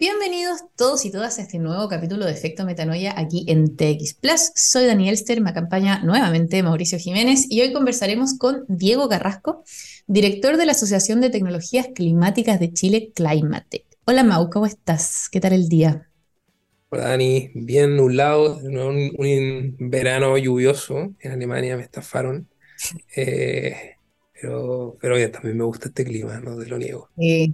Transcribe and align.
Bienvenidos 0.00 0.60
todos 0.76 1.04
y 1.04 1.10
todas 1.10 1.40
a 1.40 1.42
este 1.42 1.58
nuevo 1.58 1.88
capítulo 1.88 2.24
de 2.24 2.30
Efecto 2.30 2.64
Metanoia 2.64 3.18
aquí 3.18 3.44
en 3.48 3.74
TX 3.76 4.14
Plus. 4.14 4.52
Soy 4.54 4.86
Daniel 4.86 5.16
Ster, 5.16 5.40
me 5.40 5.50
acompaña 5.50 6.04
nuevamente 6.04 6.62
Mauricio 6.62 7.00
Jiménez 7.00 7.46
y 7.50 7.62
hoy 7.62 7.72
conversaremos 7.72 8.38
con 8.38 8.64
Diego 8.68 9.08
Carrasco, 9.08 9.64
director 10.06 10.56
de 10.56 10.66
la 10.66 10.72
Asociación 10.72 11.20
de 11.20 11.30
Tecnologías 11.30 11.88
Climáticas 11.92 12.60
de 12.60 12.72
Chile, 12.72 13.10
Climate. 13.12 13.86
Hola 14.04 14.22
Mau, 14.22 14.48
¿cómo 14.50 14.66
estás? 14.66 15.28
¿Qué 15.32 15.40
tal 15.40 15.52
el 15.52 15.68
día? 15.68 16.08
Hola 16.90 17.08
Dani, 17.08 17.50
bien 17.54 17.96
nublado, 17.96 18.58
un, 18.58 19.10
un 19.18 19.76
verano 19.90 20.38
lluvioso 20.38 21.12
en 21.18 21.32
Alemania 21.32 21.76
me 21.76 21.82
estafaron. 21.82 22.48
Eh, 23.16 23.97
pero, 24.40 24.96
pero 25.00 25.16
bien, 25.16 25.32
también 25.32 25.56
me 25.58 25.64
gusta 25.64 25.88
este 25.88 26.04
clima, 26.04 26.40
no 26.40 26.56
te 26.58 26.66
lo 26.66 26.78
niego. 26.78 27.08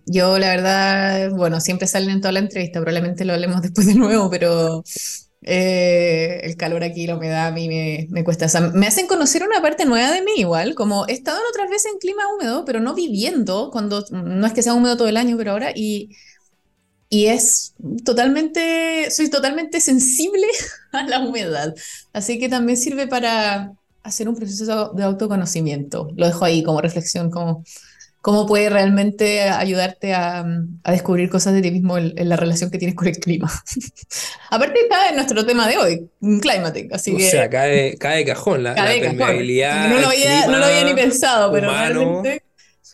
yo 0.07 0.39
la 0.39 0.49
verdad, 0.51 1.31
bueno, 1.31 1.61
siempre 1.61 1.87
salen 1.87 2.11
en 2.11 2.21
toda 2.21 2.33
la 2.33 2.41
entrevista, 2.41 2.81
probablemente 2.81 3.25
lo 3.25 3.33
hablemos 3.33 3.63
después 3.63 3.87
de 3.87 3.95
nuevo, 3.95 4.31
pero 4.31 4.83
eh, 5.43 6.41
el 6.45 6.57
calor 6.57 6.85
aquí, 6.85 7.07
la 7.07 7.17
humedad 7.17 7.49
a 7.49 7.51
mí 7.53 7.69
me, 7.69 8.07
me 8.11 8.25
cuesta. 8.25 8.47
O 8.47 8.49
sea, 8.49 8.61
me 8.63 8.87
hacen 8.87 9.07
conocer 9.07 9.43
una 9.45 9.61
parte 9.63 9.85
nueva 9.85 10.11
de 10.13 10.23
mí 10.23 10.33
igual, 10.37 10.75
como 10.75 11.07
he 11.09 11.13
estado 11.13 11.39
en 11.39 11.45
otras 11.51 11.71
veces 11.71 11.93
en 11.93 11.99
clima 11.99 12.23
húmedo, 12.35 12.65
pero 12.65 12.81
no 12.81 12.95
viviendo, 12.95 13.71
cuando 13.71 14.05
no 14.11 14.47
es 14.47 14.53
que 14.53 14.63
sea 14.63 14.75
húmedo 14.75 14.97
todo 14.97 15.09
el 15.09 15.17
año, 15.17 15.37
pero 15.37 15.53
ahora, 15.53 15.73
y, 15.75 16.11
y 17.09 17.27
es 17.27 17.75
totalmente, 18.05 19.11
soy 19.11 19.31
totalmente 19.31 19.81
sensible 19.81 20.47
a 20.93 21.05
la 21.05 21.21
humedad. 21.21 21.75
Así 22.13 22.39
que 22.39 22.49
también 22.49 22.77
sirve 22.79 23.07
para 23.07 23.73
hacer 24.05 24.29
un 24.29 24.37
proceso 24.37 24.93
de 24.95 25.03
autoconocimiento. 25.03 26.09
Lo 26.17 26.27
dejo 26.27 26.45
ahí 26.45 26.63
como 26.63 26.81
reflexión, 26.81 27.31
como 27.31 27.65
cómo 28.25 28.47
puede 28.47 28.71
realmente 28.71 29.43
ayudarte 29.43 30.15
a, 30.15 30.47
descubrir 30.87 31.29
cosas 31.29 31.53
de 31.53 31.61
ti 31.61 31.71
mismo 31.71 31.99
en, 31.99 32.29
la 32.29 32.37
relación 32.37 32.71
que 32.71 32.79
tienes 32.79 32.95
con 32.95 33.07
el 33.07 33.19
clima. 33.19 33.53
Aparte 34.51 34.81
está 34.81 35.11
en 35.11 35.17
nuestro 35.17 35.45
tema 35.45 35.69
de 35.69 35.77
hoy, 35.77 36.09
Climatic, 36.41 36.91
así 36.95 37.15
o 37.15 37.19
sea, 37.19 37.51
cae, 37.51 37.99
cae 37.99 38.25
cajón 38.25 38.63
la, 38.63 38.75
cae 38.75 39.01
la. 39.03 39.89
No 39.89 40.01
lo, 40.01 40.09
había, 40.09 40.47
no 40.47 40.59
lo 40.59 40.65
había 40.65 40.85
ni 40.85 40.95
pensado, 40.95 41.53
pero 41.53 41.71
realmente 41.71 42.43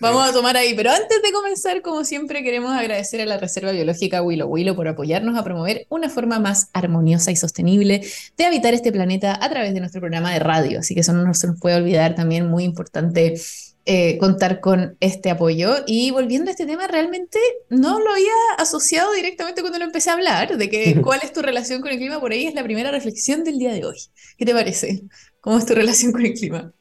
Vamos 0.01 0.27
a 0.27 0.33
tomar 0.33 0.57
ahí, 0.57 0.73
pero 0.75 0.91
antes 0.91 1.23
de 1.23 1.31
comenzar, 1.31 1.83
como 1.83 2.05
siempre, 2.05 2.43
queremos 2.43 2.73
agradecer 2.73 3.21
a 3.21 3.27
la 3.27 3.37
Reserva 3.37 3.73
Biológica 3.73 4.23
Willow 4.23 4.49
Willow 4.49 4.75
por 4.75 4.89
apoyarnos 4.89 5.37
a 5.37 5.45
promover 5.45 5.87
una 5.91 6.09
forma 6.09 6.39
más 6.39 6.71
armoniosa 6.73 7.31
y 7.31 7.37
sostenible 7.37 8.01
de 8.37 8.45
habitar 8.47 8.73
este 8.73 8.93
planeta 8.93 9.39
a 9.39 9.51
través 9.51 9.75
de 9.75 9.81
nuestro 9.81 10.01
programa 10.01 10.33
de 10.33 10.39
radio. 10.39 10.79
Así 10.79 10.95
que 10.95 11.01
eso 11.01 11.13
no 11.13 11.35
se 11.35 11.49
nos 11.49 11.61
puede 11.61 11.77
olvidar, 11.77 12.15
también 12.15 12.49
muy 12.49 12.65
importante 12.65 13.35
eh, 13.85 14.17
contar 14.17 14.61
con 14.61 14.97
este 15.01 15.31
apoyo. 15.31 15.75
Y 15.87 16.11
volviendo 16.13 16.49
a 16.49 16.53
este 16.53 16.65
tema, 16.65 16.87
realmente 16.87 17.39
no 17.69 18.01
lo 18.01 18.11
había 18.11 18.33
asociado 18.57 19.13
directamente 19.13 19.61
cuando 19.61 19.79
lo 19.79 19.85
empecé 19.85 20.09
a 20.09 20.15
hablar, 20.15 20.57
de 20.57 20.71
que 20.71 21.01
cuál 21.05 21.21
es 21.23 21.33
tu 21.35 21.43
relación 21.43 21.83
con 21.83 21.91
el 21.91 21.99
clima, 21.99 22.21
por 22.21 22.33
ahí 22.33 22.47
es 22.47 22.55
la 22.55 22.65
primera 22.65 22.91
reflexión 22.91 23.45
del 23.45 23.59
día 23.59 23.73
de 23.75 23.85
hoy. 23.85 23.99
¿Qué 24.39 24.47
te 24.47 24.55
parece? 24.55 25.03
¿Cómo 25.41 25.59
es 25.59 25.67
tu 25.67 25.75
relación 25.75 26.13
con 26.13 26.25
el 26.25 26.33
clima? 26.33 26.73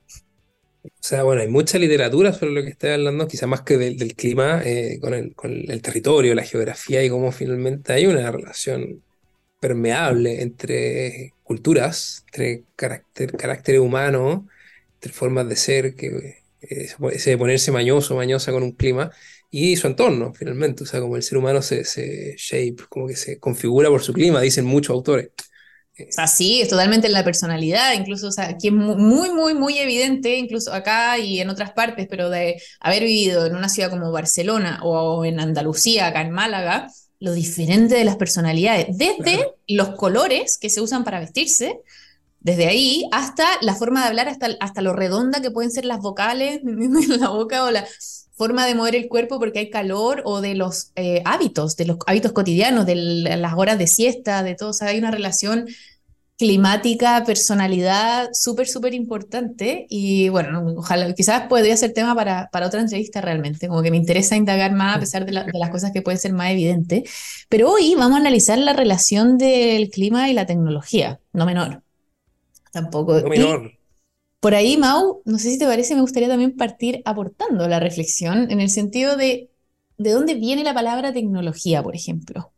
O 1.02 1.04
sea, 1.10 1.24
bueno, 1.24 1.42
hay 1.42 1.48
mucha 1.48 1.80
literatura 1.80 2.34
sobre 2.34 2.52
lo 2.54 2.62
que 2.62 2.70
estoy 2.70 2.92
hablando, 2.92 3.28
quizá 3.28 3.48
más 3.48 3.62
que 3.62 3.78
del, 3.78 4.16
clima, 4.16 4.62
eh, 4.66 5.00
con, 5.02 5.14
el, 5.14 5.34
con 5.34 5.52
el 5.52 5.82
territorio, 5.82 6.36
la 6.36 6.44
geografía 6.44 7.04
y 7.04 7.10
cómo 7.10 7.32
finalmente 7.32 7.94
hay 7.94 8.06
una 8.06 8.30
relación 8.32 9.02
permeable 9.60 10.42
entre 10.42 11.34
culturas, 11.44 12.26
entre 12.28 12.66
carácter, 12.76 13.32
carácter 13.38 13.80
humano, 13.80 14.48
entre 14.96 15.12
formas 15.14 15.48
de 15.50 15.56
ser, 15.56 15.96
que 15.96 16.42
eh, 16.62 16.90
ese 17.14 17.30
de 17.32 17.38
ponerse 17.38 17.72
mañoso, 17.72 18.16
mañosa 18.16 18.52
con 18.52 18.64
un 18.64 18.74
clima, 18.74 19.12
y 19.52 19.76
su 19.78 19.88
entorno, 19.88 20.34
finalmente. 20.34 20.84
O 20.84 20.86
sea, 20.86 21.00
como 21.02 21.16
el 21.16 21.24
ser 21.24 21.38
humano 21.38 21.62
se, 21.62 21.86
se 21.86 22.36
shape, 22.38 22.84
como 22.90 23.08
que 23.08 23.16
se 23.16 23.40
configura 23.40 23.90
por 23.90 24.02
su 24.04 24.14
clima, 24.14 24.42
dicen 24.42 24.66
muchos 24.66 24.94
autores. 24.94 25.30
O 26.08 26.12
sea, 26.12 26.28
sí, 26.28 26.62
es 26.62 26.70
totalmente 26.70 27.08
en 27.08 27.14
la 27.14 27.24
personalidad, 27.24 27.94
incluso, 27.94 28.28
o 28.28 28.32
sea, 28.32 28.50
aquí 28.50 28.68
es 28.68 28.74
muy, 28.74 29.30
muy, 29.32 29.54
muy 29.54 29.78
evidente, 29.78 30.38
incluso 30.38 30.74
acá 30.74 31.18
y 31.18 31.40
en 31.40 31.50
otras 31.50 31.72
partes, 31.72 32.08
pero 32.10 32.30
de 32.30 32.62
haber 32.80 33.04
vivido 33.04 33.46
en 33.46 33.56
una 33.56 33.70
ciudad 33.70 33.90
como 33.90 34.12
Barcelona 34.12 34.80
o 34.84 35.26
en 35.26 35.40
Andalucía, 35.40 36.08
acá 36.08 36.22
en 36.22 36.32
Málaga, 36.32 36.88
lo 37.20 37.34
diferente 37.34 37.96
de 37.96 38.06
las 38.06 38.16
personalidades, 38.16 38.98
desde 38.98 39.54
los 39.68 39.90
colores 39.90 40.58
que 40.58 40.70
se 40.70 40.82
usan 40.82 41.04
para 41.04 41.20
vestirse, 41.20 41.82
desde 42.40 42.68
ahí 42.68 43.08
hasta 43.12 43.46
la 43.62 43.76
forma 43.76 44.02
de 44.02 44.08
hablar, 44.08 44.30
hasta, 44.30 44.48
hasta 44.62 44.82
lo 44.82 44.94
redonda 44.94 45.42
que 45.42 45.52
pueden 45.52 45.72
ser 45.72 45.86
las 45.86 46.00
vocales 46.00 46.62
en 46.64 47.20
la 47.20 47.30
boca 47.30 47.66
o 47.66 47.72
la 47.72 47.86
forma 48.40 48.66
de 48.66 48.74
mover 48.74 48.96
el 48.96 49.10
cuerpo 49.10 49.38
porque 49.38 49.60
hay 49.60 49.70
calor 49.70 50.22
o 50.24 50.40
de 50.40 50.56
los 50.56 50.94
eh, 50.96 51.22
hábitos, 51.26 51.76
de 51.76 51.86
los 51.86 51.98
hábitos 52.08 52.32
cotidianos, 52.32 52.86
de 52.86 52.96
las 52.96 53.54
horas 53.56 53.78
de 53.78 53.86
siesta, 53.86 54.44
de 54.44 54.56
todo. 54.56 54.70
O 54.70 54.74
sea, 54.74 54.88
hay 54.88 54.98
una 54.98 55.12
relación 55.12 55.68
climática, 56.38 57.26
personalidad 57.26 58.30
súper, 58.32 58.70
súper 58.70 58.94
importante. 58.94 59.88
Y 59.90 60.30
bueno, 60.30 60.64
ojalá, 60.78 61.14
quizás 61.14 61.48
podría 61.50 61.76
ser 61.76 61.92
tema 61.92 62.16
para, 62.16 62.50
para 62.50 62.68
otra 62.68 62.80
entrevista 62.80 63.20
realmente, 63.20 63.68
como 63.68 63.82
que 63.82 63.92
me 63.92 63.98
interesa 63.98 64.38
indagar 64.38 64.72
más 64.72 64.96
a 64.96 65.00
pesar 65.02 65.26
de, 65.26 65.34
de 65.34 65.60
las 65.60 65.70
cosas 65.70 65.92
que 65.92 66.02
pueden 66.02 66.18
ser 66.18 66.32
más 66.32 66.52
evidentes. 66.52 67.12
Pero 67.50 67.70
hoy 67.70 67.94
vamos 67.96 68.16
a 68.16 68.22
analizar 68.22 68.58
la 68.58 68.72
relación 68.72 69.38
del 69.38 69.90
clima 69.90 70.30
y 70.30 70.34
la 70.34 70.46
tecnología, 70.46 71.20
no 71.34 71.46
menor. 71.46 71.84
Tampoco. 72.72 73.20
No 73.20 73.28
menor. 73.28 73.79
Por 74.40 74.56
ahí, 74.56 74.78
Mau, 74.78 75.22
no 75.26 75.38
sé 75.38 75.52
si 75.52 75.60
te 75.60 75.66
parece, 75.66 75.96
me 75.96 76.02
gustaría 76.02 76.30
también 76.30 76.56
partir 76.56 77.02
aportando 77.06 77.68
la 77.68 77.80
reflexión 77.80 78.50
en 78.52 78.62
el 78.62 78.70
sentido 78.70 79.18
de 79.18 79.50
de 80.00 80.12
dónde 80.12 80.34
viene 80.34 80.64
la 80.64 80.74
palabra 80.74 81.14
tecnología, 81.14 81.84
por 81.84 81.96
ejemplo. 81.96 82.54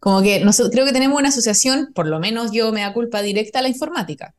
Como 0.00 0.20
que 0.20 0.44
creo 0.70 0.84
que 0.84 0.92
tenemos 0.92 1.18
una 1.18 1.30
asociación, 1.30 1.92
por 1.94 2.06
lo 2.06 2.20
menos 2.20 2.52
yo 2.52 2.72
me 2.72 2.82
da 2.82 2.92
culpa 2.92 3.22
directa 3.22 3.60
a 3.60 3.62
la 3.62 3.68
informática, 3.68 4.34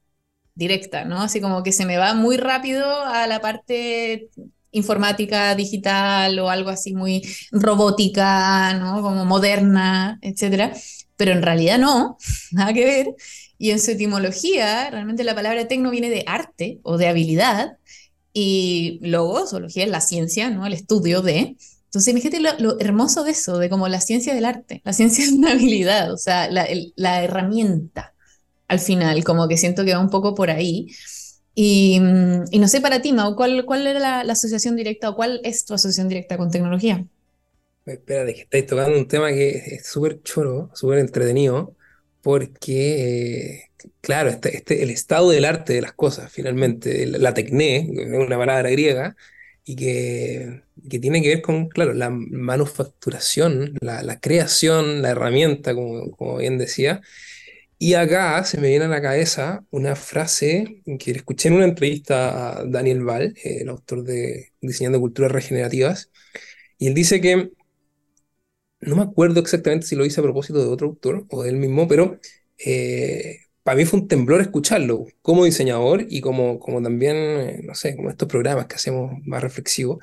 directa, 0.53 1.05
¿no? 1.05 1.21
Así 1.21 1.41
como 1.41 1.63
que 1.63 1.71
se 1.71 1.85
me 1.85 1.97
va 1.97 2.13
muy 2.13 2.37
rápido 2.37 2.85
a 3.05 3.25
la 3.25 3.41
parte 3.41 4.29
informática 4.71 5.55
digital 5.55 6.37
o 6.39 6.49
algo 6.49 6.69
así 6.69 6.93
muy 6.93 7.23
robótica, 7.51 8.73
¿no? 8.75 9.01
Como 9.01 9.25
moderna, 9.25 10.19
etcétera. 10.21 10.73
Pero 11.15 11.31
en 11.31 11.41
realidad 11.41 11.79
no, 11.79 12.17
nada 12.51 12.73
que 12.73 12.85
ver. 12.85 13.07
Y 13.57 13.71
en 13.71 13.79
su 13.79 13.91
etimología, 13.91 14.89
realmente 14.89 15.23
la 15.23 15.35
palabra 15.35 15.67
tecno 15.67 15.91
viene 15.91 16.09
de 16.09 16.23
arte 16.27 16.79
o 16.83 16.97
de 16.97 17.07
habilidad, 17.07 17.77
y 18.37 18.99
luego, 19.01 19.47
zoología 19.47 19.85
es 19.85 19.89
la 19.89 20.01
ciencia, 20.01 20.49
¿no? 20.49 20.65
El 20.65 20.73
estudio 20.73 21.21
de. 21.21 21.55
Entonces, 21.85 22.07
imagínate 22.09 22.41
lo, 22.41 22.77
hermoso 22.81 23.23
de 23.23 23.31
eso, 23.31 23.57
de 23.57 23.69
como 23.69 23.87
la 23.87 24.01
ciencia 24.01 24.35
del 24.35 24.43
arte. 24.43 24.81
La 24.83 24.91
ciencia 24.91 25.23
es 25.23 25.31
una 25.31 25.53
habilidad, 25.53 26.11
o 26.11 26.17
sea, 26.17 26.51
la, 26.51 27.23
herramienta 27.23 28.13
al 28.67 28.79
final, 28.79 29.23
como 29.23 29.47
que 29.47 29.55
siento 29.55 29.85
que 29.85 29.93
va 29.93 30.01
un 30.01 30.09
poco 30.09 30.35
por 30.35 30.49
ahí. 30.49 30.87
Y, 31.53 32.01
y 32.51 32.59
no 32.59 32.67
sé 32.67 32.81
para 32.81 33.01
ti, 33.01 33.13
Mau, 33.13 33.37
¿cuál, 33.37 33.87
era 33.87 33.99
la, 34.01 34.23
la, 34.25 34.33
asociación 34.33 34.75
directa 34.75 35.11
o 35.11 35.15
cuál 35.15 35.39
es 35.45 35.63
tu 35.63 35.73
asociación 35.73 36.09
directa 36.09 36.37
con 36.37 36.51
tecnología? 36.51 37.05
Espera, 37.85 38.25
que 38.25 38.41
estáis 38.41 38.65
tocando 38.65 38.97
un 38.97 39.07
tema 39.07 39.29
que 39.29 39.49
es 39.49 39.87
súper 39.87 40.21
choro, 40.23 40.71
súper 40.73 40.99
entretenido, 40.99 41.73
porque, 42.25 43.69
claro, 44.01 44.31
este, 44.31 44.57
este, 44.57 44.81
el 44.81 44.89
estado 44.89 45.29
del 45.29 45.45
arte 45.45 45.73
de 45.73 45.81
las 45.83 45.93
cosas, 45.93 46.31
finalmente, 46.31 47.05
la 47.05 47.35
tecné, 47.35 47.87
una 47.87 48.35
palabra 48.39 48.71
griega, 48.71 49.15
y 49.63 49.75
que, 49.75 50.63
que, 50.89 50.97
tiene 50.97 51.21
que 51.21 51.27
ver 51.29 51.41
con, 51.43 51.69
claro, 51.69 51.93
la 51.93 52.09
manufacturación, 52.09 53.77
la, 53.79 54.01
la 54.01 54.19
creación, 54.19 55.03
la 55.03 55.11
herramienta, 55.11 55.75
como, 55.75 56.09
como, 56.17 56.37
bien 56.37 56.57
decía. 56.57 57.01
Y 57.77 57.93
acá 57.93 58.43
se 58.43 58.59
me 58.59 58.69
viene 58.69 58.85
a 58.85 58.87
la 58.87 59.03
cabeza 59.03 59.63
una 59.69 59.95
frase 59.95 60.81
que 60.99 61.11
escuché 61.11 61.49
en 61.49 61.55
una 61.55 61.65
entrevista 61.65 62.59
a 62.59 62.65
Daniel 62.65 63.03
Val, 63.03 63.35
el 63.43 63.69
autor 63.69 64.03
de 64.03 64.51
Diseñando 64.61 64.99
Culturas 64.99 65.31
Regenerativas, 65.31 66.09
y 66.79 66.87
él 66.87 66.95
dice 66.95 67.21
que 67.21 67.51
no 68.81 68.95
me 68.95 69.03
acuerdo 69.03 69.39
exactamente 69.39 69.87
si 69.87 69.95
lo 69.95 70.05
hice 70.05 70.19
a 70.19 70.23
propósito 70.23 70.59
de 70.59 70.67
otro 70.67 70.87
autor 70.87 71.25
o 71.29 71.43
de 71.43 71.49
él 71.49 71.57
mismo, 71.57 71.87
pero 71.87 72.19
eh, 72.57 73.39
para 73.63 73.77
mí 73.77 73.85
fue 73.85 73.99
un 73.99 74.07
temblor 74.07 74.41
escucharlo 74.41 75.05
como 75.21 75.45
diseñador 75.45 76.05
y 76.09 76.21
como, 76.21 76.59
como 76.59 76.81
también, 76.81 77.15
eh, 77.15 77.61
no 77.63 77.75
sé, 77.75 77.95
como 77.95 78.09
estos 78.09 78.27
programas 78.27 78.67
que 78.67 78.75
hacemos 78.75 79.13
más 79.25 79.41
reflexivos 79.41 79.99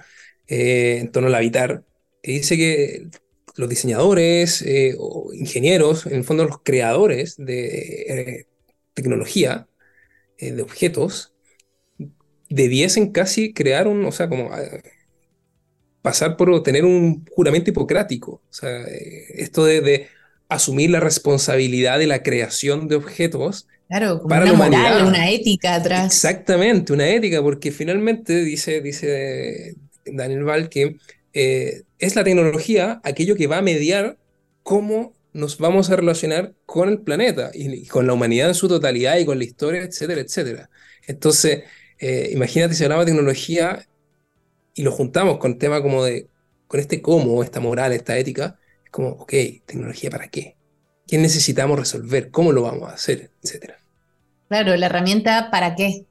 eh, 0.49 0.99
en 1.01 1.13
torno 1.13 1.29
al 1.29 1.35
habitar. 1.35 1.85
Y 2.23 2.35
dice 2.35 2.57
que 2.57 3.09
los 3.57 3.69
diseñadores 3.69 4.65
o 4.99 5.33
ingenieros, 5.35 6.07
en 6.07 6.15
el 6.15 6.25
fondo 6.25 6.45
los 6.45 6.63
creadores 6.63 7.37
de 7.37 8.47
tecnología, 8.95 9.69
de 10.39 10.63
objetos, 10.63 11.35
debiesen 12.49 13.13
casi 13.13 13.53
crear 13.53 13.87
un, 13.89 14.05
o 14.05 14.13
sea, 14.13 14.29
como 14.29 14.51
pasar 16.03 16.37
por 16.37 16.63
tener 16.63 16.85
un 16.85 17.25
juramento 17.31 17.71
hipocrático. 17.71 18.43
O 18.51 18.53
sea, 18.53 18.83
eh, 18.83 19.25
esto 19.37 19.65
de, 19.65 20.09
asumir 20.49 20.91
la 20.91 21.01
responsabilidad 21.01 21.99
de 21.99 22.07
la 22.07 22.23
creación 22.23 22.87
de 22.87 22.97
objetos. 22.97 23.67
Claro, 23.89 24.23
para 24.29 24.45
una 24.45 24.53
moral, 24.53 25.07
una 25.07 25.31
ética 25.31 25.77
atrás. 25.77 26.07
Exactamente, 26.07 26.93
una 26.93 27.09
ética, 27.09 27.43
porque 27.43 27.73
finalmente 27.73 28.45
dice, 28.45 28.83
dice 28.83 29.77
Daniel 30.05 30.45
Val 30.45 30.69
que 30.69 30.97
eh, 31.33 31.83
es 31.99 32.17
la 32.17 32.25
tecnología 32.25 33.01
aquello 33.05 33.35
que 33.37 33.47
va 33.47 33.59
a 33.59 33.63
mediar 33.63 34.19
cómo 34.63 35.15
nos 35.33 35.57
vamos 35.57 35.91
a 35.91 35.97
relacionar 35.97 36.53
con 36.67 36.91
el 36.91 37.01
planeta 37.01 37.51
y, 37.55 37.87
con 37.87 38.07
la 38.07 38.13
humanidad 38.13 38.49
en 38.49 38.55
su 38.55 38.69
totalidad 38.69 39.17
y 39.19 39.25
con 39.25 39.39
la 39.39 39.45
historia, 39.45 39.83
etcétera, 39.83 40.21
etcétera. 40.21 40.71
Entonces, 41.07 41.63
eh, 41.99 42.31
imagínate 42.33 42.75
si 42.75 42.85
hablamos 42.85 43.07
de 43.07 43.13
tecnología 43.13 43.87
y 44.75 44.83
lo 44.83 44.93
juntamos 44.93 45.39
con 45.39 45.59
tema 45.59 45.83
como 45.83 46.05
de, 46.05 46.29
con 46.67 46.81
este 46.81 47.03
cómo, 47.03 47.43
esta 47.43 47.61
moral, 47.61 47.93
esta 47.93 48.17
ética, 48.17 48.59
es 48.85 48.91
como, 48.91 49.11
ok, 49.11 49.33
tecnología 49.67 50.11
para 50.11 50.29
qué? 50.29 50.57
¿Qué 51.07 51.19
necesitamos 51.19 51.79
resolver? 51.79 52.31
¿Cómo 52.31 52.53
lo 52.53 52.63
vamos 52.63 52.91
a 52.91 52.95
hacer? 52.95 53.31
Etcétera. 53.43 53.79
Claro, 54.49 54.77
la 54.77 54.87
herramienta 54.87 55.51
para 55.51 55.75
qué. 55.75 56.07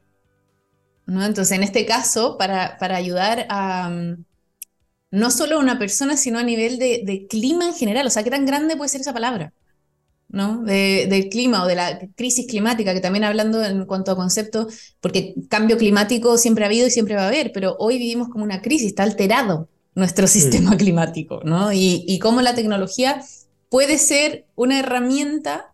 ¿No? 1.05 1.25
Entonces, 1.25 1.57
en 1.57 1.63
este 1.63 1.85
caso, 1.85 2.37
para, 2.37 2.77
para 2.77 2.97
ayudar 2.97 3.45
a, 3.49 3.89
mm, 3.89 4.25
no 5.11 5.29
solo 5.29 5.57
a 5.57 5.59
una 5.59 5.77
persona, 5.77 6.17
sino 6.17 6.39
a 6.39 6.43
nivel 6.43 6.79
de, 6.79 7.27
clima 7.29 7.65
en 7.65 7.73
general. 7.73 8.07
O 8.07 8.09
sea, 8.09 8.23
¿qué 8.23 8.31
tan 8.31 8.45
grande 8.45 8.77
puede 8.77 8.89
ser 8.89 9.01
esa 9.01 9.13
palabra? 9.13 9.53
¿No? 10.31 10.63
De, 10.63 11.07
del 11.09 11.29
clima 11.29 11.63
o 11.63 11.67
de 11.67 11.75
la 11.75 11.99
crisis 12.15 12.47
climática, 12.47 12.93
que 12.93 13.01
también 13.01 13.23
hablando 13.23 13.63
en 13.63 13.85
cuanto 13.85 14.11
a 14.11 14.15
conceptos, 14.15 14.95
porque 14.99 15.35
cambio 15.49 15.77
climático 15.77 16.37
siempre 16.37 16.63
ha 16.63 16.67
habido 16.67 16.87
y 16.87 16.91
siempre 16.91 17.15
va 17.15 17.23
a 17.23 17.27
haber, 17.27 17.51
pero 17.51 17.75
hoy 17.79 17.97
vivimos 17.97 18.29
como 18.29 18.43
una 18.43 18.61
crisis, 18.61 18.87
está 18.87 19.03
alterado 19.03 19.67
nuestro 19.93 20.25
mm. 20.25 20.29
sistema 20.29 20.77
climático, 20.77 21.41
¿no? 21.43 21.73
Y, 21.73 22.05
y 22.07 22.19
cómo 22.19 22.41
la 22.41 22.55
tecnología 22.55 23.21
puede 23.69 23.97
ser 23.97 24.45
una 24.55 24.79
herramienta 24.79 25.71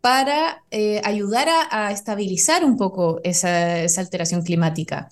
para 0.00 0.64
eh, 0.72 1.00
ayudar 1.04 1.48
a, 1.70 1.92
estabilizar 1.92 2.64
un 2.64 2.76
poco 2.76 3.20
esa, 3.22 3.80
esa 3.80 4.00
alteración 4.00 4.42
climática. 4.42 5.08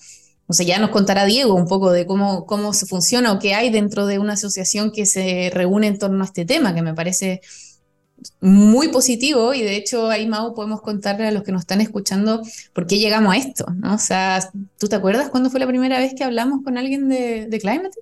O 0.47 0.53
sea, 0.53 0.65
ya 0.65 0.79
nos 0.79 0.89
contará 0.89 1.23
Diego 1.23 1.53
un 1.53 1.65
poco 1.65 1.91
de 1.91 2.05
cómo, 2.05 2.45
cómo 2.45 2.73
se 2.73 2.85
funciona 2.85 3.31
o 3.31 3.39
qué 3.39 3.53
hay 3.53 3.69
dentro 3.69 4.05
de 4.05 4.19
una 4.19 4.33
asociación 4.33 4.91
que 4.91 5.05
se 5.05 5.49
reúne 5.53 5.87
en 5.87 5.97
torno 5.97 6.21
a 6.23 6.25
este 6.25 6.43
tema, 6.43 6.75
que 6.75 6.81
me 6.81 6.93
parece 6.93 7.39
muy 8.39 8.89
positivo 8.89 9.53
y 9.53 9.61
de 9.61 9.75
hecho 9.75 10.09
ahí, 10.09 10.27
Mau, 10.27 10.53
podemos 10.53 10.81
contarle 10.81 11.27
a 11.27 11.31
los 11.31 11.43
que 11.43 11.51
nos 11.51 11.61
están 11.61 11.81
escuchando 11.81 12.41
por 12.73 12.87
qué 12.87 12.97
llegamos 12.97 13.33
a 13.33 13.37
esto, 13.37 13.65
¿no? 13.75 13.95
O 13.95 13.99
sea, 13.99 14.39
¿tú 14.77 14.87
te 14.87 14.95
acuerdas 14.95 15.29
cuándo 15.29 15.49
fue 15.49 15.59
la 15.59 15.67
primera 15.67 15.99
vez 15.99 16.13
que 16.15 16.23
hablamos 16.23 16.63
con 16.63 16.77
alguien 16.77 17.09
de, 17.09 17.47
de 17.47 17.59
Climate? 17.59 17.99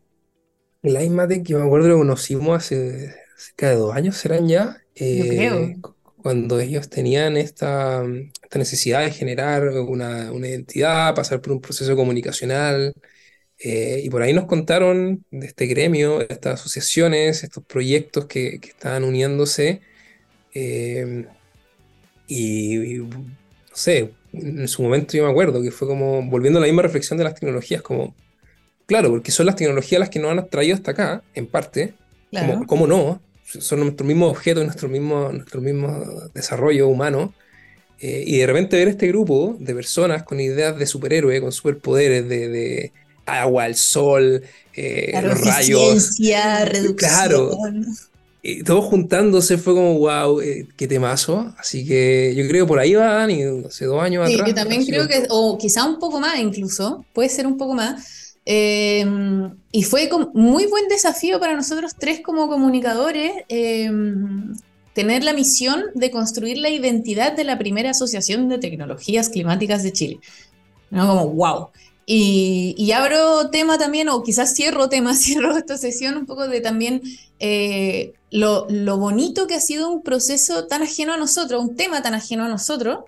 Climate, 0.81 1.43
que 1.43 1.55
me 1.55 1.63
acuerdo 1.63 1.87
que 1.87 1.91
lo 1.91 1.97
conocimos 1.97 2.57
hace 2.57 3.13
cerca 3.37 3.69
de 3.69 3.75
dos 3.75 3.95
años, 3.95 4.17
¿serán 4.17 4.47
ya? 4.47 4.77
Eh, 4.95 5.77
cuando 6.21 6.59
ellos 6.59 6.89
tenían 6.89 7.37
esta, 7.37 8.03
esta 8.43 8.59
necesidad 8.59 9.01
de 9.03 9.11
generar 9.11 9.69
una, 9.69 10.31
una, 10.31 10.47
identidad, 10.47 11.15
pasar 11.15 11.41
por 11.41 11.53
un 11.53 11.61
proceso 11.61 11.95
comunicacional, 11.95 12.93
eh, 13.57 14.01
y 14.03 14.09
por 14.09 14.21
ahí 14.21 14.33
nos 14.33 14.45
contaron 14.45 15.25
de 15.31 15.47
este 15.47 15.65
gremio, 15.67 16.19
de 16.19 16.27
estas 16.29 16.61
asociaciones, 16.61 17.43
estos 17.43 17.63
proyectos 17.65 18.25
que, 18.27 18.59
que 18.59 18.69
estaban 18.69 19.03
uniéndose, 19.03 19.81
eh, 20.53 21.25
y, 22.27 22.97
no 22.99 23.09
sé, 23.73 24.11
en 24.33 24.67
su 24.67 24.83
momento 24.83 25.17
yo 25.17 25.25
me 25.25 25.31
acuerdo 25.31 25.61
que 25.61 25.71
fue 25.71 25.87
como, 25.87 26.21
volviendo 26.23 26.59
a 26.59 26.61
la 26.61 26.67
misma 26.67 26.83
reflexión 26.83 27.17
de 27.17 27.23
las 27.23 27.35
tecnologías, 27.35 27.81
como, 27.81 28.15
claro, 28.85 29.09
porque 29.09 29.31
son 29.31 29.45
las 29.45 29.55
tecnologías 29.55 29.99
las 29.99 30.09
que 30.09 30.19
nos 30.19 30.31
han 30.31 30.47
traído 30.49 30.75
hasta 30.75 30.91
acá, 30.91 31.23
en 31.33 31.47
parte, 31.47 31.93
como, 32.31 32.65
¿cómo 32.67 32.87
no? 32.87 33.21
son 33.57 33.79
nuestros 33.79 34.07
mismos 34.07 34.29
objetos, 34.29 34.63
nuestro 34.63 34.87
mismo, 34.89 35.31
nuestro 35.31 35.61
mismo 35.61 36.05
desarrollo 36.33 36.87
humano. 36.87 37.33
Eh, 37.99 38.23
y 38.25 38.37
de 38.37 38.45
repente 38.45 38.77
ver 38.77 38.87
este 38.87 39.07
grupo 39.07 39.57
de 39.59 39.73
personas 39.73 40.23
con 40.23 40.39
ideas 40.39 40.77
de 40.77 40.85
superhéroe, 40.85 41.41
con 41.41 41.51
superpoderes 41.51 42.29
de, 42.29 42.47
de 42.47 42.93
agua, 43.25 43.65
el 43.65 43.75
sol, 43.75 44.43
eh, 44.73 45.19
los 45.21 45.41
rayos. 45.41 46.17
reducción. 46.65 46.95
Claro. 46.95 47.57
Y 48.41 48.63
todos 48.63 48.85
juntándose 48.85 49.57
fue 49.57 49.73
como, 49.73 49.99
wow, 49.99 50.39
eh, 50.39 50.67
qué 50.77 50.87
temazo. 50.87 51.53
Así 51.57 51.85
que 51.85 52.33
yo 52.35 52.47
creo 52.47 52.65
que 52.65 52.69
por 52.69 52.79
ahí 52.79 52.95
van, 52.95 53.29
y 53.31 53.43
hace 53.67 53.85
dos 53.85 54.01
años 54.01 54.27
sí, 54.27 54.33
atrás. 54.33 54.49
Yo 54.49 54.55
también 54.55 54.85
creo 54.85 55.07
que, 55.07 55.25
o 55.29 55.57
quizá 55.57 55.85
un 55.85 55.99
poco 55.99 56.19
más 56.19 56.39
incluso, 56.39 57.05
puede 57.13 57.29
ser 57.29 57.45
un 57.45 57.57
poco 57.57 57.73
más 57.73 58.19
Em, 58.51 59.55
y 59.71 59.83
fue 59.83 60.09
muy 60.33 60.65
buen 60.65 60.87
desafío 60.87 61.39
para 61.39 61.55
nosotros 61.55 61.93
tres 61.95 62.21
como 62.21 62.47
comunicadores 62.47 63.31
em, 63.47 64.55
tener 64.93 65.23
la 65.23 65.33
misión 65.33 65.83
de 65.93 66.09
construir 66.09 66.57
la 66.57 66.71
identidad 66.71 67.33
de 67.33 67.43
la 67.43 67.59
primera 67.59 67.91
Asociación 67.91 68.49
de 68.49 68.57
Tecnologías 68.57 69.29
Climáticas 69.29 69.83
de 69.83 69.93
Chile. 69.93 70.19
¿No? 70.89 71.07
Como, 71.07 71.27
wow. 71.27 71.67
Y, 72.11 72.91
abro 72.91 73.51
tema 73.51 73.77
también, 73.77 74.09
o 74.09 74.23
quizás 74.23 74.55
cierro 74.55 74.89
tema, 74.89 75.13
cierro 75.15 75.55
esta 75.55 75.77
sesión 75.77 76.17
un 76.17 76.25
poco 76.25 76.47
de 76.47 76.59
también 76.59 77.03
eh, 77.39 78.13
lo, 78.31 78.65
lo 78.67 78.97
bonito 78.97 79.45
que 79.45 79.53
ha 79.53 79.59
sido 79.59 79.91
un 79.91 80.01
proceso 80.01 80.65
tan 80.65 80.81
ajeno 80.81 81.13
a 81.13 81.17
nosotros, 81.17 81.61
un 81.61 81.75
tema 81.75 82.01
tan 82.01 82.15
ajeno 82.15 82.45
a 82.45 82.47
nosotros, 82.47 83.01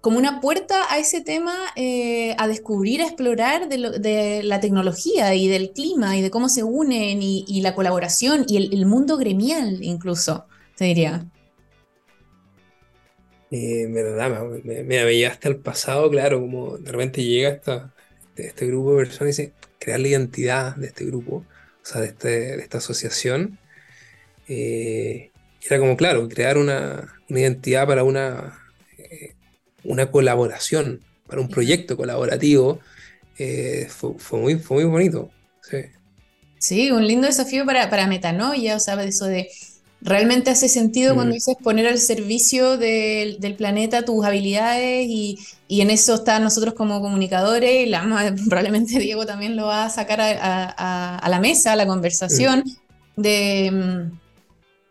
como 0.00 0.16
una 0.16 0.40
puerta 0.40 0.90
a 0.90 0.98
ese 0.98 1.20
tema, 1.20 1.54
eh, 1.76 2.34
a 2.38 2.48
descubrir, 2.48 3.02
a 3.02 3.04
explorar 3.04 3.68
de, 3.68 4.42
la 4.42 4.60
tecnología 4.60 5.34
y 5.34 5.46
del 5.46 5.72
clima 5.72 6.16
y 6.16 6.22
de 6.22 6.30
cómo 6.30 6.48
se 6.48 6.62
unen 6.62 7.18
y, 7.20 7.60
la 7.60 7.74
colaboración 7.74 8.46
y 8.48 8.56
el, 8.74 8.86
mundo 8.86 9.18
gremial 9.18 9.84
incluso, 9.84 10.46
te 10.74 10.86
diría. 10.86 11.26
Eh, 13.50 13.86
verdad, 13.90 14.42
me, 14.64 14.82
me, 14.84 15.04
veía 15.04 15.28
hasta 15.28 15.50
el 15.50 15.56
pasado, 15.56 16.10
claro, 16.10 16.40
como 16.40 16.78
de 16.78 16.90
repente 16.90 17.22
llega 17.22 17.50
esta, 17.50 17.91
este, 18.34 18.46
este, 18.48 18.66
grupo 18.66 18.92
de 18.92 19.04
personas 19.06 19.38
y 19.38 19.52
crear 19.78 20.00
la 20.00 20.08
identidad 20.08 20.76
de 20.76 20.88
este 20.88 21.04
grupo, 21.04 21.36
o 21.36 21.84
sea, 21.84 22.00
de, 22.00 22.08
este, 22.08 22.28
de 22.28 22.62
esta 22.62 22.78
asociación. 22.78 23.58
Eh, 24.48 25.30
era 25.64 25.78
como, 25.78 25.96
claro, 25.96 26.28
crear 26.28 26.58
una, 26.58 27.14
una 27.28 27.40
identidad 27.40 27.86
para 27.86 28.04
una 28.04 28.58
una 29.84 30.10
colaboración, 30.10 31.00
para 31.26 31.40
un 31.40 31.48
proyecto 31.48 31.96
colaborativo, 31.96 32.80
eh, 33.38 33.88
fue, 33.88 34.38
muy, 34.38 34.60
muy 34.68 34.84
bonito. 34.84 35.30
Sí. 36.58 36.90
un 36.90 37.06
lindo 37.06 37.26
desafío 37.26 37.64
para, 37.64 37.88
para 37.90 38.06
Metanoia, 38.06 38.76
o 38.76 38.80
sea, 38.80 39.02
eso 39.02 39.26
de 39.26 39.48
realmente 40.02 40.50
hace 40.50 40.68
sentido 40.68 41.14
cuando 41.14 41.32
mm. 41.32 41.34
dices 41.34 41.56
poner 41.62 41.86
al 41.86 41.98
servicio 41.98 42.76
del, 42.76 43.54
planeta 43.56 44.04
tus 44.04 44.24
habilidades 44.24 45.06
y, 45.08 45.38
en 45.68 45.88
eso 45.88 46.16
están 46.16 46.42
nosotros 46.42 46.74
como 46.74 47.00
comunicadores, 47.00 47.86
y 47.86 47.88
la, 47.88 48.34
probablemente 48.48 48.98
Diego 48.98 49.24
también 49.24 49.56
lo 49.56 49.66
va 49.66 49.86
a 49.86 49.90
sacar 49.90 50.20
a, 50.20 51.28
la 51.28 51.40
mesa, 51.40 51.72
a 51.72 51.76
la 51.76 51.86
conversación, 51.86 52.64
mm. 53.16 53.22
de, 53.22 54.10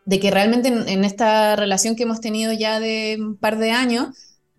de, 0.05 0.19
que 0.19 0.31
realmente 0.31 0.69
en, 0.69 1.03
esta 1.03 1.55
relación 1.55 1.95
que 1.95 2.03
hemos 2.03 2.19
tenido 2.19 2.51
ya 2.53 2.79
de 2.79 3.17
un 3.19 3.35
par 3.35 3.59
de 3.59 3.71
años, 3.71 4.07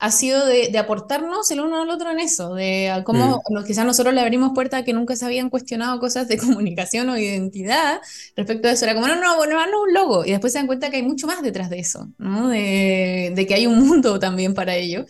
ha 0.03 0.11
sido 0.11 0.45
de, 0.47 0.77
aportarnos 0.77 1.49
el 1.53 1.61
uno 1.61 1.81
al 1.81 1.89
otro 1.89 2.11
en 2.11 2.19
eso, 2.19 2.57
de 2.57 3.03
cómo 3.05 3.41
mm. 3.49 3.65
quizás 3.65 3.87
nosotros 3.87 4.13
le 4.13 4.21
abrimos 4.21 4.51
puertas 4.53 4.81
a 4.81 4.85
que 4.85 4.93
nunca 4.93 5.15
se 5.15 5.25
habían 5.25 5.49
cuestionado 5.49 6.01
cosas 6.01 6.27
de 6.27 6.39
comunicación 6.39 7.09
o 7.09 7.17
identidad 7.17 8.01
respecto 8.35 8.67
a 8.67 8.73
eso. 8.73 8.85
Era 8.85 8.95
como, 8.95 9.07
no, 9.07 9.15
no, 9.15 9.37
bueno, 9.37 9.65
no, 9.65 9.83
un 9.83 9.95
logo. 9.95 10.25
Y 10.25 10.33
después 10.33 10.53
se 10.53 10.59
dan 10.59 10.67
cuenta 10.67 10.91
que 10.91 10.97
hay 10.97 11.05
mucho 11.05 11.29
más 11.29 11.41
detrás 11.41 11.71
de 11.71 11.79
eso, 11.79 12.09
¿no? 12.19 12.49
de, 12.49 13.45
que 13.47 13.55
hay 13.55 13.69
un 13.69 13.79
mundo 13.79 14.19
también 14.19 14.55
para 14.55 14.75
ello. 14.75 15.07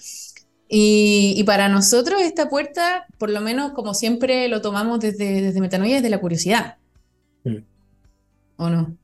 Y, 0.69 1.43
para 1.47 1.71
nosotros 1.71 2.21
esta 2.21 2.51
puerta, 2.51 3.07
por 3.17 3.31
lo 3.31 3.41
menos 3.41 3.73
como 3.73 3.95
siempre 3.95 4.47
lo 4.49 4.61
tomamos 4.61 5.01
desde, 5.01 5.41
desde 5.41 5.61
Metanoia, 5.63 5.97
es 5.97 6.03
de 6.03 6.11
la 6.11 6.21
curiosidad. 6.21 6.77
Mm. 7.45 7.57
¿O 8.57 8.69
no? 8.69 8.95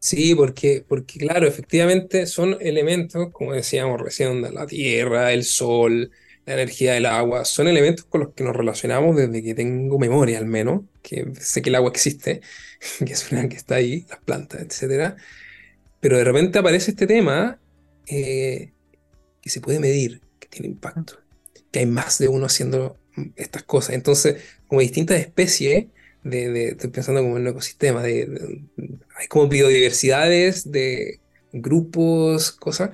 Sí, 0.00 0.34
porque, 0.34 0.84
porque 0.86 1.18
claro, 1.18 1.46
efectivamente 1.46 2.26
son 2.26 2.56
elementos, 2.60 3.30
como 3.32 3.52
decíamos 3.52 4.00
recién, 4.00 4.42
la 4.54 4.66
tierra, 4.66 5.32
el 5.32 5.44
sol, 5.44 6.12
la 6.46 6.54
energía 6.54 6.94
del 6.94 7.06
agua, 7.06 7.44
son 7.44 7.66
elementos 7.68 8.04
con 8.04 8.20
los 8.22 8.32
que 8.32 8.44
nos 8.44 8.54
relacionamos 8.54 9.16
desde 9.16 9.42
que 9.42 9.54
tengo 9.54 9.98
memoria 9.98 10.38
al 10.38 10.46
menos, 10.46 10.82
que 11.02 11.26
sé 11.40 11.62
que 11.62 11.70
el 11.70 11.74
agua 11.74 11.90
existe, 11.90 12.40
que 13.04 13.12
es 13.12 13.30
una 13.32 13.48
que 13.48 13.56
está 13.56 13.76
ahí, 13.76 14.06
las 14.08 14.20
plantas, 14.20 14.62
etc. 14.62 15.16
Pero 16.00 16.16
de 16.16 16.24
repente 16.24 16.58
aparece 16.58 16.92
este 16.92 17.06
tema 17.06 17.60
eh, 18.06 18.72
que 19.42 19.50
se 19.50 19.60
puede 19.60 19.80
medir, 19.80 20.22
que 20.38 20.48
tiene 20.48 20.68
impacto, 20.68 21.20
que 21.72 21.80
hay 21.80 21.86
más 21.86 22.18
de 22.18 22.28
uno 22.28 22.46
haciendo 22.46 22.96
estas 23.36 23.64
cosas. 23.64 23.96
Entonces, 23.96 24.42
como 24.68 24.80
distintas 24.80 25.18
especies, 25.18 25.86
de, 26.24 26.68
estoy 26.68 26.90
pensando 26.90 27.22
como 27.22 27.36
en 27.36 27.42
un 27.42 27.48
ecosistema, 27.48 28.02
de, 28.02 28.62
hay 29.16 29.26
como 29.28 29.48
biodiversidades 29.48 30.70
de 30.70 31.20
grupos, 31.52 32.52
cosas, 32.52 32.90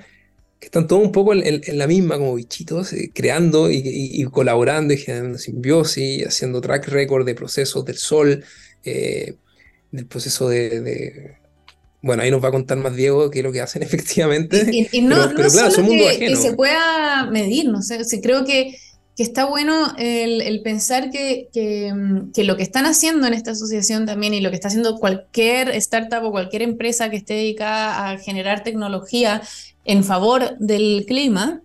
que 0.59 0.67
están 0.67 0.87
todos 0.87 1.03
un 1.03 1.11
poco 1.11 1.33
en, 1.33 1.77
la 1.77 1.87
misma, 1.87 2.17
como 2.17 2.35
bichitos, 2.35 2.93
eh, 2.93 3.11
creando 3.13 3.69
y, 3.71 4.23
colaborando 4.31 4.93
y 4.93 4.97
generando 4.97 5.37
simbiosis, 5.37 6.25
haciendo 6.25 6.61
track 6.61 6.87
record 6.87 7.25
de 7.25 7.35
procesos 7.35 7.85
del 7.85 7.97
sol, 7.97 8.43
eh, 8.83 9.35
del 9.91 10.05
proceso 10.05 10.47
de, 10.49 11.35
Bueno, 12.01 12.23
ahí 12.23 12.31
nos 12.31 12.43
va 12.43 12.49
a 12.49 12.51
contar 12.51 12.77
más 12.77 12.95
Diego 12.95 13.29
qué 13.29 13.39
es 13.39 13.45
lo 13.45 13.51
que 13.51 13.61
hacen 13.61 13.83
efectivamente. 13.83 14.65
Y, 14.71 15.01
no, 15.01 15.31
pero, 15.35 15.49
claro, 15.49 15.71
son 15.71 15.87
que, 15.87 16.19
que, 16.19 16.35
se 16.35 16.53
pueda 16.53 17.29
medir, 17.29 17.69
no 17.69 17.81
sé, 17.81 17.99
creo 18.21 18.45
que 18.45 18.77
que 19.15 19.23
está 19.23 19.45
bueno 19.45 19.93
el, 19.97 20.61
pensar 20.61 21.09
que, 21.09 21.49
mm, 21.93 22.31
que, 22.31 22.43
lo 22.43 22.57
que 22.57 22.63
están 22.63 22.85
haciendo 22.85 23.27
en 23.27 23.33
esta 23.33 23.51
asociación 23.51 24.05
también 24.05 24.33
y 24.33 24.41
lo 24.41 24.49
que 24.49 24.55
está 24.55 24.67
haciendo 24.67 24.97
cualquier 24.97 25.69
startup 25.69 26.23
o 26.23 26.31
cualquier 26.31 26.61
empresa 26.61 27.09
que 27.09 27.17
esté 27.17 27.35
dedicada 27.35 28.09
a 28.09 28.17
generar 28.17 28.63
tecnología 28.63 29.41
en 29.85 30.03
favor 30.03 30.57
del 30.59 31.05
clima, 31.07 31.61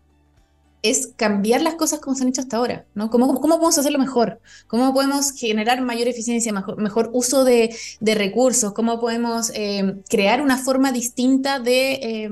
es 0.83 1.11
cambiar 1.16 1.61
las 1.61 1.75
cosas 1.75 2.00
como 2.00 2.16
se 2.16 2.23
han 2.23 2.30
hecho 2.30 2.40
hasta 2.40 2.57
ahora, 2.57 2.87
¿no? 2.95 3.11
¿Cómo, 3.11 3.26
cómo 3.40 3.57
podemos 3.57 3.76
hacerlo 3.76 3.99
mejor? 3.99 4.40
¿Cómo 4.66 4.95
podemos 4.95 5.33
generar 5.33 5.83
mayor 5.83 6.09
eficiencia, 6.09 6.52
mejor, 6.52 6.78
mejor 6.78 7.11
uso 7.12 7.45
de, 7.45 7.75
de, 8.00 8.14
recursos? 8.14 8.73
¿Cómo 8.73 8.99
podemos 8.99 9.50
eh, 9.54 9.97
crear 10.09 10.40
una 10.40 10.57
forma 10.57 10.90
distinta 10.90 11.59
de 11.59 11.92
eh, 11.92 12.30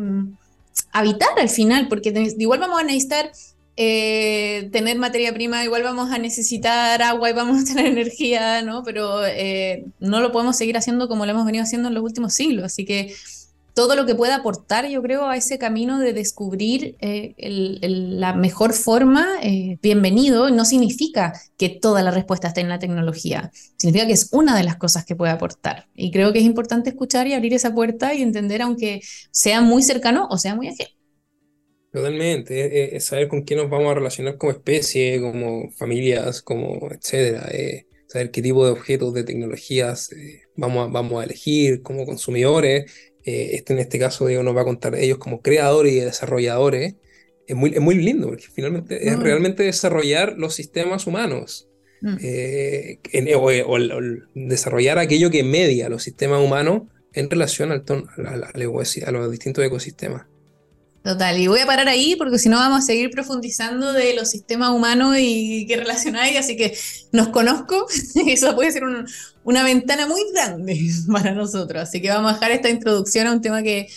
habitar 0.92 1.28
al 1.38 1.50
final? 1.50 1.88
Porque 1.88 2.34
igual 2.38 2.60
vamos 2.60 2.80
a 2.80 2.84
necesitar 2.84 3.32
eh, 3.78 4.68
tener 4.73 4.99
materia 4.99 5.32
prima, 5.32 5.64
igual 5.64 5.85
vamos 5.85 6.11
a 6.11 6.18
necesitar 6.18 7.00
agua 7.00 7.30
y 7.30 7.32
vamos 7.32 7.62
a 7.62 7.64
tener 7.64 7.87
energía, 7.92 8.61
¿no? 8.62 8.82
Pero 8.82 9.20
no 10.00 10.20
lo 10.20 10.32
podemos 10.32 10.56
seguir 10.56 10.76
haciendo 10.76 11.08
como 11.08 11.25
lo 11.25 11.32
hemos 11.32 11.47
venido 11.47 11.64
haciendo 11.64 11.88
en 11.88 11.94
los 11.94 12.02
últimos 12.02 12.35
siglos. 12.35 12.64
Así 12.64 12.85
que 12.85 13.14
todo 13.78 13.94
lo 13.94 14.06
que 14.06 14.16
pueda 14.16 14.35
aportar, 14.35 14.88
yo 14.88 15.00
creo, 15.02 15.28
a 15.28 15.37
ese 15.37 15.56
camino 15.56 16.00
de 16.00 16.12
descubrir 16.12 16.97
eh, 17.00 17.37
la 18.18 18.32
mejor 18.32 18.73
forma, 18.73 19.25
eh, 19.40 19.78
bienvenido. 19.80 20.50
No 20.50 20.64
significa 20.64 21.32
que 21.56 21.68
toda 21.68 22.02
la 22.02 22.11
respuesta 22.11 22.49
esté 22.49 22.61
en 22.61 22.70
la 22.70 22.80
tecnología, 22.80 23.52
significa 23.76 24.08
que 24.08 24.14
es 24.14 24.30
una 24.32 24.56
de 24.56 24.64
las 24.64 24.78
cosas 24.78 25.04
que 25.04 25.14
puede 25.14 25.30
aportar. 25.30 25.87
Y 25.94 26.11
creo 26.11 26.32
que 26.32 26.40
es 26.40 26.44
importante 26.44 26.90
escuchar 26.90 27.28
y 27.28 27.35
abrir 27.35 27.54
esa 27.54 27.73
puerta 27.73 28.14
y 28.14 28.23
entender, 28.23 28.62
aunque 28.62 29.00
sea 29.30 29.61
muy 29.61 29.85
cercano 29.85 30.26
o 30.28 30.38
sea 30.38 30.56
muy 30.56 30.66
ajeno. 30.66 30.97
Totalmente, 31.98 32.96
es, 32.96 33.04
saber 33.04 33.28
con 33.28 33.42
quién 33.42 33.60
nos 33.60 33.70
vamos 33.70 33.90
a 33.90 33.94
relacionar 33.94 34.36
como 34.36 34.52
especie, 34.52 35.20
como 35.20 35.70
familias, 35.72 36.42
como 36.42 36.90
etcétera. 36.90 37.48
saber 38.06 38.30
qué 38.30 38.42
tipo 38.42 38.64
de 38.64 38.72
objetos, 38.72 39.12
de 39.14 39.24
tecnologías 39.24 40.10
vamos, 40.56 40.88
a, 40.88 40.90
vamos 40.90 41.20
a 41.20 41.24
elegir 41.24 41.82
como 41.82 42.06
consumidores 42.06 42.90
eh, 43.28 43.56
este 43.56 43.74
en 43.74 43.78
este 43.80 43.98
caso 43.98 44.26
digo, 44.26 44.42
nos 44.42 44.56
va 44.56 44.62
a 44.62 44.64
contar 44.64 44.94
ellos 44.94 45.18
como 45.18 45.42
creadores 45.42 45.92
y 45.92 46.00
desarrolladores, 46.00 46.94
es 47.46 47.54
muy, 47.54 47.74
es 47.74 47.80
muy 47.80 47.96
lindo, 47.96 48.28
porque 48.28 48.46
finalmente 48.54 49.06
es 49.06 49.18
mm. 49.18 49.20
realmente 49.20 49.62
desarrollar 49.64 50.38
los 50.38 50.54
sistemas 50.54 51.06
humanos. 51.06 51.68
Mm. 52.00 52.16
Eh, 52.22 52.98
o, 53.36 53.78
desarrollar 54.34 54.98
aquello 54.98 55.30
que 55.30 55.42
media 55.42 55.90
los 55.90 56.04
sistemas 56.04 56.42
humanos 56.42 56.84
en 57.12 57.28
relación 57.28 57.70
al 57.70 57.84
a 57.86 59.10
los 59.10 59.30
distintos 59.30 59.62
ecosistemas. 59.62 60.26
Total, 61.02 61.38
y 61.38 61.46
voy 61.46 61.60
a 61.60 61.66
parar 61.66 61.88
ahí 61.88 62.16
porque 62.16 62.38
si 62.38 62.48
no 62.48 62.56
vamos 62.56 62.80
a 62.80 62.82
seguir 62.82 63.10
profundizando 63.10 63.92
de 63.92 64.14
los 64.14 64.28
sistemas 64.30 64.70
humanos 64.70 65.16
y 65.18 65.64
qué 65.66 65.76
relacionáis, 65.76 66.36
así 66.36 66.56
que 66.56 66.76
nos 67.12 67.28
conozco, 67.28 67.86
eso 68.26 68.54
puede 68.54 68.72
ser 68.72 68.82
una 69.44 69.62
ventana 69.62 70.06
muy 70.06 70.20
grande 70.32 70.78
para 71.12 71.32
nosotros, 71.32 71.82
así 71.82 72.02
que 72.02 72.10
vamos 72.10 72.32
a 72.32 72.34
dejar 72.34 72.50
esta 72.50 72.68
introducción 72.68 73.26
a 73.26 73.32
un 73.32 73.40
tema 73.40 73.62
que 73.62 73.88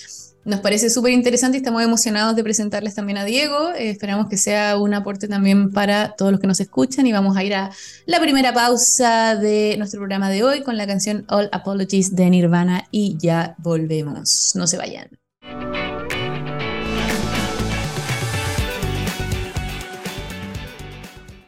nos 0.43 0.59
parece 0.59 0.89
súper 0.89 1.11
interesante 1.11 1.57
y 1.57 1.59
estamos 1.59 1.83
emocionados 1.83 2.35
de 2.35 2.43
presentarles 2.43 2.95
también 2.95 3.17
a 3.17 3.25
Diego, 3.25 3.71
eh, 3.73 3.89
esperamos 3.89 4.27
que 4.27 4.37
sea 4.37 4.77
un 4.77 4.93
aporte 4.93 5.27
también 5.27 5.71
para 5.71 6.15
todos 6.15 6.31
los 6.31 6.39
que 6.39 6.47
nos 6.47 6.59
escuchan 6.59 7.05
y 7.07 7.11
vamos 7.11 7.35
a 7.37 7.43
ir 7.43 7.53
a 7.53 7.71
la 8.05 8.19
primera 8.19 8.53
pausa 8.53 9.35
de 9.35 9.75
nuestro 9.77 9.99
programa 9.99 10.29
de 10.29 10.43
hoy 10.43 10.61
con 10.61 10.77
la 10.77 10.87
canción 10.87 11.25
All 11.27 11.49
Apologies 11.51 12.15
de 12.15 12.29
Nirvana 12.29 12.87
y 12.91 13.17
ya 13.19 13.55
volvemos, 13.59 14.53
no 14.55 14.65
se 14.65 14.77
vayan. 14.77 15.09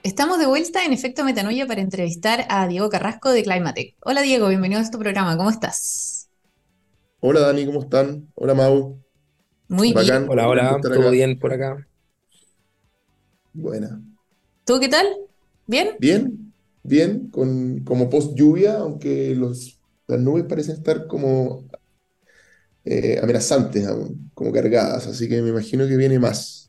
Estamos 0.03 0.37
de 0.37 0.45
vuelta 0.45 0.83
en 0.83 0.91
Efecto 0.91 1.23
Metanoia 1.23 1.65
para 1.65 1.79
entrevistar 1.79 2.45
a 2.49 2.67
Diego 2.67 2.89
Carrasco 2.89 3.29
de 3.29 3.41
Climatech. 3.41 3.95
Hola 4.01 4.21
Diego, 4.21 4.49
bienvenido 4.49 4.81
a 4.81 4.83
este 4.83 4.97
programa, 4.97 5.37
¿cómo 5.37 5.49
estás? 5.49 6.27
Hola 7.21 7.39
Dani, 7.39 7.65
¿cómo 7.65 7.83
están? 7.83 8.27
Hola 8.35 8.53
Mau. 8.53 8.99
Muy 9.69 9.93
bien. 9.93 10.25
Hola, 10.27 10.49
hola, 10.49 10.77
todo 10.81 11.09
bien 11.09 11.39
por 11.39 11.53
acá. 11.53 11.87
Buena. 13.53 14.01
¿Tú 14.65 14.77
qué 14.81 14.89
tal? 14.89 15.07
¿Bien? 15.67 15.91
Bien, 15.99 16.53
bien, 16.83 17.29
con, 17.29 17.85
como 17.85 18.09
post 18.09 18.35
lluvia, 18.35 18.79
aunque 18.79 19.33
los, 19.35 19.79
las 20.07 20.19
nubes 20.19 20.43
parecen 20.43 20.75
estar 20.75 21.07
como 21.07 21.63
eh, 22.83 23.21
amenazantes 23.23 23.87
aún, 23.87 24.31
como 24.33 24.51
cargadas, 24.51 25.07
así 25.07 25.29
que 25.29 25.41
me 25.41 25.51
imagino 25.51 25.87
que 25.87 25.95
viene 25.95 26.19
más. 26.19 26.62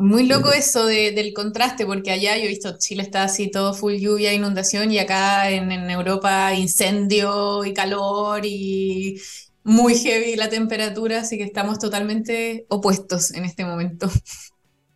Muy 0.00 0.28
loco 0.28 0.52
eso 0.52 0.86
del 0.86 1.34
contraste, 1.34 1.84
porque 1.84 2.12
allá 2.12 2.36
yo 2.36 2.44
he 2.44 2.48
visto 2.48 2.78
Chile 2.78 3.02
está 3.02 3.24
así 3.24 3.50
todo 3.50 3.74
full 3.74 3.94
lluvia, 3.94 4.32
inundación, 4.32 4.92
y 4.92 5.00
acá 5.00 5.50
en, 5.50 5.72
Europa 5.90 6.54
incendio 6.54 7.64
y 7.64 7.74
calor 7.74 8.42
y 8.44 9.20
muy 9.64 9.96
heavy 9.96 10.36
la 10.36 10.48
temperatura, 10.48 11.22
así 11.22 11.36
que 11.36 11.42
estamos 11.42 11.80
totalmente 11.80 12.64
opuestos 12.68 13.32
en 13.32 13.44
este 13.44 13.64
momento. 13.64 14.08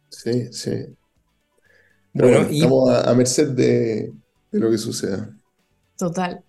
Sí, 0.08 0.52
sí. 0.52 0.70
bueno, 2.12 2.42
estamos 2.48 2.90
a, 2.94 3.12
merced 3.14 3.48
de, 3.48 4.12
de 4.52 4.60
lo 4.60 4.70
que 4.70 4.78
suceda. 4.78 5.34
Total. 5.98 6.44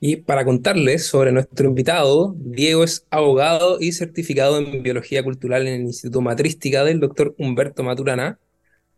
Y 0.00 0.16
para 0.16 0.44
contarles 0.44 1.06
sobre 1.06 1.32
nuestro 1.32 1.68
invitado, 1.68 2.34
Diego 2.38 2.84
es 2.84 3.04
abogado 3.10 3.78
y 3.80 3.92
certificado 3.92 4.58
en 4.58 4.82
Biología 4.82 5.24
Cultural 5.24 5.66
en 5.66 5.74
el 5.74 5.80
Instituto 5.82 6.20
Matrística 6.20 6.84
del 6.84 7.00
Dr. 7.00 7.34
Humberto 7.36 7.82
Maturana. 7.82 8.38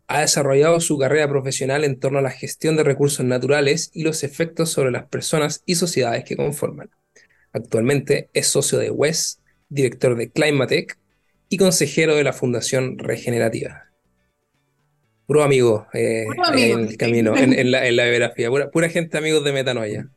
Ha 0.09 0.21
desarrollado 0.21 0.78
su 0.80 0.99
carrera 0.99 1.26
profesional 1.28 1.85
en 1.85 1.99
torno 1.99 2.19
a 2.19 2.23
la 2.23 2.30
gestión 2.30 2.76
de 2.76 2.85
recursos 2.85 3.25
naturales 3.25 3.90
y 3.95 4.02
los 4.02 4.25
efectos 4.25 4.71
sobre 4.71 4.90
las 4.90 5.07
personas 5.07 5.62
y 5.64 5.76
sociedades 5.76 6.25
que 6.25 6.37
conforman. 6.37 6.90
Actualmente 7.52 8.28
es 8.35 8.49
socio 8.49 8.78
de 8.78 8.90
WES, 8.90 9.40
director 9.71 10.16
de 10.16 10.30
Climatech 10.30 10.99
y 11.49 11.57
consejero 11.57 12.14
de 12.14 12.25
la 12.25 12.35
Fundación 12.35 12.99
Regenerativa. 12.99 13.87
Puro 15.26 15.45
amigo, 15.45 15.87
eh, 15.95 16.26
en 16.54 16.80
el 16.80 16.97
camino, 16.97 17.37
en, 17.37 17.71
la, 17.71 18.04
biografía, 18.04 18.50
pura, 18.50 18.71
pura 18.71 18.88
gente 18.88 19.16
amigos 19.16 19.45
de 19.45 19.52
Metanoia. 19.52 20.11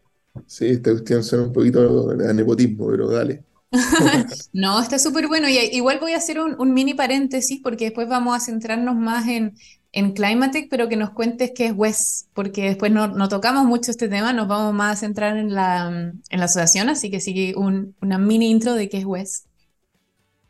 Sí, 0.48 0.66
esta 0.68 0.92
cuestión 0.92 1.24
suena 1.24 1.46
un 1.46 1.54
poquito 1.54 2.10
a 2.10 2.34
nepotismo, 2.34 2.88
pero 2.88 3.10
dale. 3.10 3.44
no, 4.54 4.82
está 4.82 5.00
súper 5.00 5.28
bueno. 5.28 5.48
Y 5.50 5.58
igual 5.72 6.00
voy 6.00 6.14
a 6.14 6.18
hacer 6.18 6.40
un, 6.40 6.74
mini 6.74 6.94
paréntesis 6.94 7.60
porque 7.62 7.86
después 7.86 8.08
vamos 8.08 8.36
a 8.36 8.40
centrarnos 8.40 8.96
más 8.96 9.28
en, 9.28 9.56
en 9.92 10.14
Climatech, 10.14 10.70
pero 10.70 10.90
que 10.90 10.96
nos 10.96 11.12
cuentes 11.12 11.52
qué 11.56 11.68
es 11.68 11.74
WES, 11.76 12.28
porque 12.34 12.64
después 12.64 12.92
no, 12.92 13.30
tocamos 13.30 13.66
mucho 13.66 13.92
este 13.92 14.10
tema, 14.10 14.34
nos 14.34 14.48
vamos 14.48 14.74
más 14.74 14.98
a 14.98 15.00
centrar 15.00 15.38
en 15.38 15.54
la, 15.54 15.88
en 15.88 16.40
la 16.40 16.46
asociación, 16.46 16.90
así 16.90 17.10
que 17.10 17.20
sigue 17.20 17.56
un, 17.56 17.96
una 18.02 18.18
mini 18.18 18.50
intro 18.50 18.74
de 18.74 18.90
qué 18.90 18.98
es 18.98 19.06
WES. 19.06 19.46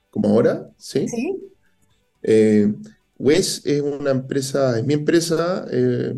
¿Como 0.10 0.30
ahora? 0.30 0.70
Sí. 0.78 1.08
Sí. 1.08 1.38
Eh, 2.24 2.74
WES 3.18 3.66
es 3.66 3.82
una 3.82 4.12
empresa, 4.12 4.78
es 4.78 4.86
mi 4.86 4.94
empresa, 4.94 5.66
eh, 5.72 6.16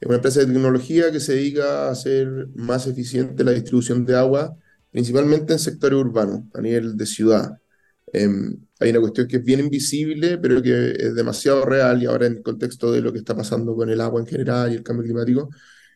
es 0.00 0.06
una 0.06 0.16
empresa 0.16 0.40
de 0.40 0.46
tecnología 0.46 1.10
que 1.10 1.20
se 1.20 1.34
dedica 1.34 1.88
a 1.88 1.90
hacer 1.90 2.48
más 2.54 2.86
eficiente 2.86 3.44
la 3.44 3.52
distribución 3.52 4.04
de 4.04 4.16
agua, 4.16 4.56
principalmente 4.90 5.52
en 5.54 5.58
sectores 5.58 5.98
urbanos, 5.98 6.42
a 6.54 6.60
nivel 6.60 6.96
de 6.96 7.06
ciudad. 7.06 7.58
Em, 8.12 8.56
hay 8.80 8.90
una 8.90 9.00
cuestión 9.00 9.26
que 9.28 9.36
es 9.38 9.44
bien 9.44 9.60
invisible, 9.60 10.38
pero 10.38 10.62
que 10.62 10.92
es 10.92 11.14
demasiado 11.14 11.64
real, 11.64 12.02
y 12.02 12.06
ahora 12.06 12.26
en 12.26 12.36
el 12.36 12.42
contexto 12.42 12.92
de 12.92 13.00
lo 13.00 13.12
que 13.12 13.18
está 13.18 13.36
pasando 13.36 13.74
con 13.74 13.90
el 13.90 14.00
agua 14.00 14.20
en 14.20 14.26
general 14.26 14.72
y 14.72 14.76
el 14.76 14.82
cambio 14.82 15.04
climático, 15.04 15.50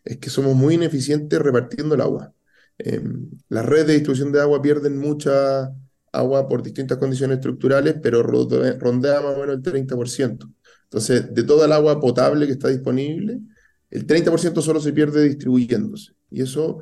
es 0.05 0.19
que 0.19 0.31
somos 0.31 0.55
muy 0.57 0.75
ineficientes 0.75 1.39
repartiendo 1.41 1.95
el 1.95 2.01
agua. 2.01 2.33
Em, 2.79 3.31
las 3.49 3.65
redes 3.67 3.87
de 3.87 3.93
distribución 3.95 4.33
de 4.33 4.41
agua 4.41 4.61
pierden 4.63 4.99
mucha 4.99 5.73
agua 6.13 6.49
por 6.49 6.63
distintas 6.63 6.99
condiciones 6.99 7.39
estructurales, 7.39 7.97
pero 8.03 8.23
rondea 8.23 9.21
más 9.21 9.37
o 9.37 9.41
menos 9.41 9.57
el 9.57 9.63
30%. 9.63 10.51
Entonces, 10.85 11.33
de 11.35 11.43
toda 11.45 11.67
el 11.67 11.73
agua 11.73 12.01
potable 12.01 12.47
que 12.47 12.53
está 12.53 12.69
disponible, 12.69 13.41
el 13.93 14.07
30% 14.07 14.63
solo 14.63 14.81
se 14.81 14.93
pierde 14.93 15.23
distribuyéndose. 15.23 16.13
Y 16.31 16.41
eso, 16.43 16.79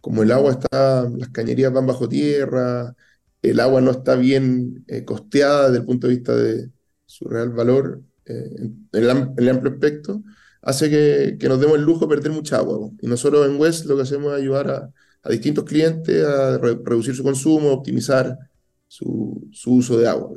como 0.00 0.22
el 0.22 0.30
agua 0.30 0.52
está, 0.52 1.08
las 1.10 1.28
cañerías 1.30 1.72
van 1.72 1.86
bajo 1.86 2.08
tierra, 2.08 2.94
el 3.42 3.60
agua 3.60 3.80
no 3.80 3.90
está 3.90 4.14
bien 4.14 4.84
eh, 4.86 5.04
costeada 5.04 5.66
desde 5.66 5.80
el 5.80 5.84
punto 5.84 6.06
de 6.06 6.14
vista 6.14 6.34
de 6.36 6.70
su 7.04 7.28
real 7.28 7.50
valor 7.50 8.02
eh, 8.26 8.50
en, 8.56 8.88
el, 8.92 9.10
amplio 9.10 9.72
aspecto, 9.72 10.22
hace 10.62 10.88
que, 10.88 11.48
nos 11.48 11.60
demos 11.60 11.76
el 11.76 11.82
lujo 11.82 12.06
de 12.06 12.14
perder 12.14 12.30
mucha 12.30 12.58
agua. 12.58 12.88
Y 13.00 13.08
nosotros 13.08 13.46
en 13.48 13.60
West 13.60 13.86
lo 13.86 13.96
que 13.96 14.02
hacemos 14.02 14.32
es 14.32 14.40
ayudar 14.40 14.70
a, 14.70 15.30
distintos 15.30 15.64
clientes 15.64 16.24
a 16.24 16.58
reducir 16.58 17.16
su 17.16 17.24
consumo, 17.24 17.72
optimizar 17.72 18.38
su, 18.86 19.50
uso 19.66 19.98
de 19.98 20.06
agua. 20.06 20.30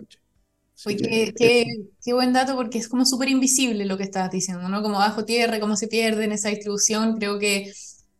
Oye, 0.85 1.33
qué, 1.35 2.13
buen 2.13 2.33
dato 2.33 2.55
porque 2.55 2.77
es 2.77 2.87
como 2.87 3.05
súper 3.05 3.29
invisible 3.29 3.85
lo 3.85 3.97
que 3.97 4.03
estás 4.03 4.29
diciendo, 4.29 4.69
¿no? 4.69 4.81
Como 4.81 4.99
bajo 4.99 5.25
tierra, 5.25 5.59
cómo 5.59 5.75
se 5.75 5.87
pierde 5.87 6.25
en 6.25 6.31
esa 6.31 6.49
distribución. 6.49 7.17
Creo 7.17 7.39
que 7.39 7.71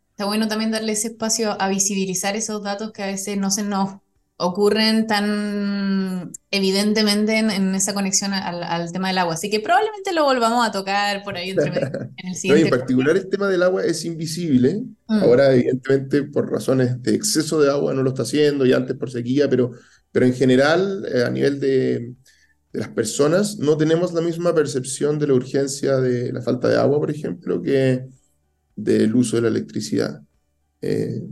está 0.09 0.25
bueno 0.25 0.47
también 0.47 0.71
darle 0.71 0.93
ese 0.93 1.09
espacio 1.09 1.55
a 1.61 1.69
visibilizar 1.69 2.35
esos 2.35 2.63
datos 2.63 2.91
que 2.91 3.03
a 3.03 3.07
veces 3.07 3.37
no 3.37 3.51
se 3.51 3.63
nos 3.63 3.97
ocurren 4.39 5.07
tan 5.07 6.31
evidentemente 6.51 7.37
en, 7.37 7.75
esa 7.75 7.93
conexión 7.93 8.33
al, 8.33 8.91
tema 8.91 9.09
del 9.09 9.17
agua. 9.19 9.33
Así 9.33 9.49
que 9.49 9.59
probablemente 9.59 10.13
lo 10.13 10.23
volvamos 10.23 10.67
a 10.67 10.71
tocar 10.71 11.23
por 11.23 11.37
ahí 11.37 11.51
entre 11.51 11.67
en 12.17 12.27
el 12.29 12.35
siguiente. 12.35 12.65
en 12.65 12.69
particular 12.69 13.17
el 13.17 13.29
tema 13.29 13.47
del 13.47 13.63
agua 13.63 13.83
es 13.83 14.05
invisible. 14.05 14.83
Mm. 15.07 15.23
Ahora, 15.23 15.53
evidentemente, 15.53 16.23
por 16.23 16.51
razones 16.51 17.01
de 17.01 17.15
exceso 17.15 17.61
de 17.61 17.69
agua 17.69 17.93
no 17.93 18.03
lo 18.03 18.09
está 18.09 18.23
haciendo 18.23 18.65
y 18.65 18.73
antes 18.73 18.95
por 18.95 19.11
sequía, 19.11 19.49
pero, 19.49 19.71
pero 20.11 20.25
en 20.25 20.33
general, 20.33 21.07
eh, 21.11 21.23
a 21.23 21.29
nivel 21.31 21.59
de, 21.59 22.13
de, 22.77 22.81
las 22.81 22.89
personas, 22.89 23.57
no 23.57 23.75
tenemos 23.77 24.13
la 24.13 24.21
misma 24.21 24.53
percepción 24.53 25.19
de 25.19 25.27
la 25.27 25.33
urgencia 25.33 25.97
de 25.97 26.31
la 26.31 26.41
falta 26.41 26.67
de 26.67 26.77
agua, 26.77 26.99
por 26.99 27.11
ejemplo, 27.11 27.61
que 27.61 28.05
del 28.75 29.15
uso 29.15 29.37
de 29.37 29.43
la 29.43 29.47
electricidad. 29.49 30.21
Eh, 30.81 31.23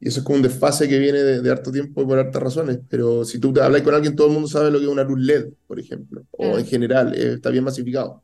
y 0.00 0.08
eso 0.08 0.20
es 0.20 0.24
como 0.24 0.36
un 0.36 0.42
desfase 0.42 0.88
que 0.88 0.98
viene 0.98 1.18
de, 1.18 1.50
harto 1.50 1.72
tiempo 1.72 2.02
y 2.02 2.06
por 2.06 2.18
hartas 2.18 2.42
razones. 2.42 2.78
Pero 2.88 3.24
si 3.24 3.38
tú 3.38 3.52
te 3.52 3.60
hablas 3.60 3.82
con 3.82 3.94
alguien, 3.94 4.14
todo 4.14 4.28
el 4.28 4.32
mundo 4.34 4.48
sabe 4.48 4.70
lo 4.70 4.78
que 4.78 4.84
es 4.84 4.90
una 4.90 5.02
luz 5.04 5.18
LED, 5.20 5.48
por 5.66 5.80
ejemplo. 5.80 6.24
O 6.32 6.58
en 6.58 6.66
general, 6.66 7.14
eh, 7.14 7.34
está 7.34 7.50
bien 7.50 7.64
masificado. 7.64 8.22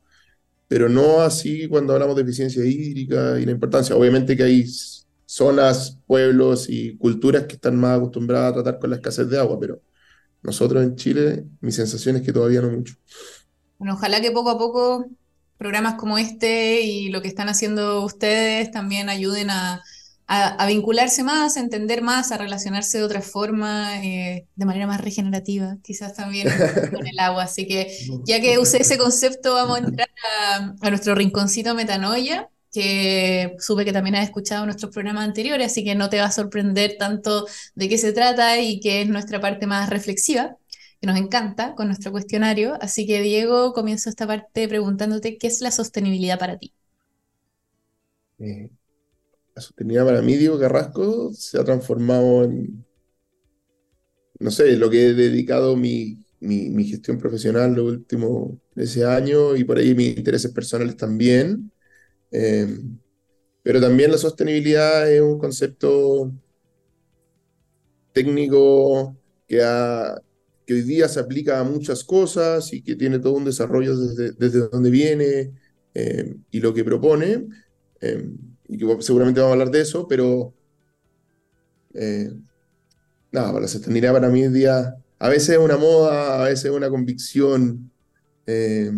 Pero 0.67 0.89
no 0.89 1.21
así 1.21 1.67
cuando 1.67 1.93
hablamos 1.93 2.15
de 2.15 2.23
eficiencia 2.23 2.65
hídrica 2.65 3.39
y 3.39 3.45
la 3.45 3.51
importancia. 3.51 3.95
Obviamente 3.95 4.37
que 4.37 4.43
hay 4.43 4.65
zonas, 5.25 5.99
pueblos 6.07 6.69
y 6.69 6.97
culturas 6.97 7.45
que 7.45 7.55
están 7.55 7.77
más 7.77 7.97
acostumbradas 7.97 8.51
a 8.51 8.53
tratar 8.55 8.79
con 8.79 8.89
la 8.91 8.95
escasez 8.97 9.29
de 9.29 9.37
agua, 9.37 9.59
pero 9.59 9.81
nosotros 10.45 10.83
en 10.83 10.95
Chile, 10.95 11.45
mi 11.61 11.71
sensación 11.71 12.17
es 12.17 12.21
que 12.21 12.33
todavía 12.33 12.61
no 12.61 12.69
mucho. 12.69 12.95
Bueno, 13.77 13.95
ojalá 13.95 14.21
que 14.21 14.31
poco 14.31 14.49
a 14.51 14.57
poco 14.57 15.05
programas 15.57 15.95
como 15.95 16.17
este 16.17 16.81
y 16.81 17.09
lo 17.09 17.21
que 17.21 17.27
están 17.27 17.49
haciendo 17.49 18.03
ustedes 18.03 18.71
también 18.71 19.09
ayuden 19.09 19.49
a 19.49 19.81
a, 20.27 20.65
vincularse 20.65 21.23
más, 21.23 21.55
a 21.55 21.59
entender 21.59 22.01
más, 22.01 22.31
a 22.31 22.37
relacionarse 22.37 22.97
de 22.97 23.03
otra 23.03 23.21
forma, 23.21 24.03
eh, 24.03 24.47
de 24.55 24.65
manera 24.65 24.87
más 24.87 25.01
regenerativa, 25.01 25.77
quizás 25.83 26.15
también 26.15 26.47
con 26.91 27.05
el 27.05 27.19
agua. 27.19 27.43
Así 27.43 27.67
que 27.67 27.95
ya 28.25 28.41
que 28.41 28.57
usé 28.57 28.81
ese 28.81 28.97
concepto, 28.97 29.53
vamos 29.53 29.77
a 29.77 29.83
entrar 29.83 30.09
a, 30.81 30.89
nuestro 30.89 31.15
rinconcito 31.15 31.75
metanoia, 31.75 32.49
que 32.75 33.55
supe 33.59 33.85
que 33.85 33.93
también 33.93 34.15
has 34.15 34.25
escuchado 34.25 34.65
nuestros 34.65 34.91
programas 34.91 35.25
anteriores, 35.25 35.71
así 35.71 35.83
que 35.85 35.95
no 35.95 36.09
te 36.09 36.19
va 36.19 36.25
a 36.25 36.31
sorprender 36.31 36.97
tanto 36.99 37.47
de 37.73 37.87
qué 37.87 37.97
se 37.97 38.11
trata 38.11 38.59
y 38.59 38.81
que 38.81 39.01
es 39.01 39.07
nuestra 39.07 39.39
parte 39.39 39.65
más 39.65 39.89
reflexiva, 39.89 40.57
que 40.99 41.07
nos 41.07 41.17
encanta 41.17 41.73
con 41.75 41.87
nuestro 41.87 42.11
cuestionario. 42.11 42.77
Así 42.81 43.07
que 43.07 43.21
Diego, 43.21 43.71
comienzo 43.73 44.09
esta 44.09 44.27
parte 44.27 44.67
preguntándote 44.67 45.37
qué 45.37 45.47
es 45.47 45.61
la 45.61 45.71
sostenibilidad 45.71 46.37
para 46.37 46.57
ti. 46.57 46.73
Eh, 48.39 48.69
la 49.55 49.61
sostenibilidad 49.61 50.05
para 50.05 50.21
mí, 50.21 50.35
Diego 50.35 50.59
Carrasco, 50.59 51.31
se 51.33 51.57
ha 51.57 51.63
transformado 51.63 52.43
en, 52.43 52.85
no 54.39 54.51
sé, 54.51 54.75
lo 54.75 54.89
que 54.89 55.07
he 55.07 55.13
dedicado 55.13 55.77
mi, 55.77 56.25
mi, 56.41 56.83
gestión 56.85 57.17
profesional 57.17 57.73
los 57.73 57.85
últimos 57.85 58.57
ese 58.75 59.05
año 59.05 59.55
y 59.55 59.63
por 59.63 59.77
ahí 59.77 59.95
mis 59.95 60.17
intereses 60.17 60.51
personales 60.51 60.97
también. 60.97 61.71
Em, 62.37 62.99
pero 63.63 63.79
también 63.79 64.11
la 64.11 64.17
sostenibilidad 64.17 65.09
es 65.09 65.21
un 65.21 65.39
concepto 65.39 66.33
técnico 68.11 69.15
que, 69.47 69.57
que 70.65 70.73
hoy 70.73 70.81
día 70.81 71.07
se 71.07 71.21
aplica 71.21 71.59
a 71.61 71.63
muchas 71.63 72.03
cosas 72.03 72.73
y 72.73 72.81
que 72.81 72.97
tiene 72.97 73.19
todo 73.19 73.33
un 73.33 73.45
desarrollo 73.45 73.97
desde, 73.97 74.33
desde 74.33 74.67
donde 74.67 74.89
viene 74.89 75.53
em, 75.93 76.43
y 76.51 76.59
lo 76.59 76.73
que 76.73 76.83
propone. 76.83 77.47
Em, 78.01 78.37
y 78.67 78.77
que 78.77 79.01
seguramente 79.01 79.39
vamos 79.39 79.51
a 79.51 79.53
hablar 79.53 79.71
de 79.71 79.81
eso, 79.81 80.05
pero 80.05 80.53
eh, 81.93 82.33
nada, 83.31 83.61
la 83.61 83.67
sostenibilidad 83.67 84.13
para 84.13 84.29
mí 84.29 84.43
es 84.43 84.51
día, 84.51 84.93
a 85.19 85.29
veces 85.29 85.49
es 85.49 85.57
una 85.57 85.77
moda, 85.77 86.43
a 86.43 86.49
veces 86.49 86.65
es 86.65 86.71
una 86.71 86.89
convicción, 86.89 87.89
eh, 88.45 88.91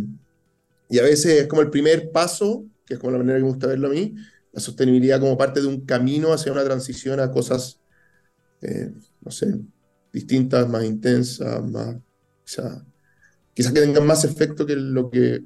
y 0.89 0.97
a 0.97 1.03
veces 1.03 1.41
es 1.41 1.47
como 1.47 1.61
el 1.61 1.69
primer 1.69 2.11
paso, 2.11 2.65
que 2.87 2.95
es 2.95 2.99
como 2.99 3.11
la 3.11 3.17
manera 3.19 3.37
que 3.37 3.43
me 3.43 3.49
gusta 3.49 3.67
verlo 3.67 3.89
a 3.89 3.91
mí, 3.91 4.15
la 4.51 4.59
sostenibilidad 4.59 5.19
como 5.19 5.37
parte 5.37 5.61
de 5.61 5.67
un 5.67 5.85
camino 5.85 6.33
hacia 6.33 6.51
una 6.51 6.63
transición 6.63 7.19
a 7.19 7.31
cosas, 7.31 7.79
eh, 8.61 8.91
no 9.21 9.29
sé, 9.29 9.59
distintas, 10.11 10.67
más 10.67 10.83
intensas, 10.83 11.63
más, 11.69 11.97
quizás 12.43 12.83
quizá 13.53 13.73
que 13.73 13.81
tengan 13.81 14.07
más 14.07 14.23
efecto 14.23 14.65
que 14.65 14.75
lo 14.75 15.09
que 15.09 15.43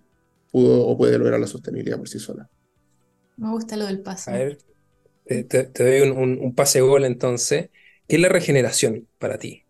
pudo 0.52 0.86
o 0.86 0.98
puede 0.98 1.18
lograr 1.18 1.40
la 1.40 1.48
sostenibilidad 1.48 1.98
por 1.98 2.08
sí 2.08 2.20
sola. 2.20 2.50
Me 3.38 3.50
gusta 3.50 3.76
lo 3.76 3.86
del 3.86 4.02
pase. 4.02 4.32
A 4.32 4.34
ver, 4.36 4.60
te, 5.26 5.72
doy 5.74 6.10
un, 6.10 6.54
pase 6.54 6.82
gol 6.82 7.06
entonces. 7.06 7.70
¿Qué 8.08 8.18
es 8.18 8.22
la 8.22 8.30
regeneración 8.30 9.08
para 9.18 9.38
ti? 9.38 9.66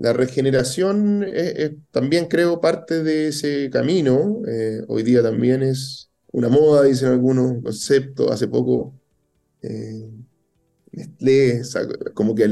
La 0.00 0.12
regeneración 0.12 1.24
es, 1.24 1.72
también 1.92 2.26
creo 2.26 2.60
parte 2.60 3.04
de 3.04 3.28
ese 3.28 3.70
camino. 3.70 4.42
Eh, 4.48 4.82
hoy 4.88 5.04
día 5.04 5.22
también 5.22 5.62
es 5.62 6.10
una 6.32 6.48
moda, 6.48 6.82
dicen 6.82 7.10
algunos 7.10 7.62
conceptos. 7.62 8.30
Hace 8.32 8.48
poco 8.48 8.94
eh, 9.62 10.10
Nestlé 10.92 11.62
como 12.14 12.34
que 12.34 12.48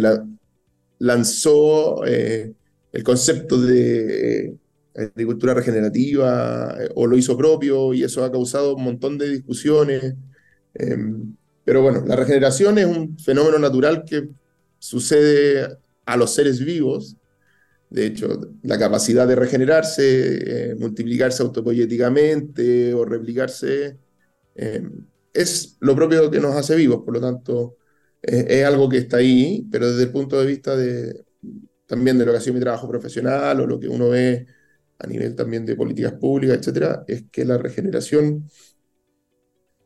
lanzó 0.98 2.04
eh, 2.06 2.52
el 2.92 3.02
concepto 3.02 3.60
de 3.60 4.56
agricultura 4.94 5.54
regenerativa 5.54 6.76
eh, 6.80 6.88
o 6.94 7.06
lo 7.06 7.16
hizo 7.16 7.36
propio 7.36 7.94
y 7.94 8.02
eso 8.02 8.24
ha 8.24 8.32
causado 8.32 8.74
un 8.76 8.84
montón 8.84 9.18
de 9.18 9.28
discusiones. 9.30 10.14
Em, 10.74 11.34
pero 11.64 11.82
bueno, 11.82 12.04
la 12.06 12.16
regeneración 12.16 12.78
es 12.78 12.86
un 12.86 13.18
fenómeno 13.18 13.58
natural 13.58 14.04
que 14.04 14.28
sucede 14.78 15.78
a 16.04 16.16
los 16.16 16.34
seres 16.34 16.64
vivos. 16.64 17.16
De 17.90 18.06
hecho, 18.06 18.52
la 18.62 18.78
capacidad 18.78 19.26
de 19.26 19.36
regenerarse, 19.36 20.72
eh, 20.72 20.74
multiplicarse 20.78 21.42
autopoyéticamente 21.42 22.92
o 22.94 23.04
replicarse, 23.04 23.98
em, 24.54 25.06
es 25.32 25.76
lo 25.80 25.94
propio 25.96 26.30
que 26.30 26.40
nos 26.40 26.54
hace 26.56 26.76
vivos. 26.76 27.02
Por 27.04 27.14
lo 27.14 27.20
tanto, 27.20 27.78
eh, 28.22 28.46
es 28.48 28.64
algo 28.64 28.88
que 28.88 28.98
está 28.98 29.18
ahí, 29.18 29.66
pero 29.70 29.90
desde 29.90 30.04
el 30.04 30.12
punto 30.12 30.38
de 30.40 30.46
vista 30.46 30.76
de, 30.76 31.24
también 31.86 32.18
de 32.18 32.26
lo 32.26 32.32
que 32.32 32.38
ha 32.38 32.40
sido 32.40 32.54
mi 32.54 32.60
trabajo 32.60 32.88
profesional 32.88 33.60
o 33.60 33.66
lo 33.66 33.80
que 33.80 33.88
uno 33.88 34.10
ve 34.10 34.46
a 34.98 35.06
nivel 35.06 35.34
también 35.34 35.64
de 35.64 35.76
políticas 35.76 36.14
públicas, 36.14 36.58
etcétera, 36.58 37.04
es 37.08 37.24
que 37.30 37.44
la 37.44 37.58
regeneración 37.58 38.48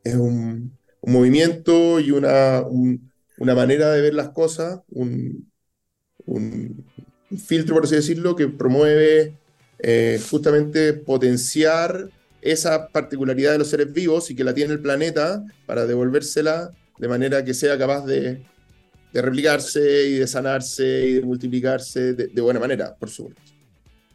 es 0.04 0.14
un, 0.16 0.78
movimiento 1.04 1.98
y 2.00 2.12
una, 2.12 2.62
una, 3.38 3.54
manera 3.54 3.90
de 3.92 4.02
ver 4.02 4.14
las 4.14 4.30
cosas, 4.30 4.80
un, 4.88 5.50
filtro, 7.38 7.74
por 7.74 7.84
así 7.84 7.94
decirlo, 7.94 8.36
que 8.36 8.48
promueve 8.48 9.34
eh, 9.78 10.20
justamente 10.30 10.92
potenciar 10.92 12.08
esa 12.40 12.88
particularidad 12.88 13.52
de 13.52 13.58
los 13.58 13.68
seres 13.68 13.92
vivos 13.92 14.30
y 14.30 14.34
que 14.34 14.44
la 14.44 14.54
tiene 14.54 14.72
el 14.72 14.80
planeta 14.80 15.44
para 15.66 15.86
devolvérsela 15.86 16.72
de 16.98 17.08
manera 17.08 17.44
que 17.44 17.54
sea 17.54 17.78
capaz 17.78 18.04
de, 18.04 18.42
replicarse 19.12 20.08
y 20.08 20.14
de 20.14 20.26
sanarse 20.26 21.06
y 21.06 21.12
de 21.14 21.22
multiplicarse 21.22 22.14
de, 22.14 22.28
de 22.28 22.40
buena 22.40 22.60
manera, 22.60 22.94
por 22.96 23.10
supuesto. 23.10 23.51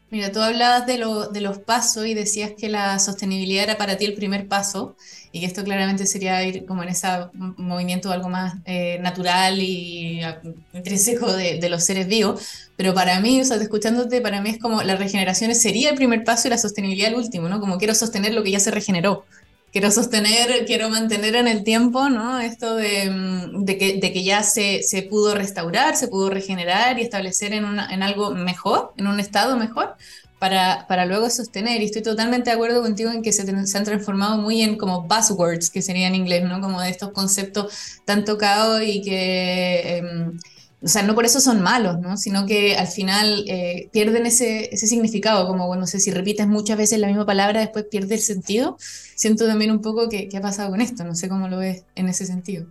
Mira, 0.09 0.31
tú 0.31 0.39
hablabas 0.39 0.85
de, 0.85 1.03
de, 1.33 1.41
los 1.41 1.57
pasos 1.59 2.05
y 2.05 2.13
decías 2.13 2.53
que 2.57 2.69
la 2.69 2.97
sostenibilidad 2.97 3.65
era 3.65 3.77
para 3.77 3.97
ti 3.97 4.05
el 4.05 4.13
primer 4.13 4.47
paso 4.47 4.95
y 5.33 5.41
que 5.41 5.45
esto 5.45 5.65
claramente 5.65 6.05
sería 6.05 6.41
ir 6.45 6.65
como 6.65 6.81
en 6.83 6.89
ese 6.89 7.07
movimiento 7.33 8.09
algo 8.11 8.29
más 8.29 8.55
eh, 8.63 8.99
natural 8.99 9.61
y 9.61 10.21
intrínseco 10.73 11.33
de, 11.33 11.59
de, 11.59 11.69
los 11.69 11.83
seres 11.83 12.07
vivos. 12.07 12.41
Pero 12.77 12.93
para 12.93 13.19
mí, 13.19 13.41
o 13.41 13.43
sea, 13.43 13.57
escuchándote, 13.57 14.21
para 14.21 14.41
mí 14.41 14.51
es 14.51 14.59
como 14.59 14.81
la 14.81 14.95
regeneración 14.95 15.53
sería 15.53 15.89
el 15.89 15.95
primer 15.95 16.23
paso 16.23 16.47
y 16.47 16.51
la 16.51 16.57
sostenibilidad 16.57 17.09
el 17.09 17.15
último, 17.15 17.49
¿no? 17.49 17.59
Como 17.59 17.77
quiero 17.77 17.93
sostener 17.93 18.33
lo 18.33 18.43
que 18.43 18.51
ya 18.51 18.61
se 18.61 18.71
regeneró 18.71 19.25
quiero 19.77 19.91
sostener, 19.91 20.65
quiero 20.65 20.89
mantener 20.89 21.35
en 21.35 21.47
el 21.47 21.63
tiempo, 21.63 22.09
¿no? 22.09 22.39
Esto 22.39 22.75
de, 22.75 23.11
mm, 23.11 23.63
de, 23.63 23.77
que, 23.77 23.99
de 23.99 24.11
que, 24.11 24.23
ya 24.23 24.41
se, 24.41 24.81
se, 24.81 25.03
pudo 25.03 25.35
restaurar, 25.35 25.95
se 25.95 26.07
pudo 26.07 26.31
regenerar 26.31 26.97
y 26.97 27.03
establecer 27.03 27.53
en, 27.53 27.63
una, 27.63 27.93
en 27.93 28.01
algo 28.01 28.31
mejor, 28.31 28.93
en 28.97 29.05
un 29.05 29.19
estado 29.19 29.55
mejor, 29.55 29.95
para, 30.39 30.87
para, 30.87 31.05
luego 31.05 31.29
sostener. 31.29 31.79
Y 31.83 31.85
estoy 31.85 32.01
totalmente 32.01 32.49
de 32.49 32.55
acuerdo 32.55 32.81
contigo 32.81 33.11
en 33.11 33.21
que 33.21 33.31
se, 33.31 33.45
se, 33.67 33.77
han 33.77 33.83
transformado 33.83 34.37
muy 34.37 34.63
en 34.63 34.77
como 34.77 35.03
buzzwords, 35.03 35.69
que 35.69 35.83
sería 35.83 36.07
en 36.07 36.15
inglés, 36.15 36.43
¿no? 36.43 36.59
Como 36.59 36.81
de 36.81 36.89
estos 36.89 37.11
conceptos 37.11 38.01
tan 38.03 38.25
tocados 38.25 38.81
y 38.83 39.03
que... 39.03 39.97
Em, 39.97 40.39
o 40.79 40.87
sea, 40.87 41.01
no 41.01 41.15
por 41.15 41.25
eso 41.25 41.39
son 41.39 41.61
malos, 41.61 41.99
¿no? 41.99 42.17
Sino 42.17 42.45
que 42.45 42.75
al 42.75 42.87
final 42.87 43.45
eh, 43.47 43.89
pierden 43.91 44.27
ese, 44.27 44.73
ese, 44.73 44.85
significado, 44.85 45.47
como, 45.47 45.65
bueno, 45.65 45.81
no 45.81 45.87
sé, 45.87 45.99
si 45.99 46.11
repites 46.11 46.47
muchas 46.47 46.77
veces 46.77 46.99
la 46.99 47.07
misma 47.07 47.25
palabra, 47.25 47.61
después 47.61 47.85
pierde 47.89 48.15
el 48.15 48.21
sentido. 48.21 48.77
Siento 48.79 49.47
también 49.47 49.71
un 49.71 49.81
poco 49.81 50.07
que, 50.07 50.29
qué 50.29 50.37
ha 50.37 50.41
pasado 50.41 50.69
con 50.69 50.79
esto, 50.79 51.03
no 51.03 51.15
sé 51.15 51.29
cómo 51.29 51.47
lo 51.47 51.57
ves 51.57 51.83
en 51.95 52.09
ese 52.09 52.27
sentido. 52.27 52.67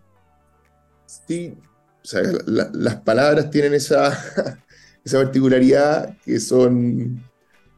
Sí, 1.26 1.54
o 2.02 2.06
sea, 2.06 2.22
las 2.46 2.96
palabras 3.00 3.50
tienen 3.50 3.74
esa, 3.74 4.16
esa 5.04 5.18
particularidad 5.18 6.16
que 6.24 6.38
son, 6.38 7.24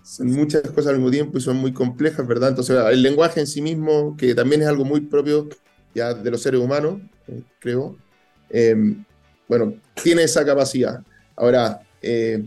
son 0.04 0.26
muchas 0.26 0.60
cosas 0.62 0.88
al 0.88 0.96
mismo 0.96 1.10
tiempo 1.10 1.38
y 1.38 1.40
son 1.40 1.56
muy 1.56 1.72
complejas, 1.72 2.26
¿verdad? 2.26 2.50
Entonces, 2.50 2.76
el 2.90 3.02
lenguaje 3.02 3.40
en 3.40 3.46
sí 3.46 3.62
mismo, 3.62 4.14
que 4.18 4.34
también 4.34 4.60
es 4.60 4.68
algo 4.68 4.84
muy 4.84 5.00
propio 5.00 5.48
ya 5.94 6.12
de 6.12 6.30
los 6.30 6.42
seres 6.42 6.60
humanos, 6.60 7.00
eh, 7.28 7.42
creo, 7.60 7.96
eh, 8.50 8.76
bueno, 9.48 9.74
tiene 10.02 10.22
esa 10.24 10.44
capacidad. 10.44 11.00
Ahora, 11.34 11.80
eh, 12.02 12.44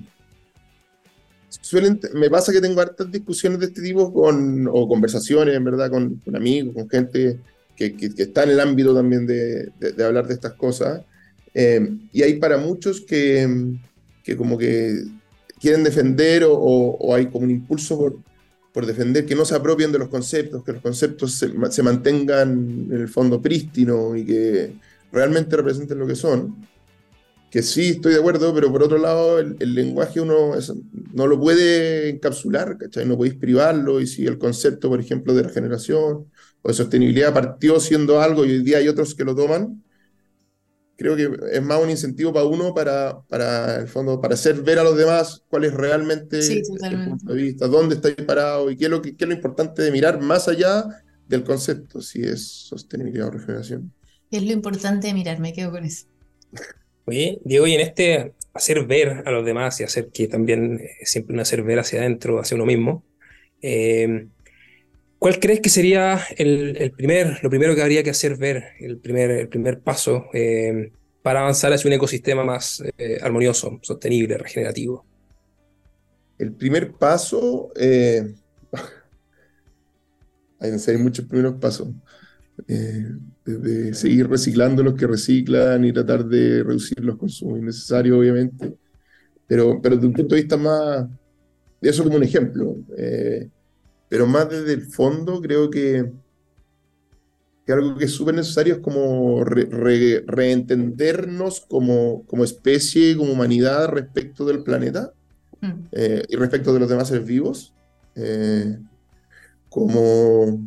suelen, 1.50 2.00
me 2.14 2.30
pasa 2.30 2.52
que 2.52 2.62
tengo 2.62 2.80
hartas 2.80 3.12
discusiones 3.12 3.60
de 3.60 3.66
este 3.68 3.82
tipo 3.82 4.14
con, 4.14 4.68
o 4.72 4.88
conversaciones, 4.88 5.56
en 5.56 5.64
verdad, 5.64 5.90
con, 5.90 6.16
con 6.24 6.36
amigos, 6.36 6.76
con 6.76 6.90
gente 6.90 7.40
que, 7.76 7.96
que, 7.96 8.12
está 8.18 8.44
en 8.44 8.52
el 8.52 8.60
ámbito 8.60 8.96
también 8.96 9.26
de, 9.26 9.70
de, 9.80 10.04
hablar 10.04 10.28
de 10.28 10.36
estas 10.36 10.54
cosas. 10.54 11.02
Eh, 11.54 11.98
y 12.14 12.22
hay 12.22 12.36
para 12.36 12.58
muchos 12.58 13.02
que, 13.02 13.48
que 14.24 14.38
como 14.38 14.58
que 14.58 15.04
quieren 15.60 15.84
defender 15.84 16.44
o, 16.44 16.54
o, 16.54 17.16
hay 17.16 17.28
como 17.28 17.46
un 17.46 17.52
impulso 17.52 17.98
por, 17.98 18.20
por 18.72 18.86
defender 18.86 19.26
que 19.26 19.36
no 19.36 19.46
se 19.46 19.56
apropien 19.56 19.92
de 19.92 20.00
los 20.00 20.08
conceptos, 20.08 20.64
que 20.64 20.74
los 20.74 20.82
conceptos 20.82 21.34
se, 21.34 21.52
se 21.72 21.84
mantengan 21.84 22.88
en 22.90 23.02
el 23.02 23.10
fondo 23.10 23.42
prístino 23.42 24.16
y 24.16 24.26
que 24.26 24.74
realmente 25.12 25.58
representen 25.58 26.00
lo 26.00 26.08
que 26.08 26.16
son 26.16 26.56
que 27.52 27.62
sí 27.62 27.90
estoy 27.90 28.14
de 28.14 28.20
acuerdo, 28.20 28.56
pero 28.56 28.72
por 28.72 28.82
otro 28.82 28.98
lado 28.98 29.38
el, 29.38 29.76
lenguaje 29.76 30.22
uno 30.22 30.54
no 31.14 31.28
lo 31.28 31.38
puede 31.38 32.10
encapsular, 32.10 32.78
¿cachai? 32.78 33.06
No 33.06 33.18
podéis 33.18 33.36
privarlo 33.36 34.00
y 34.00 34.08
si 34.08 34.26
el 34.26 34.38
concepto, 34.38 34.88
por 34.88 35.02
ejemplo, 35.02 35.34
de 35.34 35.44
regeneración 35.44 36.32
o 36.62 36.68
de 36.68 36.74
sostenibilidad 36.74 37.34
partió 37.34 37.78
siendo 37.82 38.22
algo 38.22 38.46
y 38.46 38.52
hoy 38.52 38.64
día 38.64 38.78
hay 38.78 38.88
otros 38.88 39.14
que 39.14 39.26
lo 39.26 39.36
toman, 39.36 39.84
creo 40.96 41.18
que 41.18 41.30
es 41.52 41.62
más 41.62 41.84
un 41.84 41.90
incentivo 41.90 42.32
para 42.32 42.46
uno 42.46 42.74
para, 42.74 43.22
para 43.28 43.82
el 43.82 43.90
fondo, 43.90 44.22
para 44.22 44.36
hacer 44.36 44.62
ver 44.62 44.80
a 44.80 44.84
los 44.84 44.96
demás 44.96 45.44
cuál 45.50 45.66
es 45.66 45.74
realmente 45.74 46.40
el 46.40 47.06
punto 47.10 47.34
de 47.34 47.42
vista, 47.42 47.68
dónde 47.68 47.96
estáis 47.96 48.16
parado 48.16 48.72
y 48.72 48.78
qué 48.78 48.86
es, 48.86 48.92
lo 48.92 49.02
que, 49.02 49.18
qué 49.18 49.26
es 49.26 49.30
lo 49.30 49.36
importante 49.36 49.82
de 49.82 49.92
mirar 49.92 50.22
más 50.22 50.48
allá 50.48 50.86
del 51.28 51.44
concepto, 51.44 52.02
si 52.02 52.24
es 52.24 52.48
sostenibilidad 52.48 53.28
o 53.28 53.32
regeneración. 53.32 53.92
Es 54.30 54.42
lo 54.42 54.54
importante 54.54 55.08
de 55.08 55.14
mirar, 55.14 55.42
me 55.42 55.52
quedo 55.52 55.72
con 55.72 55.84
eso. 55.84 56.06
Diego, 57.12 57.68
y 57.68 57.74
en 57.74 57.82
este 57.82 58.34
hacer 58.54 58.86
ver 58.86 59.24
a 59.26 59.32
los 59.32 59.46
demás 59.46 59.80
y 59.80 59.84
hacer 59.84 60.10
que 60.10 60.28
también 60.28 60.82
es 61.00 61.10
siempre 61.10 61.34
un 61.34 61.40
hacer 61.40 61.64
ver 61.64 61.80
hacia 61.80 62.00
adentro, 62.00 62.40
hacia 62.40 62.56
uno 62.56 62.66
mismo, 62.66 63.04
eh, 63.62 64.28
¿cuál 65.20 65.40
crees 65.40 65.62
que 65.62 65.70
sería 65.70 66.20
el, 66.38 66.94
primer, 66.96 67.40
lo 67.44 67.50
primero 67.50 67.76
que 67.76 67.82
habría 67.82 68.04
que 68.04 68.10
hacer 68.10 68.38
ver, 68.38 68.72
el 68.80 68.98
primer, 68.98 69.32
el 69.32 69.48
primer 69.48 69.80
paso 69.80 70.26
eh, 70.34 70.92
para 71.22 71.42
avanzar 71.42 71.72
hacia 71.72 71.88
un 71.88 71.94
ecosistema 71.94 72.44
más 72.44 72.84
eh, 72.98 73.20
armonioso, 73.22 73.80
sostenible, 73.82 74.38
regenerativo? 74.38 75.06
El 76.38 76.54
primer 76.54 76.94
paso, 76.94 77.72
hay 80.60 80.98
muchos 80.98 81.26
primeros 81.26 81.56
pasos. 81.56 81.90
Eh, 83.46 83.52
de, 83.52 83.94
seguir 83.94 84.30
reciclando 84.30 84.84
los 84.84 84.94
que 84.94 85.08
reciclan 85.08 85.84
y 85.84 85.92
tratar 85.92 86.26
de 86.26 86.64
reducir 86.64 87.04
los 87.04 87.18
consumos 87.18 87.60
innecesarios, 87.60 88.18
obviamente. 88.18 88.76
Pero, 89.48 89.82
pero 89.82 89.96
desde 89.96 90.08
un 90.08 90.14
punto 90.14 90.36
de 90.36 90.42
vista 90.42 90.58
más, 90.58 91.08
eso 91.82 92.04
como 92.04 92.18
un 92.18 92.24
ejemplo, 92.24 92.78
eh, 92.98 93.50
pero 94.08 94.28
más 94.28 94.50
desde 94.50 94.74
el 94.74 94.84
fondo 94.84 95.42
creo 95.42 95.70
que, 95.70 96.12
que 97.66 97.74
algo 97.74 97.98
que 97.98 98.06
es 98.06 98.12
súper 98.12 98.36
necesario 98.36 98.76
es 98.76 98.80
como 98.80 99.44
reentendernos 99.44 101.62
como, 101.62 102.24
como 102.28 102.44
especie, 102.44 103.18
como 103.18 103.34
humanidad 103.34 103.90
respecto 103.90 104.46
del 104.46 104.64
planeta 104.64 105.12
mm. 105.60 105.72
eh, 105.92 106.24
y 106.30 106.36
respecto 106.36 106.74
de 106.74 106.80
los 106.80 106.90
demás 106.90 107.08
seres 107.08 107.26
vivos. 107.26 107.74
como 109.70 110.60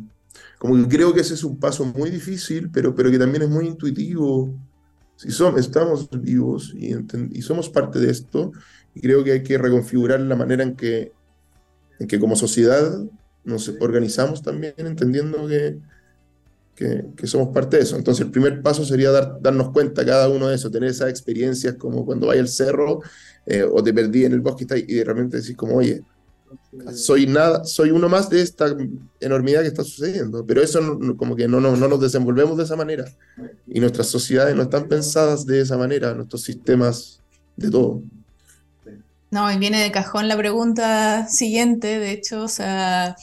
como 0.57 0.75
que 0.75 0.95
creo 0.95 1.13
que 1.13 1.21
ese 1.21 1.33
es 1.33 1.43
un 1.43 1.59
paso 1.59 1.85
muy 1.85 2.09
difícil, 2.09 2.69
pero, 2.71 2.95
pero 2.95 3.11
que 3.11 3.19
también 3.19 3.43
es 3.43 3.49
muy 3.49 3.67
intuitivo. 3.67 4.53
Si 5.15 5.31
somos, 5.31 5.59
estamos 5.59 6.09
vivos 6.11 6.73
y, 6.75 6.95
y, 7.31 7.41
somos 7.41 7.69
parte 7.69 7.99
de 7.99 8.11
esto, 8.11 8.51
y 8.93 9.01
creo 9.01 9.23
que 9.23 9.33
hay 9.33 9.43
que 9.43 9.57
reconfigurar 9.57 10.19
la 10.19 10.35
manera 10.35 10.63
en 10.63 10.75
que, 10.75 11.13
en 11.99 12.07
que 12.07 12.19
como 12.19 12.35
sociedad 12.35 13.03
nos 13.43 13.69
organizamos 13.79 14.41
también, 14.41 14.73
entendiendo 14.77 15.47
que, 15.47 15.77
que, 16.75 17.05
que, 17.15 17.27
somos 17.27 17.53
parte 17.53 17.77
de 17.77 17.83
eso. 17.83 17.95
Entonces 17.95 18.25
el 18.25 18.31
primer 18.31 18.61
paso 18.61 18.83
sería 18.83 19.11
dar, 19.11 19.41
darnos 19.41 19.71
cuenta 19.71 20.05
cada 20.05 20.27
uno 20.27 20.47
de 20.47 20.55
eso, 20.55 20.71
tener 20.71 20.89
esas 20.89 21.09
experiencias 21.09 21.75
como 21.75 22.05
cuando 22.05 22.27
vaya 22.27 22.41
al 22.41 22.49
cerro 22.49 23.01
eh, 23.45 23.63
o 23.63 23.83
te 23.83 23.93
perdí 23.93 24.25
en 24.25 24.33
el 24.33 24.41
bosque 24.41 24.65
y, 24.75 24.93
y 24.93 24.95
de 24.95 25.03
repente 25.03 25.37
decís 25.37 25.55
como, 25.55 25.75
oye, 25.75 26.03
soy 26.93 27.27
nada, 27.27 27.63
soy 27.63 27.91
uno 27.91 28.09
más 28.09 28.29
de 28.29 28.41
esta 28.41 28.75
enormidad 29.19 29.61
que 29.61 29.67
está 29.67 29.83
sucediendo, 29.83 30.45
pero 30.45 30.61
eso 30.61 30.99
como 31.17 31.35
que 31.35 31.47
no, 31.47 31.59
no, 31.59 31.75
no 31.75 31.87
nos 31.87 31.99
desenvolvemos 31.99 32.57
de 32.57 32.63
esa 32.63 32.75
manera 32.75 33.05
y 33.67 33.79
nuestras 33.79 34.07
sociedades 34.07 34.55
no 34.55 34.63
están 34.63 34.87
pensadas 34.87 35.45
de 35.45 35.61
esa 35.61 35.77
manera, 35.77 36.13
nuestros 36.13 36.41
sistemas 36.41 37.21
de 37.55 37.69
todo. 37.69 38.01
No, 39.31 39.51
y 39.51 39.57
viene 39.57 39.81
de 39.81 39.91
cajón 39.91 40.27
la 40.27 40.37
pregunta 40.37 41.27
siguiente, 41.27 41.99
de 41.99 42.11
hecho, 42.11 42.43
o 42.43 42.47
sea, 42.47 43.15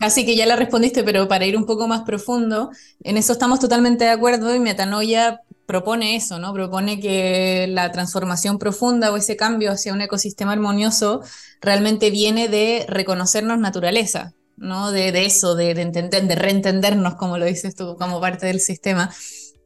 Así 0.00 0.26
que 0.26 0.34
ya 0.34 0.46
la 0.46 0.56
respondiste, 0.56 1.04
pero 1.04 1.28
para 1.28 1.46
ir 1.46 1.56
un 1.56 1.64
poco 1.64 1.86
más 1.86 2.02
profundo, 2.02 2.70
en 3.04 3.16
eso 3.16 3.32
estamos 3.32 3.60
totalmente 3.60 4.04
de 4.04 4.10
acuerdo 4.10 4.54
y 4.54 4.58
Metanoia 4.58 5.40
propone 5.66 6.16
eso, 6.16 6.38
¿no? 6.38 6.52
Propone 6.52 7.00
que 7.00 7.66
la 7.68 7.92
transformación 7.92 8.58
profunda 8.58 9.12
o 9.12 9.16
ese 9.16 9.36
cambio 9.36 9.72
hacia 9.72 9.92
un 9.92 10.00
ecosistema 10.00 10.52
armonioso 10.52 11.22
realmente 11.60 12.10
viene 12.10 12.48
de 12.48 12.84
reconocernos 12.88 13.58
naturaleza, 13.58 14.34
¿no? 14.56 14.92
De, 14.92 15.08
eso, 15.24 15.54
de, 15.54 15.70
entender, 15.70 16.26
de 16.26 16.34
reentendernos, 16.34 17.14
como 17.14 17.38
lo 17.38 17.46
dices 17.46 17.74
tú, 17.74 17.96
como 17.96 18.20
parte 18.20 18.46
del 18.46 18.60
sistema. 18.60 19.10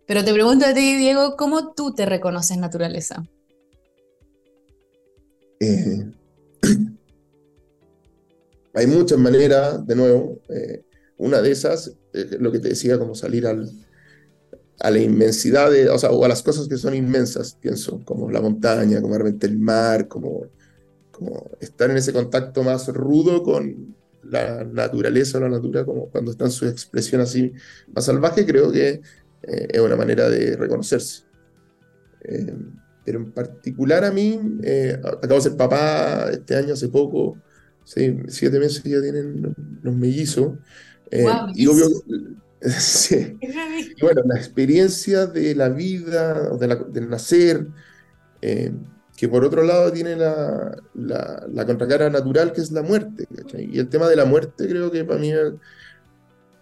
Pero 0.07 0.25
te 0.25 0.33
pregunto 0.33 0.67
a 0.67 0.75
ti, 0.75 0.97
Diego, 0.97 1.37
¿cómo 1.37 1.73
tú 1.73 1.95
te 1.95 2.07
reconoces 2.07 2.57
naturaleza? 2.59 3.25
Eh, 5.59 6.05
hay 8.75 8.87
muchas 8.87 9.19
maneras, 9.19 9.85
de 9.87 9.97
nuevo, 9.97 10.39
eh, 10.51 10.85
una 11.17 11.41
de 11.41 11.51
esas, 11.51 11.93
eh, 12.13 12.37
lo 12.39 12.53
que 12.53 12.59
te 12.59 12.69
decía, 12.69 12.99
como 12.99 13.15
salir 13.15 13.47
al, 13.47 13.71
a 14.81 14.91
la 14.91 14.99
inmensidad, 14.99 15.71
de, 15.71 15.89
o 15.89 15.99
sea, 15.99 16.11
o 16.11 16.25
a 16.25 16.29
las 16.29 16.43
cosas 16.43 16.69
que 16.69 16.77
son 16.77 16.95
inmensas, 16.95 17.57
pienso, 17.61 18.03
como 18.05 18.31
la 18.31 18.41
montaña, 18.41 19.01
como 19.01 19.15
realmente 19.15 19.47
el 19.47 19.59
mar, 19.59 20.07
como, 20.09 20.47
como 21.11 21.51
estar 21.61 21.91
en 21.91 21.97
ese 21.97 22.12
contacto 22.12 22.62
más 22.62 22.89
rudo 22.89 23.43
con 23.43 23.95
la 24.23 24.65
naturaleza 24.65 25.39
o 25.39 25.43
la 25.43 25.49
natura, 25.49 25.85
como 25.85 26.11
cuando 26.11 26.31
está 26.31 26.45
en 26.45 26.51
su 26.51 26.67
expresión 26.67 27.21
así 27.21 27.53
más 27.95 28.05
salvaje, 28.05 28.45
creo 28.45 28.71
que 28.71 29.01
eh, 29.43 29.69
es 29.71 29.81
una 29.81 29.97
manera 29.97 30.29
de 30.29 30.57
reconocerse. 30.57 31.25
Eh, 32.25 32.55
pero 33.05 33.21
en 33.21 33.31
particular 33.31 34.05
a 34.05 34.11
mí, 34.11 34.41
eh, 34.62 35.01
acabo 35.01 35.37
de 35.37 35.41
ser 35.41 35.57
papá 35.57 36.29
este 36.33 36.57
año 36.57 36.75
hace 36.75 36.89
poco, 36.89 37.39
siete 37.85 38.59
meses 38.59 38.83
ya 38.83 39.01
tienen 39.01 39.55
los 39.83 39.95
mellizos, 39.95 40.55
y 41.55 41.67
obvio 41.69 41.87
Sí. 42.79 43.38
bueno, 44.01 44.23
la 44.25 44.37
experiencia 44.37 45.27
de 45.27 45.55
la 45.55 45.69
vida, 45.69 46.57
de 46.57 46.85
del 46.90 47.09
nacer, 47.09 47.66
eh, 48.40 48.73
que 49.16 49.29
por 49.29 49.45
otro 49.45 49.62
lado 49.62 49.92
tiene 49.92 50.16
la, 50.16 50.77
la, 50.95 51.66
contracara 51.66 52.11
natural 52.11 52.53
que 52.53 52.61
es 52.61 52.71
la 52.71 52.83
muerte. 52.83 53.27
Y 53.59 53.79
el 53.79 53.88
tema 53.88 54.09
de 54.09 54.16
la 54.16 54.27
muerte 54.27 54.69
creo 54.69 54.90
que 54.90 55.05
para 55.05 55.19
mí 55.19 55.33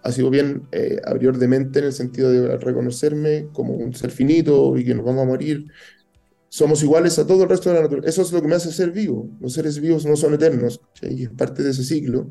ha 0.02 0.12
sido 0.12 0.30
bien 0.30 0.68
eh, 0.70 1.00
abrir 1.04 1.36
de 1.36 1.48
mente 1.48 1.80
en 1.80 1.86
el 1.86 1.92
sentido 1.92 2.30
de 2.30 2.56
reconocerme 2.58 3.48
como 3.52 3.74
un 3.74 3.94
ser 3.94 4.10
finito 4.10 4.76
y 4.76 4.84
que 4.84 4.94
nos 4.94 5.04
vamos 5.04 5.22
a 5.22 5.26
morir. 5.26 5.66
Somos 6.48 6.82
iguales 6.84 7.18
a 7.18 7.26
todo 7.26 7.42
el 7.42 7.48
resto 7.48 7.70
de 7.70 7.76
la 7.76 7.82
naturaleza. 7.82 8.10
Eso 8.10 8.22
es 8.22 8.32
lo 8.32 8.40
que 8.40 8.48
me 8.48 8.54
hace 8.54 8.70
ser 8.70 8.92
vivo. 8.92 9.28
Los 9.40 9.54
seres 9.54 9.80
vivos 9.80 10.06
no 10.06 10.14
son 10.14 10.34
eternos 10.34 10.80
y 11.02 11.24
es 11.24 11.30
parte 11.30 11.64
de 11.64 11.70
ese 11.70 11.82
ciclo. 11.82 12.30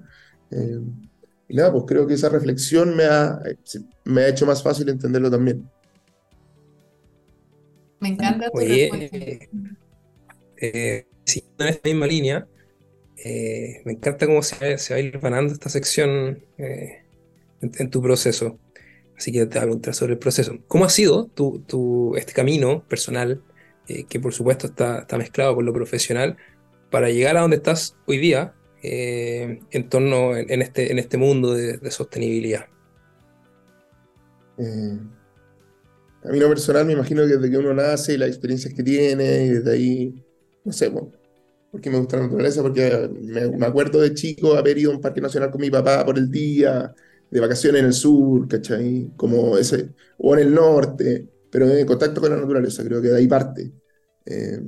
Eh, 0.52 0.80
y 1.54 1.56
nada, 1.56 1.72
pues 1.72 1.84
creo 1.86 2.08
que 2.08 2.16
esa 2.16 2.30
reflexión 2.30 2.96
me 2.96 3.04
ha, 3.04 3.40
me 4.06 4.22
ha 4.22 4.28
hecho 4.28 4.44
más 4.48 4.64
fácil 4.64 4.90
entenderlo 4.90 5.30
también. 5.30 5.70
Me 8.00 8.10
encanta 8.10 8.50
tu 8.50 8.58
Oye, 8.58 9.50
eh, 10.58 11.06
sí, 11.24 11.44
en 11.60 11.68
esta 11.68 11.90
misma 11.90 12.08
línea, 12.08 12.48
eh, 13.24 13.84
me 13.86 13.92
encanta 13.92 14.26
cómo 14.26 14.42
se, 14.42 14.80
se 14.80 14.96
va 14.96 14.98
a 14.98 15.00
ir 15.00 15.20
ganando 15.20 15.54
esta 15.54 15.70
sección 15.70 16.44
eh, 16.58 17.04
en, 17.62 17.90
tu 17.92 18.02
proceso. 18.02 18.58
Así 19.16 19.32
que 19.32 19.46
te 19.46 19.46
voy 19.46 19.58
a 19.58 19.62
preguntar 19.62 19.94
sobre 19.94 20.14
el 20.14 20.20
proceso. 20.20 20.58
¿Cómo 20.68 20.86
ha 20.86 20.90
sido 20.90 21.28
tu, 21.28 21.60
tu 21.68 22.16
este 22.18 22.34
camino 22.34 22.84
personal, 22.88 23.44
que 23.86 24.20
por 24.20 24.34
supuesto 24.34 24.66
está, 24.66 25.02
está 25.02 25.20
mezclado 25.20 25.54
con 25.54 25.66
lo 25.66 25.74
profesional, 25.74 26.36
para 26.90 27.12
llegar 27.12 27.38
a 27.38 27.42
donde 27.42 27.58
estás 27.58 27.96
hoy 28.08 28.18
día, 28.18 28.56
eh, 28.84 29.60
en 29.72 29.90
torno 29.90 30.36
en, 30.36 30.62
este, 30.62 30.92
en 30.92 31.00
este 31.00 31.18
mundo 31.18 31.54
de, 31.54 31.90
sostenibilidad? 31.90 32.66
Eh, 34.58 35.00
a 36.24 36.28
mí 36.30 36.40
lo 36.40 36.50
personal 36.50 36.86
me 36.86 36.94
imagino 36.94 37.24
que 37.24 37.38
desde 37.38 37.50
que 37.50 37.58
uno 37.58 37.74
nace 37.74 38.14
y 38.14 38.18
las 38.18 38.30
experiencias 38.30 38.74
que 38.74 38.84
tiene 38.84 39.46
y 39.46 39.50
desde 39.50 39.72
ahí, 39.72 40.26
no 40.64 40.72
sé, 40.72 40.92
porque 41.72 41.90
me 41.90 41.98
gusta 41.98 42.18
la 42.18 42.24
naturaleza, 42.24 42.62
porque 42.62 43.10
me, 43.58 43.66
acuerdo 43.66 44.00
de 44.00 44.14
chico 44.14 44.54
haber 44.54 44.78
ido 44.78 44.92
a 44.92 44.96
un 44.96 45.02
parque 45.02 45.22
nacional 45.22 45.50
con 45.50 45.60
mi 45.60 45.72
papá 45.72 46.06
por 46.06 46.18
el 46.20 46.30
día, 46.30 46.94
de 47.32 47.40
vacaciones 47.40 47.80
en 47.80 47.88
el 47.88 47.94
sur, 47.94 48.48
¿cachai? 48.48 49.12
Como 49.18 49.58
ese, 49.58 49.90
o 50.20 50.36
en 50.36 50.42
el 50.42 50.54
norte. 50.54 51.28
pero 51.50 51.68
en 51.68 51.86
contacto 51.88 52.22
con 52.22 52.30
la 52.30 52.38
naturaleza, 52.38 52.84
creo 52.84 53.02
que 53.02 53.08
de 53.08 53.18
ahí 53.18 53.28
parte. 53.28 53.74
Eh, 54.26 54.62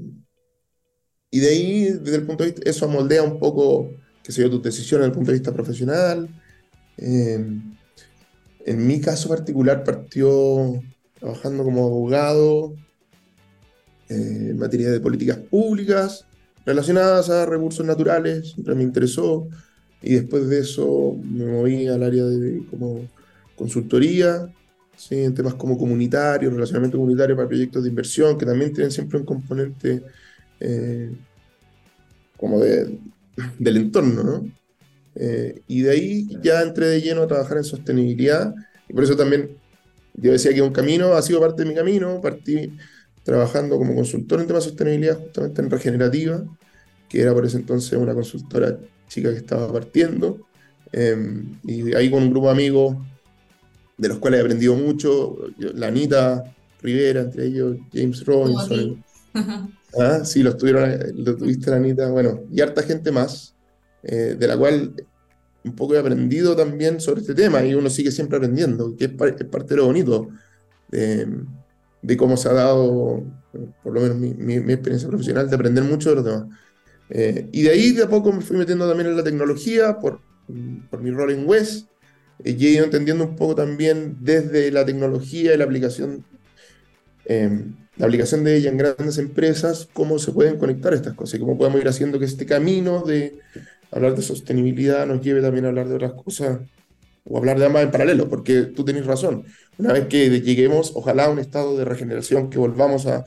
y 1.29 1.39
de 1.39 1.47
ahí, 1.49 1.83
desde 2.01 2.15
el 2.17 2.25
punto 2.25 2.43
de 2.43 2.51
vista, 2.51 2.69
eso 2.69 2.87
moldea 2.87 3.21
un 3.21 3.39
poco, 3.39 3.91
qué 4.25 4.31
sé 4.31 4.41
yo, 4.41 4.49
tus 4.49 4.63
decisiones 4.63 5.03
desde 5.03 5.11
el 5.11 5.15
punto 5.15 5.31
de 5.31 5.37
vista 5.37 5.53
profesional. 5.53 6.27
Eh, 6.97 7.45
en 8.65 8.87
mi 8.87 8.99
caso 8.99 9.29
particular 9.29 9.83
partió 9.83 10.81
trabajando 11.19 11.63
como 11.63 11.85
abogado 11.85 12.73
eh, 14.09 14.47
en 14.49 14.57
materia 14.57 14.89
de 14.89 14.99
políticas 14.99 15.37
públicas 15.37 16.25
relacionadas 16.65 17.29
a 17.29 17.45
recursos 17.45 17.85
naturales, 17.85 18.53
siempre 18.53 18.73
me 18.73 18.81
interesó, 18.81 19.47
y 20.01 20.15
después 20.15 20.49
de 20.49 20.61
eso 20.61 21.15
me 21.23 21.45
moví 21.45 21.85
al 21.87 22.01
área 22.01 22.23
de 22.23 22.65
como 22.71 23.07
consultoría, 23.55 24.51
en 25.11 25.35
temas 25.35 25.53
como 25.53 25.77
comunitarios, 25.77 26.51
relacionamiento 26.51 26.97
comunitario 26.97 27.35
para 27.35 27.47
proyectos 27.47 27.83
de 27.83 27.89
inversión, 27.89 28.37
que 28.37 28.45
también 28.45 28.73
tienen 28.73 28.91
siempre 28.91 29.19
un 29.19 29.25
componente 29.25 30.01
eh, 30.59 31.11
como 32.37 32.59
de, 32.59 32.97
del 33.59 33.77
entorno, 33.77 34.23
¿no? 34.23 34.51
Eh, 35.15 35.61
y 35.67 35.81
de 35.81 35.91
ahí 35.91 36.27
ya 36.41 36.61
entré 36.61 36.87
de 36.87 37.01
lleno 37.01 37.23
a 37.23 37.27
trabajar 37.27 37.57
en 37.57 37.63
sostenibilidad, 37.63 38.53
y 38.87 38.93
por 38.93 39.03
eso 39.03 39.15
también 39.15 39.57
yo 40.13 40.31
decía 40.31 40.53
que 40.53 40.61
un 40.61 40.71
camino 40.71 41.13
ha 41.13 41.21
sido 41.21 41.39
parte 41.39 41.63
de 41.63 41.69
mi 41.69 41.75
camino, 41.75 42.19
partí 42.21 42.73
trabajando 43.23 43.77
como 43.77 43.95
consultor 43.95 44.39
en 44.39 44.47
temas 44.47 44.63
de 44.63 44.69
sostenibilidad, 44.69 45.19
justamente 45.19 45.61
en 45.61 45.69
regenerativa, 45.69 46.43
que 47.09 47.21
era 47.21 47.33
por 47.33 47.45
ese 47.45 47.57
entonces 47.57 47.97
una 47.97 48.13
consultora 48.13 48.77
chica 49.07 49.31
que 49.31 49.37
estaba 49.37 49.71
partiendo, 49.71 50.41
em, 50.91 51.57
y 51.63 51.93
ahí 51.95 52.09
con 52.09 52.23
un 52.23 52.31
grupo 52.31 52.47
de 52.47 52.53
amigos 52.53 52.97
de 53.97 54.09
los 54.09 54.19
cuales 54.19 54.39
he 54.39 54.41
aprendido 54.41 54.75
mucho, 54.75 55.37
la 55.57 55.87
Anita 55.87 56.43
Rivera, 56.81 57.21
entre 57.21 57.47
ellos 57.47 57.77
James 57.93 58.25
Robinson. 58.25 59.03
ah, 59.99 60.25
sí, 60.25 60.43
lo, 60.43 60.55
tuvieron, 60.55 60.97
lo 61.15 61.35
tuviste 61.35 61.73
Anita, 61.73 62.09
bueno, 62.09 62.41
y 62.51 62.61
harta 62.61 62.83
gente 62.83 63.11
más, 63.11 63.55
eh, 64.03 64.35
de 64.37 64.47
la 64.47 64.57
cual 64.57 64.93
un 65.63 65.75
poco 65.75 65.95
he 65.95 65.99
aprendido 65.99 66.55
también 66.55 66.99
sobre 66.99 67.21
este 67.21 67.33
tema 67.33 67.63
y 67.65 67.73
uno 67.73 67.89
sigue 67.89 68.11
siempre 68.11 68.37
aprendiendo, 68.37 68.95
que 68.95 69.05
es, 69.05 69.11
parte 69.11 69.73
de 69.73 69.75
lo 69.77 69.85
bonito 69.85 70.29
de, 70.89 72.17
cómo 72.17 72.37
se 72.37 72.49
ha 72.49 72.53
dado, 72.53 73.23
por 73.83 73.93
lo 73.93 74.01
menos 74.01 74.17
mi, 74.17 74.53
experiencia 74.71 75.09
profesional, 75.09 75.49
de 75.49 75.55
aprender 75.55 75.83
mucho 75.83 76.09
de 76.09 76.15
los 76.15 76.25
demás. 76.25 76.45
Eh, 77.09 77.49
y 77.51 77.63
de 77.63 77.69
ahí 77.69 77.91
de 77.91 78.03
a 78.03 78.09
poco 78.09 78.31
me 78.31 78.41
fui 78.41 78.57
metiendo 78.57 78.87
también 78.87 79.09
en 79.09 79.17
la 79.17 79.23
tecnología 79.23 79.99
por, 79.99 80.21
por 80.89 81.01
mi 81.01 81.11
rol 81.11 81.31
en 81.31 81.47
West 81.47 81.87
eh, 82.43 82.55
y 82.57 82.65
he 82.65 82.69
ido 82.71 82.85
entendiendo 82.85 83.23
un 83.23 83.35
poco 83.35 83.55
también 83.55 84.17
desde 84.21 84.71
la 84.71 84.85
tecnología 84.85 85.53
y 85.53 85.57
la 85.57 85.65
aplicación, 85.65 86.25
em, 87.25 87.75
la 87.97 88.05
aplicación 88.05 88.43
de 88.43 88.57
ella 88.57 88.69
en 88.69 88.77
grandes 88.77 89.17
empresas, 89.17 89.87
cómo 89.93 90.19
se 90.19 90.31
pueden 90.31 90.57
conectar 90.57 90.93
estas 90.93 91.13
cosas 91.13 91.35
y 91.35 91.39
cómo 91.39 91.57
podemos 91.57 91.79
ir 91.81 91.87
haciendo 91.87 92.19
que 92.19 92.25
este 92.25 92.45
camino 92.45 93.03
de 93.03 93.39
hablar 93.91 94.15
de 94.15 94.21
sostenibilidad 94.21 95.05
nos 95.05 95.21
lleve 95.21 95.41
también 95.41 95.65
a 95.65 95.69
hablar 95.69 95.87
de 95.87 95.95
otras 95.95 96.13
cosas 96.13 96.59
o 97.23 97.37
hablar 97.37 97.57
de 97.57 97.65
ambas 97.65 97.83
en 97.83 97.91
paralelo, 97.91 98.29
porque 98.29 98.63
tú 98.63 98.83
tenés 98.83 99.05
razón. 99.05 99.45
Una 99.77 99.93
vez 99.93 100.07
que 100.07 100.29
lleguemos, 100.41 100.91
ojalá 100.95 101.25
a 101.25 101.29
un 101.29 101.39
estado 101.39 101.77
de 101.77 101.85
regeneración, 101.85 102.49
que 102.49 102.59
volvamos 102.59 103.07
a, 103.07 103.17
a 103.17 103.23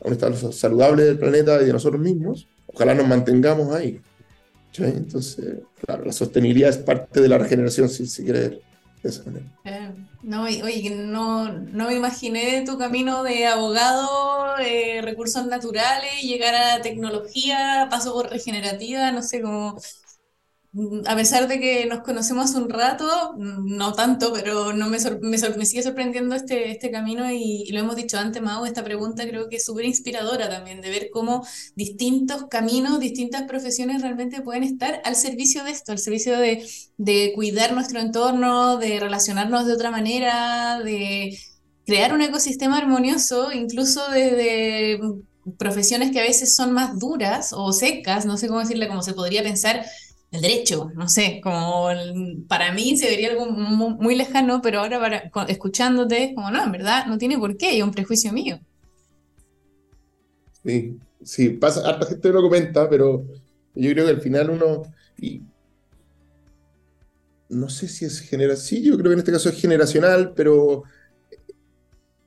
un 0.00 0.12
estado 0.12 0.52
saludable 0.52 1.04
del 1.04 1.18
planeta 1.18 1.60
y 1.62 1.66
de 1.66 1.72
nosotros 1.72 2.00
mismos, 2.00 2.48
ojalá 2.66 2.94
nos 2.94 3.06
mantengamos 3.06 3.74
ahí. 3.74 4.00
Entonces, 4.78 5.60
claro, 5.84 6.04
la 6.04 6.12
sostenibilidad 6.12 6.70
es 6.70 6.78
parte 6.78 7.20
de 7.20 7.28
la 7.28 7.38
regeneración, 7.38 7.88
si 7.88 8.06
se 8.06 8.24
quiere 8.24 8.40
ver 8.40 8.60
de 9.02 9.08
esa 9.08 9.24
manera. 9.24 9.46
Eh, 9.64 9.90
no, 10.26 10.42
oye, 10.44 10.90
no, 10.90 11.48
no 11.52 11.86
me 11.88 11.94
imaginé 11.94 12.64
tu 12.66 12.76
camino 12.78 13.22
de 13.22 13.46
abogado, 13.46 14.58
eh, 14.58 15.00
recursos 15.02 15.46
naturales, 15.46 16.22
llegar 16.22 16.54
a 16.54 16.82
tecnología, 16.82 17.86
paso 17.90 18.12
por 18.12 18.30
regenerativa, 18.30 19.12
no 19.12 19.22
sé, 19.22 19.40
cómo 19.42 19.76
a 21.06 21.16
pesar 21.16 21.48
de 21.48 21.58
que 21.58 21.86
nos 21.86 22.00
conocemos 22.00 22.54
un 22.54 22.68
rato, 22.68 23.34
no 23.36 23.92
tanto, 23.94 24.32
pero 24.32 24.72
no 24.72 24.88
me, 24.88 24.98
me, 25.22 25.66
sigue 25.66 25.82
sorprendiendo 25.82 26.34
este, 26.34 26.70
este 26.70 26.90
camino 26.90 27.30
y, 27.32 27.70
lo 27.72 27.80
hemos 27.80 27.96
dicho 27.96 28.18
antes, 28.18 28.42
Mau, 28.42 28.64
esta 28.66 28.84
pregunta 28.84 29.26
creo 29.26 29.48
que 29.48 29.56
es 29.56 29.64
súper 29.64 29.86
inspiradora 29.86 30.48
también, 30.50 30.80
de 30.80 30.90
ver 30.90 31.08
cómo 31.10 31.46
distintos 31.74 32.46
caminos, 32.50 33.00
distintas 33.00 33.44
profesiones 33.44 34.02
realmente 34.02 34.42
pueden 34.42 34.64
estar 34.64 35.00
al 35.04 35.16
servicio 35.16 35.64
de 35.64 35.70
esto, 35.70 35.92
al 35.92 35.98
servicio 35.98 36.38
de, 36.38 36.66
de 36.98 37.32
cuidar 37.34 37.72
nuestro 37.72 38.00
entorno, 38.00 38.76
de 38.76 39.00
relacionarnos 39.00 39.66
de 39.66 39.72
otra 39.72 39.90
manera, 39.90 40.80
de 40.80 41.38
crear 41.86 42.12
un 42.12 42.22
ecosistema 42.22 42.78
armonioso, 42.78 43.52
incluso 43.52 44.06
desde 44.10 45.00
profesiones 45.58 46.10
que 46.10 46.20
a 46.20 46.24
veces 46.24 46.54
son 46.54 46.72
más 46.72 46.98
duras 46.98 47.52
o 47.52 47.72
secas, 47.72 48.26
no 48.26 48.36
sé 48.36 48.48
cómo 48.48 48.60
decirle, 48.60 48.88
como 48.88 49.02
se 49.02 49.14
podría 49.14 49.42
pensar 49.42 49.86
el 50.36 50.42
derecho, 50.42 50.90
no 50.94 51.08
sé, 51.08 51.40
como 51.42 51.88
para 52.48 52.72
mí 52.72 52.96
se 52.96 53.08
vería 53.08 53.30
algo 53.30 53.46
muy, 53.46 54.14
lejano, 54.14 54.60
pero 54.62 54.80
ahora 54.80 55.00
para, 55.00 55.46
escuchándote, 55.48 56.32
como 56.34 56.50
no, 56.50 56.62
en 56.62 56.72
verdad 56.72 57.06
no 57.06 57.18
tiene 57.18 57.38
por 57.38 57.56
qué, 57.56 57.68
hay 57.68 57.82
un 57.82 57.90
prejuicio 57.90 58.32
mío. 58.32 58.60
Sí, 60.64 60.98
sí, 61.22 61.50
pasa, 61.50 61.88
harta 61.88 62.06
gente 62.06 62.28
lo 62.30 62.42
comenta, 62.42 62.88
pero 62.88 63.26
yo 63.74 63.92
creo 63.92 64.06
que 64.06 64.12
al 64.12 64.20
final 64.20 64.50
uno, 64.50 64.82
y 65.18 65.42
no 67.48 67.68
sé 67.68 67.88
si 67.88 68.04
es 68.04 68.20
generacional, 68.20 68.64
sí, 68.64 68.82
yo 68.82 68.96
creo 68.96 69.10
que 69.10 69.14
en 69.14 69.18
este 69.18 69.32
caso 69.32 69.48
es 69.48 69.60
generacional, 69.60 70.32
pero 70.34 70.84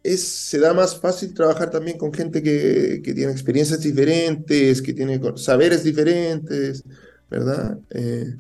es, 0.04 0.24
se 0.24 0.60
da 0.60 0.74
más 0.74 1.00
fácil 1.00 1.34
trabajar 1.34 1.70
también 1.70 1.98
con 1.98 2.14
gente 2.14 2.42
que, 2.42 3.02
que 3.04 3.14
tiene 3.14 3.32
experiencias 3.32 3.82
diferentes, 3.82 4.82
que 4.82 4.94
tiene 4.94 5.20
saberes 5.36 5.84
diferentes. 5.84 6.84
¿Verdad? 7.30 7.80
Eh, 7.92 8.36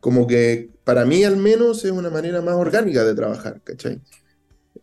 como 0.00 0.26
que 0.26 0.70
para 0.84 1.04
mí 1.04 1.24
al 1.24 1.36
menos 1.36 1.84
es 1.84 1.90
una 1.90 2.10
manera 2.10 2.40
más 2.42 2.54
orgánica 2.54 3.04
de 3.04 3.14
trabajar, 3.14 3.60
¿cachai? 3.64 4.00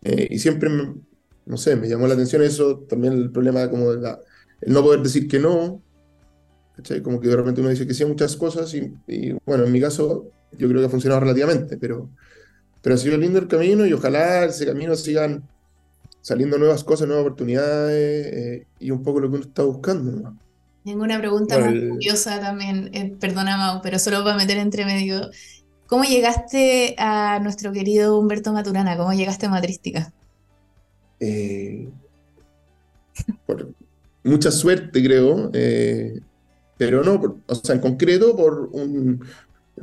Eh, 0.01 0.27
y 0.29 0.39
siempre, 0.39 0.69
no 1.45 1.57
sé, 1.57 1.75
me 1.75 1.87
llamó 1.87 2.07
la 2.07 2.15
atención 2.15 2.41
eso, 2.41 2.79
también 2.89 3.13
el 3.13 3.31
problema 3.31 3.69
como 3.69 3.91
el 3.91 4.03
no 4.67 4.81
poder 4.81 5.01
decir 5.01 5.27
que 5.27 5.39
no, 5.39 5.81
¿cachai? 6.75 7.01
Como 7.01 7.19
que 7.19 7.29
de 7.29 7.35
repente 7.35 7.61
uno 7.61 7.69
dice 7.69 7.87
que 7.87 7.93
sí 7.93 8.03
a 8.03 8.07
muchas 8.07 8.35
cosas 8.35 8.73
y, 8.73 8.91
bueno, 9.45 9.63
en 9.63 9.71
mi 9.71 9.79
caso 9.79 10.29
yo 10.57 10.67
creo 10.67 10.81
que 10.81 10.87
ha 10.87 10.89
funcionado 10.89 11.21
relativamente, 11.21 11.77
pero, 11.77 12.09
pero 12.81 12.95
ha 12.95 12.97
sido 12.97 13.17
lindo 13.17 13.39
el 13.39 13.47
camino 13.47 13.85
y 13.85 13.93
ojalá 13.93 14.45
ese 14.45 14.65
camino 14.65 14.95
sigan 14.95 15.47
saliendo 16.21 16.57
nuevas 16.57 16.83
cosas, 16.83 17.07
nuevas 17.07 17.25
oportunidades 17.25 18.27
eh, 18.33 18.67
y 18.79 18.91
un 18.91 19.03
poco 19.03 19.19
lo 19.19 19.29
que 19.29 19.35
uno 19.35 19.45
está 19.45 19.63
buscando. 19.63 20.11
¿no? 20.11 20.37
Tengo 20.83 21.03
una 21.03 21.17
pregunta 21.17 21.59
muy 21.59 21.87
curiosa 21.89 22.41
también, 22.41 22.89
eh, 22.93 23.15
perdona 23.17 23.55
Mau, 23.55 23.81
pero 23.81 23.99
solo 23.99 24.23
para 24.23 24.35
meter 24.35 24.57
entre 24.57 24.85
medio. 24.85 25.29
¿Cómo 25.87 26.03
llegaste 26.03 26.95
a 26.97 27.39
nuestro 27.39 27.71
querido 27.71 28.19
Humberto 28.19 28.51
Maturana? 28.51 28.97
¿Cómo 28.97 29.13
llegaste 29.13 29.45
a 29.45 29.49
Matrística? 29.49 30.11
Eh, 31.21 31.87
por 33.45 33.69
mucha 34.25 34.51
suerte, 34.51 35.01
creo, 35.01 35.51
eh, 35.53 36.19
pero 36.77 37.01
no, 37.01 37.41
o 37.45 37.55
sea, 37.55 37.75
en 37.75 37.81
concreto 37.81 38.35
por 38.35 38.69
un, 38.73 39.23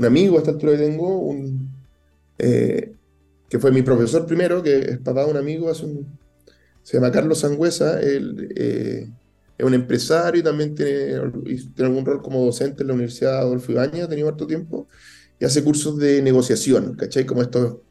amigo, 0.04 0.36
a 0.36 0.40
esta 0.40 0.50
altura 0.50 0.72
que 0.72 0.84
tengo, 0.84 1.18
un, 1.20 1.70
que 2.36 3.58
fue 3.58 3.72
mi 3.72 3.80
profesor 3.80 4.26
primero, 4.26 4.62
que 4.62 4.78
es 4.80 4.98
papá 4.98 5.24
de 5.24 5.30
un 5.30 5.38
amigo, 5.38 5.72
se 5.72 5.86
llama 6.92 7.10
Carlos 7.10 7.38
Sangüesa, 7.38 8.00
él 8.00 9.14
es 9.61 9.66
un 9.66 9.75
empresario 9.75 10.40
y 10.40 10.42
también 10.42 10.75
tiene, 10.75 11.20
tiene 11.75 11.88
algún 11.90 12.07
rol 12.07 12.23
como 12.23 12.44
docente 12.44 12.83
en 12.83 12.88
la 12.88 12.94
Universidad 12.94 13.40
Adolfo 13.40 13.73
Ibañez, 13.73 14.05
ha 14.05 14.09
tenido 14.09 14.29
harto 14.29 14.46
tiempo, 14.46 14.88
y 15.38 15.44
hace 15.44 15.62
cursos 15.62 15.99
de 15.99 16.23
negociación, 16.23 16.94
¿cachai? 16.94 17.27
Como 17.27 17.42
esto 17.42 17.85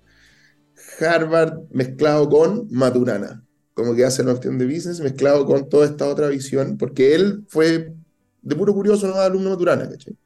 Harvard 1.00 1.60
mezclado 1.70 2.28
con 2.28 2.68
Maturana, 2.72 3.46
como 3.76 3.94
que 3.96 4.04
hace 4.04 4.24
la 4.24 4.34
opción 4.34 4.58
de 4.58 4.66
business 4.66 5.00
mezclado 5.00 5.46
con 5.46 5.70
toda 5.70 5.86
esta 5.86 6.08
otra 6.08 6.28
visión, 6.30 6.76
porque 6.78 7.14
él 7.14 7.46
fue 7.48 7.94
de 8.42 8.56
puro 8.56 8.74
curioso, 8.74 9.08
¿no? 9.08 9.16
alumno 9.16 9.52
Maturana, 9.52 9.88
¿cachai? 9.88 10.18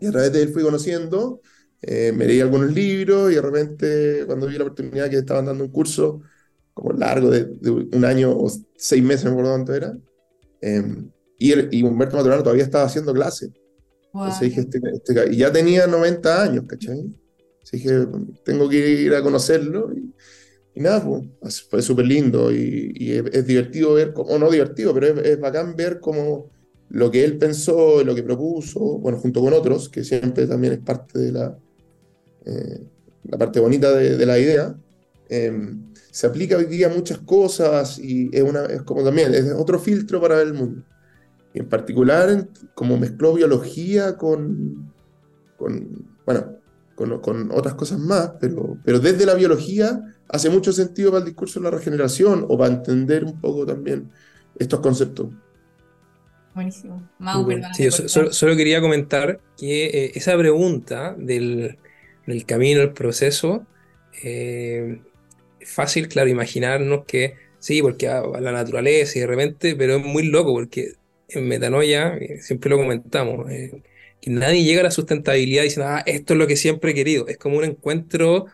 Y 0.00 0.06
a 0.06 0.12
través 0.12 0.32
de 0.32 0.42
él 0.42 0.48
fui 0.48 0.62
conociendo, 0.62 1.42
eh, 1.82 2.12
me 2.16 2.24
leí 2.26 2.40
algunos 2.40 2.72
libros 2.72 3.30
y 3.32 3.34
de 3.34 3.42
repente 3.42 4.24
cuando 4.24 4.46
vi 4.46 4.56
la 4.56 4.64
oportunidad 4.64 5.10
que 5.10 5.18
estaban 5.18 5.44
dando 5.44 5.62
un 5.62 5.70
curso 5.70 6.22
como 6.76 6.92
largo 6.92 7.30
de, 7.30 7.46
un 7.70 8.04
año 8.04 8.30
o 8.30 8.48
seis 8.76 9.02
meses, 9.02 9.24
no 9.24 9.30
me 9.30 9.36
acuerdo 9.36 9.52
cuánto 9.52 9.74
era, 9.74 9.96
Em, 10.60 11.10
y, 11.38 11.78
y, 11.78 11.82
Humberto 11.82 12.16
Maturano 12.16 12.42
todavía 12.42 12.64
estaba 12.64 12.84
haciendo 12.84 13.12
clase. 13.12 13.52
dije, 14.40 14.60
este, 14.60 14.80
este 14.92 15.32
y 15.34 15.36
ya 15.36 15.52
tenía 15.52 15.86
90 15.86 16.42
años, 16.42 16.64
¿cachai? 16.66 17.04
Así 17.62 17.76
dije, 17.78 18.06
tengo 18.44 18.68
que 18.68 19.02
ir 19.02 19.14
a 19.14 19.22
conocerlo. 19.22 19.92
Y, 20.74 20.80
nada, 20.80 21.04
pues, 21.40 21.62
fue 21.62 21.82
súper 21.82 22.06
lindo 22.06 22.52
y, 22.52 23.12
es, 23.32 23.46
divertido 23.46 23.94
ver, 23.94 24.12
o 24.16 24.38
no 24.38 24.50
divertido, 24.50 24.92
pero 24.94 25.20
es, 25.20 25.40
bacán 25.40 25.76
ver 25.76 26.00
cómo 26.00 26.50
lo 26.88 27.10
que 27.10 27.24
él 27.24 27.38
pensó, 27.38 28.04
lo 28.04 28.14
que 28.14 28.22
propuso, 28.22 28.80
bueno, 28.98 29.18
junto 29.18 29.40
con 29.40 29.52
otros, 29.52 29.88
que 29.88 30.04
siempre 30.04 30.46
también 30.46 30.74
es 30.74 30.78
parte 30.80 31.18
de 31.18 31.32
la, 31.32 31.58
eh, 32.44 32.80
la 33.24 33.38
parte 33.38 33.58
bonita 33.58 33.92
de, 33.92 34.16
de 34.16 34.26
la 34.26 34.38
idea, 34.38 34.76
em, 35.28 35.92
se 36.16 36.26
aplica 36.26 36.56
hoy 36.56 36.64
día 36.64 36.86
a 36.86 36.94
muchas 36.94 37.18
cosas 37.18 37.98
y 37.98 38.30
es, 38.32 38.42
una, 38.42 38.64
es 38.64 38.80
como 38.84 39.04
también, 39.04 39.34
es 39.34 39.52
otro 39.52 39.78
filtro 39.78 40.18
para 40.18 40.36
ver 40.36 40.46
el 40.46 40.54
mundo. 40.54 40.82
Y 41.52 41.58
en 41.58 41.68
particular, 41.68 42.48
como 42.74 42.96
mezcló 42.96 43.34
biología 43.34 44.16
con, 44.16 44.94
con 45.58 46.08
bueno, 46.24 46.56
con, 46.94 47.20
con, 47.20 47.50
otras 47.52 47.74
cosas 47.74 47.98
más, 47.98 48.32
pero, 48.40 48.78
pero 48.82 48.98
desde 48.98 49.26
la 49.26 49.34
biología 49.34 50.00
hace 50.26 50.48
mucho 50.48 50.72
sentido 50.72 51.10
para 51.10 51.18
el 51.18 51.26
discurso 51.26 51.60
de 51.60 51.64
la 51.64 51.76
regeneración 51.76 52.46
o 52.48 52.56
para 52.56 52.72
entender 52.72 53.22
un 53.22 53.38
poco 53.38 53.66
también 53.66 54.10
estos 54.58 54.80
conceptos. 54.80 55.28
Buenísimo. 56.54 57.06
sí, 57.74 57.90
solo, 57.90 58.56
quería 58.56 58.80
comentar 58.80 59.38
que 59.58 59.84
eh, 59.84 60.12
esa 60.14 60.34
pregunta 60.38 61.14
del, 61.18 61.76
del, 62.26 62.46
camino, 62.46 62.80
el 62.80 62.94
proceso, 62.94 63.66
eh, 64.24 65.02
fácil, 65.66 66.08
claro, 66.08 66.28
imaginarnos 66.28 67.04
que 67.06 67.34
sí, 67.58 67.82
porque 67.82 68.08
a, 68.08 68.22
la 68.40 68.52
naturaleza 68.52 69.18
y 69.18 69.20
de 69.22 69.26
repente, 69.26 69.76
pero 69.76 69.96
es 69.96 70.04
muy 70.04 70.24
loco 70.24 70.52
porque 70.52 70.92
en 71.28 71.48
metanoia, 71.48 72.16
eh, 72.16 72.40
siempre 72.40 72.70
lo 72.70 72.78
comentamos, 72.78 73.46
que 73.48 74.30
nadie 74.30 74.64
llega 74.64 74.80
a 74.80 74.84
la 74.84 74.90
sustentabilidad 74.90 75.64
diciendo, 75.64 75.90
ah, 75.90 76.02
esto 76.06 76.34
es 76.34 76.38
lo 76.38 76.46
que 76.46 76.56
siempre 76.56 76.92
he 76.92 76.94
querido. 76.94 77.28
Es 77.28 77.38
como 77.38 77.58
un 77.58 77.64
encuentro 77.64 78.46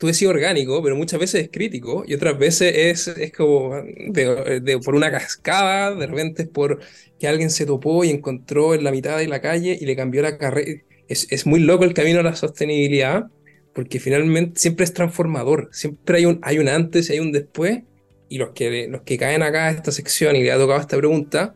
tú 0.00 0.06
decís 0.06 0.26
orgánico, 0.26 0.82
pero 0.82 0.96
muchas 0.96 1.20
veces 1.20 1.42
es 1.42 1.50
crítico 1.50 2.04
y 2.06 2.14
otras 2.14 2.38
veces 2.38 2.72
es, 2.74 3.08
es 3.08 3.32
como 3.32 3.74
de, 3.84 4.80
por 4.82 4.94
una 4.94 5.10
cascada, 5.10 5.94
de 5.94 6.06
repente 6.06 6.44
es 6.44 6.48
por 6.48 6.80
que 7.18 7.28
alguien 7.28 7.50
se 7.50 7.66
topó 7.66 8.02
y 8.02 8.08
encontró 8.08 8.74
en 8.74 8.82
la 8.82 8.92
mitad 8.92 9.18
de 9.18 9.28
la 9.28 9.42
calle 9.42 9.76
y 9.78 9.84
le 9.84 9.94
cambió 9.96 10.22
la 10.22 10.38
carrera. 10.38 10.80
Es, 11.06 11.30
es 11.30 11.44
muy 11.44 11.60
loco 11.60 11.84
el 11.84 11.92
camino 11.92 12.20
a 12.20 12.22
la 12.22 12.34
sostenibilidad 12.34 13.26
porque 13.74 14.00
finalmente 14.00 14.60
siempre 14.60 14.84
es 14.84 14.92
transformador, 14.92 15.68
siempre 15.72 16.18
hay 16.18 16.26
un, 16.26 16.40
hay 16.42 16.58
un 16.58 16.68
antes 16.68 17.08
y 17.08 17.14
hay 17.14 17.20
un 17.20 17.32
después 17.32 17.82
y 18.28 18.38
los 18.38 18.50
que, 18.50 18.88
los 18.88 19.02
que 19.02 19.18
caen 19.18 19.42
acá 19.42 19.66
a 19.66 19.70
esta 19.70 19.92
sección 19.92 20.36
y 20.36 20.42
le 20.42 20.52
ha 20.52 20.58
tocado 20.58 20.80
esta 20.80 20.96
pregunta, 20.96 21.54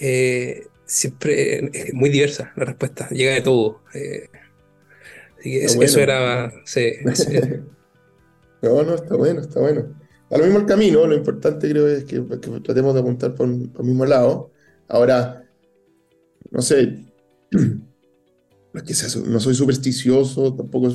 eh, 0.00 0.66
siempre 0.86 1.70
es 1.72 1.94
muy 1.94 2.10
diversa 2.10 2.52
la 2.56 2.64
respuesta, 2.64 3.08
llega 3.10 3.32
de 3.32 3.40
todo. 3.40 3.82
Eh, 3.94 4.28
eso, 5.44 6.00
era... 6.00 6.52
No, 8.62 8.82
no, 8.82 8.94
está 8.94 9.14
bueno, 9.14 9.42
está 9.42 9.60
bueno. 9.60 9.94
A 10.30 10.38
lo 10.38 10.44
mismo 10.44 10.60
el 10.60 10.64
camino, 10.64 11.06
lo 11.06 11.14
importante 11.14 11.68
creo 11.68 11.86
es 11.86 12.04
que, 12.04 12.18
tratemos 12.62 12.94
de 12.94 13.00
apuntar 13.00 13.34
por, 13.34 13.46
el 13.46 13.70
mismo 13.82 14.06
lado. 14.06 14.52
Ahora, 14.88 15.46
no 16.50 16.62
sé, 16.62 17.04
no 19.26 19.40
soy 19.40 19.54
supersticioso, 19.54 20.54
tampoco 20.54 20.88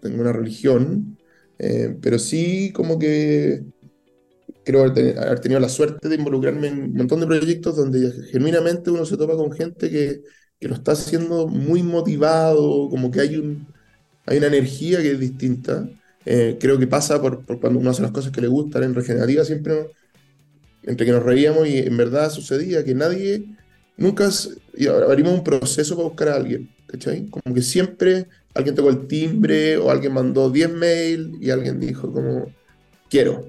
tengo 0.00 0.20
una 0.20 0.32
religión, 0.32 1.18
eh, 1.58 1.96
pero 2.00 2.18
sí 2.18 2.72
como 2.72 2.98
que 2.98 3.62
creo 4.64 4.84
haber, 4.84 5.40
tenido 5.40 5.60
la 5.60 5.68
suerte 5.68 6.08
de 6.08 6.16
involucrarme 6.16 6.68
en 6.68 6.82
un 6.82 6.94
montón 6.94 7.20
de 7.20 7.26
proyectos 7.26 7.76
donde 7.76 8.12
genuinamente 8.30 8.90
uno 8.90 9.04
se 9.04 9.16
topa 9.16 9.36
con 9.36 9.52
gente 9.52 9.90
que, 9.90 10.22
que 10.58 10.68
lo 10.68 10.74
está 10.74 10.92
haciendo 10.92 11.48
muy 11.48 11.82
motivado, 11.82 12.88
como 12.88 13.10
que 13.10 13.20
hay, 13.20 13.36
un, 13.36 13.66
hay 14.26 14.38
una 14.38 14.48
energía 14.48 15.00
que 15.00 15.12
es 15.12 15.20
distinta. 15.20 15.88
Eh, 16.26 16.58
creo 16.60 16.78
que 16.78 16.86
pasa 16.86 17.20
por, 17.20 17.44
cuando 17.60 17.78
uno 17.78 17.90
hace 17.90 18.02
las 18.02 18.10
cosas 18.10 18.30
que 18.30 18.42
le 18.42 18.48
gustan 18.48 18.82
en 18.84 18.94
regenerativa, 18.94 19.44
siempre 19.44 19.90
entre 20.82 21.06
que 21.06 21.12
nos 21.12 21.22
reíamos 21.22 21.66
y 21.68 21.78
en 21.78 21.96
verdad 21.96 22.30
sucedía 22.30 22.84
que 22.84 22.94
nadie, 22.94 23.44
nunca 23.96 24.28
abrimos 25.06 25.32
un 25.32 25.44
proceso 25.44 25.96
para 25.96 26.08
buscar 26.08 26.28
a 26.28 26.36
alguien, 26.36 26.70
¿cachai? 26.86 27.26
Como 27.28 27.54
que 27.54 27.62
siempre 27.62 28.28
alguien 28.54 28.74
tocó 28.74 28.90
el 28.90 29.06
timbre 29.06 29.76
o 29.78 29.90
alguien 29.90 30.12
mandó 30.12 30.50
10 30.50 30.72
mails 30.72 31.30
y 31.40 31.50
alguien 31.50 31.80
dijo 31.80 32.12
como, 32.12 32.46
quiero. 33.08 33.48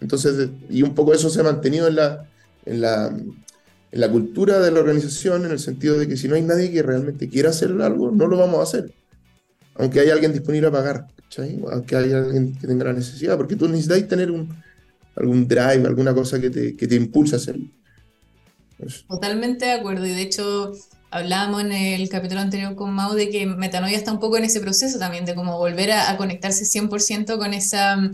Entonces, 0.00 0.50
y 0.68 0.82
un 0.82 0.94
poco 0.94 1.14
eso 1.14 1.30
se 1.30 1.40
ha 1.40 1.44
mantenido 1.44 1.86
en 1.88 1.96
la, 1.96 2.28
en 2.64 2.80
la, 2.80 3.08
en 3.08 4.00
la 4.00 4.10
cultura 4.10 4.58
de 4.58 4.70
la 4.70 4.80
organización, 4.80 5.44
en 5.44 5.52
el 5.52 5.58
sentido 5.58 5.98
de 5.98 6.08
que 6.08 6.16
si 6.16 6.28
no 6.28 6.34
hay 6.34 6.42
nadie 6.42 6.72
que 6.72 6.82
realmente 6.82 7.28
quiera 7.28 7.50
hacer 7.50 7.70
algo, 7.80 8.10
no 8.10 8.26
lo 8.26 8.36
vamos 8.36 8.60
a 8.60 8.62
hacer. 8.62 8.92
Aunque 9.74 10.00
haya 10.00 10.12
alguien 10.14 10.32
disponible 10.32 10.68
a 10.68 10.72
pagar. 10.72 11.06
Aunque 11.70 11.96
haya 11.96 12.18
alguien 12.18 12.54
que 12.58 12.66
tenga 12.66 12.84
la 12.84 12.92
necesidad, 12.92 13.36
porque 13.36 13.56
tú 13.56 13.66
necesitas 13.68 14.06
tener 14.06 14.30
un, 14.30 14.54
algún 15.16 15.48
drive, 15.48 15.86
alguna 15.86 16.14
cosa 16.14 16.40
que 16.40 16.50
te, 16.50 16.76
que 16.76 16.86
te 16.86 16.94
impulse 16.94 17.36
a 17.36 17.38
hacerlo. 17.38 17.66
Totalmente 19.08 19.66
de 19.66 19.72
acuerdo, 19.72 20.04
y 20.06 20.10
de 20.10 20.22
hecho 20.22 20.72
hablábamos 21.12 21.60
en 21.60 21.72
el 21.72 22.08
capítulo 22.08 22.40
anterior 22.40 22.74
con 22.74 22.92
Mau 22.92 23.12
de 23.12 23.28
que 23.28 23.44
Metanoia 23.46 23.96
está 23.96 24.12
un 24.12 24.18
poco 24.18 24.38
en 24.38 24.44
ese 24.44 24.60
proceso 24.60 24.98
también, 24.98 25.26
de 25.26 25.34
cómo 25.34 25.58
volver 25.58 25.92
a, 25.92 26.16
conectarse 26.16 26.64
100% 26.64 27.36
con 27.36 27.52
esa, 27.52 28.10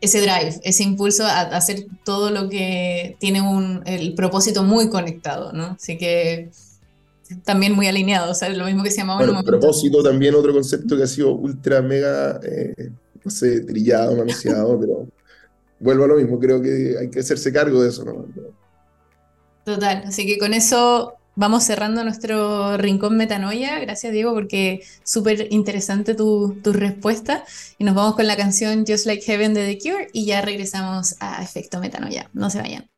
ese 0.00 0.20
drive, 0.20 0.60
ese 0.64 0.82
impulso 0.82 1.24
a, 1.24 1.42
hacer 1.42 1.86
todo 2.04 2.30
lo 2.30 2.48
que 2.48 3.16
tiene 3.20 3.40
un, 3.40 3.82
el 3.86 4.14
propósito 4.14 4.64
muy 4.64 4.90
conectado, 4.90 5.52
¿no? 5.52 5.76
Así 5.80 5.96
que 5.96 6.50
también 7.44 7.74
muy 7.74 7.86
alineado, 7.86 8.32
o 8.32 8.34
sea, 8.34 8.48
lo 8.48 8.66
mismo 8.66 8.82
que 8.82 8.90
se 8.90 8.98
llamaba 8.98 9.24
bueno, 9.24 9.42
propósito 9.44 10.02
también 10.02 10.34
otro 10.34 10.52
concepto 10.52 10.96
que 10.96 11.04
ha 11.04 11.08
sido 11.08 11.32
ultra 11.32 11.80
mega, 11.80 12.40
eh, 12.42 12.90
no 13.24 13.30
sé, 13.30 13.60
trillado, 13.60 14.16
manoseado, 14.16 14.78
pero 14.80 15.06
vuelvo 15.78 16.04
a 16.04 16.08
lo 16.08 16.16
mismo, 16.16 16.40
creo 16.40 16.60
que 16.60 16.96
hay 17.00 17.08
que 17.08 17.20
hacerse 17.20 17.52
cargo 17.52 17.82
de 17.82 17.88
eso, 17.88 18.04
¿no? 18.04 18.26
Total, 19.64 20.02
así 20.06 20.26
que 20.26 20.38
con 20.38 20.54
eso 20.54 21.14
vamos 21.36 21.64
cerrando 21.64 22.02
nuestro 22.02 22.76
rincón 22.76 23.16
metanoia. 23.16 23.78
Gracias, 23.78 24.12
Diego, 24.12 24.34
porque 24.34 24.82
súper 25.04 25.48
interesante 25.50 26.14
tu, 26.14 26.58
tu, 26.62 26.72
respuesta. 26.72 27.44
Y 27.78 27.84
nos 27.84 27.94
vamos 27.94 28.16
con 28.16 28.26
la 28.26 28.36
canción 28.36 28.84
Just 28.86 29.06
Like 29.06 29.22
Heaven 29.24 29.54
de 29.54 29.66
The 29.66 29.78
Cure 29.78 30.08
y 30.12 30.26
ya 30.26 30.40
regresamos 30.40 31.16
a 31.20 31.42
Efecto 31.42 31.78
Metanoia. 31.78 32.30
No 32.32 32.50
se 32.50 32.60
vayan. 32.60 32.95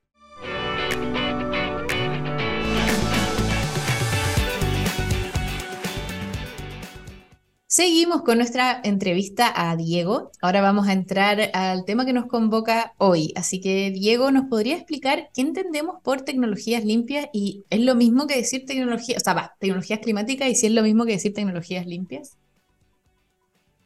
Seguimos 7.78 8.22
con 8.22 8.38
nuestra 8.38 8.80
entrevista 8.82 9.52
a 9.54 9.76
Diego. 9.76 10.32
Ahora 10.40 10.60
vamos 10.60 10.88
a 10.88 10.92
entrar 10.92 11.52
al 11.54 11.84
tema 11.84 12.04
que 12.04 12.12
nos 12.12 12.26
convoca 12.26 12.92
hoy. 12.98 13.32
Así 13.36 13.60
que, 13.60 13.92
Diego, 13.92 14.32
¿nos 14.32 14.46
podría 14.46 14.74
explicar 14.74 15.28
qué 15.32 15.42
entendemos 15.42 16.02
por 16.02 16.22
tecnologías 16.22 16.84
limpias? 16.84 17.28
Y 17.32 17.62
es 17.70 17.78
lo 17.78 17.94
mismo 17.94 18.26
que 18.26 18.34
decir 18.34 18.66
tecnología, 18.66 19.16
o 19.16 19.20
sea, 19.20 19.32
va, 19.32 19.54
tecnologías 19.60 20.00
climáticas 20.00 20.48
y 20.48 20.56
si 20.56 20.66
es 20.66 20.72
lo 20.72 20.82
mismo 20.82 21.06
que 21.06 21.12
decir 21.12 21.32
tecnologías 21.32 21.86
limpias. 21.86 22.36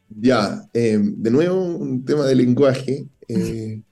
Ya, 0.08 0.66
eh, 0.72 0.98
de 0.98 1.30
nuevo 1.30 1.62
un 1.62 2.02
tema 2.02 2.24
de 2.24 2.34
lenguaje. 2.34 3.04
Eh, 3.28 3.82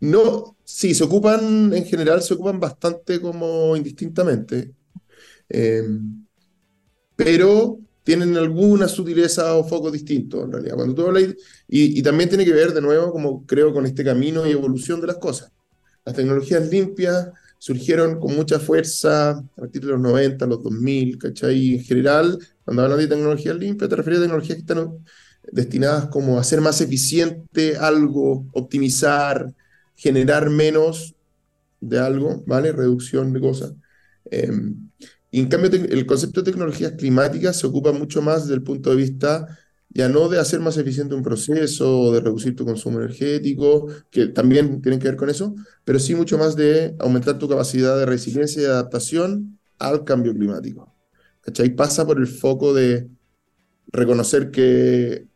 no, 0.00 0.54
sí, 0.64 0.94
se 0.94 1.02
ocupan, 1.02 1.72
en 1.72 1.86
general 1.86 2.20
se 2.20 2.34
ocupan 2.34 2.60
bastante 2.60 3.22
como 3.22 3.74
indistintamente. 3.74 4.70
Eh, 5.48 5.98
pero 7.16 7.80
tienen 8.06 8.36
alguna 8.36 8.86
sutileza 8.86 9.56
o 9.56 9.64
foco 9.64 9.90
distinto, 9.90 10.44
en 10.44 10.52
realidad. 10.52 10.76
Cuando 10.76 10.94
tú 10.94 11.02
hablas, 11.08 11.24
y, 11.24 11.98
y, 11.98 12.02
también 12.04 12.28
tiene 12.28 12.44
que 12.44 12.52
ver, 12.52 12.72
de 12.72 12.80
nuevo, 12.80 13.10
como 13.10 13.44
creo, 13.44 13.72
con 13.72 13.84
este 13.84 14.04
camino 14.04 14.46
y 14.46 14.52
evolución 14.52 15.00
de 15.00 15.08
las 15.08 15.16
cosas. 15.16 15.50
Las 16.04 16.14
tecnologías 16.14 16.70
limpias 16.70 17.30
surgieron 17.58 18.20
con 18.20 18.36
mucha 18.36 18.60
fuerza 18.60 19.30
a 19.30 19.42
partir 19.56 19.82
de 19.82 19.88
los 19.88 19.98
90, 19.98 20.46
los 20.46 20.62
2000, 20.62 21.18
¿cachai? 21.18 21.74
En 21.74 21.82
general, 21.82 22.38
cuando 22.64 22.84
hablas 22.84 22.98
de 22.98 23.08
tecnologías 23.08 23.56
limpias, 23.56 23.90
te 23.90 23.96
refieres 23.96 24.20
a 24.20 24.22
tecnologías 24.22 24.54
que 24.54 24.60
están 24.60 25.04
destinadas 25.50 26.06
como 26.06 26.38
a 26.38 26.42
hacer 26.42 26.60
más 26.60 26.80
eficiente 26.80 27.76
algo, 27.76 28.46
optimizar, 28.52 29.52
generar 29.96 30.48
menos 30.48 31.16
de 31.80 31.98
algo, 31.98 32.44
¿vale? 32.46 32.70
Reducción 32.70 33.32
de 33.32 33.40
cosas. 33.40 33.72
Eh, 34.30 34.48
y 35.36 35.40
en 35.40 35.48
cambio, 35.48 35.70
el 35.70 36.06
concepto 36.06 36.40
de 36.40 36.50
tecnologías 36.50 36.92
climáticas 36.92 37.58
se 37.58 37.66
ocupa 37.66 37.92
mucho 37.92 38.22
más 38.22 38.44
desde 38.44 38.54
el 38.54 38.62
punto 38.62 38.88
de 38.88 38.96
vista 38.96 39.46
ya 39.90 40.08
no 40.08 40.30
de 40.30 40.38
hacer 40.40 40.60
más 40.60 40.78
eficiente 40.78 41.14
un 41.14 41.22
proceso 41.22 42.00
o 42.00 42.12
de 42.14 42.20
reducir 42.20 42.56
tu 42.56 42.64
consumo 42.64 43.00
energético, 43.00 43.86
que 44.10 44.28
también 44.28 44.80
tienen 44.80 44.98
que 44.98 45.08
ver 45.08 45.16
con 45.16 45.28
eso, 45.28 45.54
pero 45.84 45.98
sí 45.98 46.14
mucho 46.14 46.38
más 46.38 46.56
de 46.56 46.96
aumentar 46.98 47.38
tu 47.38 47.50
capacidad 47.50 47.98
de 47.98 48.06
resiliencia 48.06 48.62
y 48.62 48.64
adaptación 48.64 49.58
al 49.78 50.04
cambio 50.04 50.32
climático. 50.32 50.94
¿Cachai? 51.42 51.68
Pasa 51.68 52.06
por 52.06 52.18
el 52.18 52.28
foco 52.28 52.72
de 52.72 53.06
reconocer 53.88 54.50
que 54.50 55.26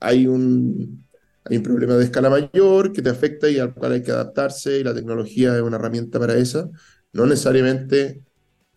hay 0.00 0.26
un, 0.26 1.02
hay 1.44 1.56
un 1.56 1.62
problema 1.62 1.94
de 1.94 2.04
escala 2.04 2.28
mayor 2.28 2.92
que 2.92 3.00
te 3.00 3.08
afecta 3.08 3.48
y 3.48 3.58
al 3.58 3.72
cual 3.72 3.92
hay 3.92 4.02
que 4.02 4.10
adaptarse 4.12 4.80
y 4.80 4.84
la 4.84 4.92
tecnología 4.92 5.56
es 5.56 5.62
una 5.62 5.76
herramienta 5.76 6.18
para 6.18 6.36
eso, 6.36 6.70
no 7.14 7.24
necesariamente 7.24 8.22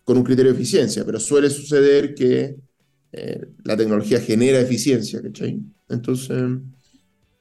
con 0.04 0.16
un 0.16 0.24
criterio 0.24 0.52
de 0.52 0.58
eficiencia, 0.58 1.04
pero 1.04 1.20
suele 1.20 1.50
suceder 1.50 2.14
que 2.14 2.56
eh, 3.12 3.46
la 3.64 3.76
tecnología 3.76 4.20
genera 4.20 4.60
eficiencia, 4.60 5.20
¿cachai? 5.22 5.60
Entonces, 5.88 6.42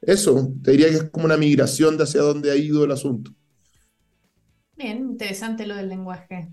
eso, 0.01 0.53
te 0.63 0.71
diría 0.71 0.89
que 0.89 0.95
es 0.95 1.03
como 1.05 1.25
una 1.25 1.37
migración 1.37 1.97
de 1.97 2.03
hacia 2.03 2.21
dónde 2.21 2.51
ha 2.51 2.55
ido 2.55 2.83
el 2.83 2.91
asunto. 2.91 3.31
Bien, 4.77 4.97
interesante 4.97 5.67
lo 5.67 5.75
del 5.75 5.89
lenguaje. 5.89 6.49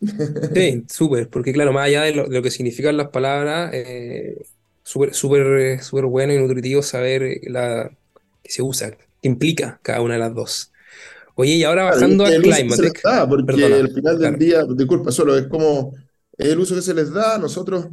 Sí, 0.54 0.84
súper, 0.88 1.28
porque 1.28 1.52
claro, 1.52 1.72
más 1.72 1.86
allá 1.86 2.02
de 2.02 2.14
lo, 2.14 2.42
que 2.42 2.52
significan 2.52 2.96
las 2.96 3.08
palabras, 3.08 3.72
eh, 3.74 4.36
súper 4.84 5.12
súper 5.12 5.82
súper 5.82 6.04
bueno 6.04 6.32
y 6.32 6.38
nutritivo 6.38 6.82
saber 6.82 7.40
la, 7.48 7.90
se 8.44 8.62
usa, 8.62 8.92
que 8.92 9.28
implica 9.28 9.80
cada 9.82 10.00
una 10.00 10.14
de 10.14 10.20
las 10.20 10.34
dos. 10.34 10.72
Oye, 11.40 11.54
y 11.54 11.62
ahora 11.62 11.84
bajando 11.84 12.24
al 12.24 12.42
Climatec. 12.42 13.00
porque 13.28 13.64
al 13.64 13.92
final 13.92 14.18
del 14.18 14.38
día, 14.38 14.64
disculpa, 14.74 15.12
solo 15.12 15.38
es 15.38 15.46
como 15.46 15.94
el 16.36 16.58
uso 16.58 16.74
que 16.74 16.82
se 16.82 16.94
les 16.94 17.12
da. 17.12 17.38
Nosotros, 17.38 17.86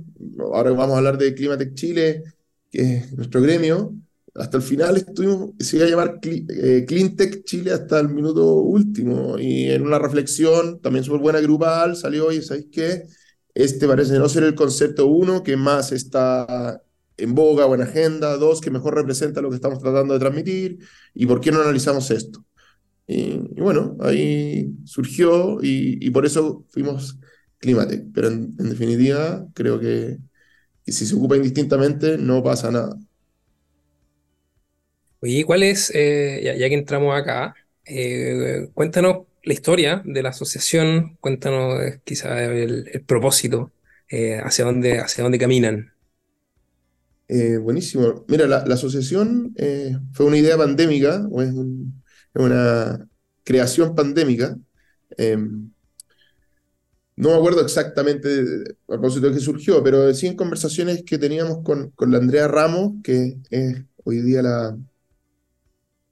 ahora 0.51 0.71
vamos 0.71 0.95
a 0.95 0.97
hablar 0.97 1.19
de 1.19 1.35
Climatec 1.35 1.75
Chile, 1.75 2.23
que 2.71 2.95
es 2.95 3.13
nuestro 3.13 3.41
gremio, 3.41 3.93
hasta 4.33 4.57
el 4.57 4.63
final 4.63 4.97
estuvimos, 4.97 5.51
se 5.59 5.77
iba 5.77 5.85
a 5.85 5.89
llamar 5.89 6.19
eh, 6.23 6.85
Cleantech 6.87 7.43
Chile 7.43 7.71
hasta 7.71 7.99
el 7.99 8.09
minuto 8.09 8.55
último. 8.55 9.37
Y 9.37 9.69
en 9.69 9.83
una 9.83 9.99
reflexión 9.99 10.81
también 10.81 11.05
súper 11.05 11.21
buena 11.21 11.39
grupal 11.39 11.95
salió, 11.95 12.25
oye, 12.25 12.41
¿sabéis 12.41 12.69
qué? 12.71 13.03
Este 13.53 13.87
parece 13.87 14.17
no 14.17 14.27
ser 14.27 14.41
el 14.41 14.55
concepto 14.55 15.05
uno 15.05 15.43
que 15.43 15.55
más 15.55 15.91
está 15.91 16.81
en 17.15 17.35
boga 17.35 17.67
o 17.67 17.75
en 17.75 17.83
agenda, 17.83 18.37
dos 18.37 18.59
que 18.59 18.71
mejor 18.71 18.95
representa 18.95 19.39
lo 19.39 19.49
que 19.49 19.55
estamos 19.57 19.77
tratando 19.77 20.15
de 20.15 20.19
transmitir, 20.19 20.79
y 21.13 21.27
por 21.27 21.39
qué 21.39 21.51
no 21.51 21.61
analizamos 21.61 22.09
esto. 22.09 22.44
Y, 23.07 23.37
bueno, 23.59 23.97
ahí 23.99 24.71
surgió 24.85 25.59
y, 25.61 26.09
por 26.09 26.25
eso 26.25 26.65
fuimos 26.69 27.19
Climatec, 27.59 28.05
pero 28.13 28.27
en, 28.29 28.55
definitiva 28.57 29.47
creo 29.53 29.79
que, 29.79 30.17
que 30.83 30.91
si 30.91 31.05
se 31.05 31.15
ocupa 31.15 31.35
indistintamente 31.35 32.17
no 32.17 32.43
pasa 32.43 32.71
nada. 32.71 32.97
Oye, 35.21 35.43
¿cuál 35.43 35.63
es, 35.63 35.91
eh, 35.95 36.55
ya, 36.59 36.69
que 36.69 36.75
entramos 36.75 37.15
acá, 37.15 37.55
eh, 37.85 38.69
cuéntanos 38.73 39.25
la 39.43 39.53
historia 39.53 40.01
de 40.05 40.21
la 40.21 40.29
asociación, 40.29 41.17
cuéntanos 41.19 41.81
eh, 41.81 42.01
quizá 42.03 42.43
el, 42.43 43.03
propósito, 43.07 43.71
hacia, 44.43 44.65
dónde, 44.65 44.99
hacia 44.99 45.23
dónde 45.23 45.39
caminan. 45.39 45.91
buenísimo. 47.27 48.23
Mira, 48.27 48.47
la, 48.47 48.57
asociación 48.57 49.55
fue 50.13 50.25
una 50.27 50.37
idea 50.37 50.57
pandémica, 50.57 51.27
o 51.31 51.41
es, 51.41 51.53
una 52.35 53.07
creación 53.43 53.95
pandémica. 53.95 54.57
Em, 55.17 55.71
no 57.15 57.29
me 57.29 57.35
acuerdo 57.35 57.61
exactamente 57.61 58.27
a 58.87 58.93
propósito 58.93 59.27
de 59.27 59.33
qué 59.33 59.39
surgió, 59.39 59.81
pero 59.83 60.13
sí 60.13 60.27
en 60.27 60.35
conversaciones 60.35 61.03
que 61.03 61.17
teníamos 61.17 61.63
con, 61.63 61.91
con 61.91 62.11
la 62.11 62.17
Andrea 62.17 62.47
Ramos, 62.47 62.93
que 63.03 63.37
es 63.49 63.81
hoy 64.03 64.21
día 64.21 64.41
la, 64.41 64.77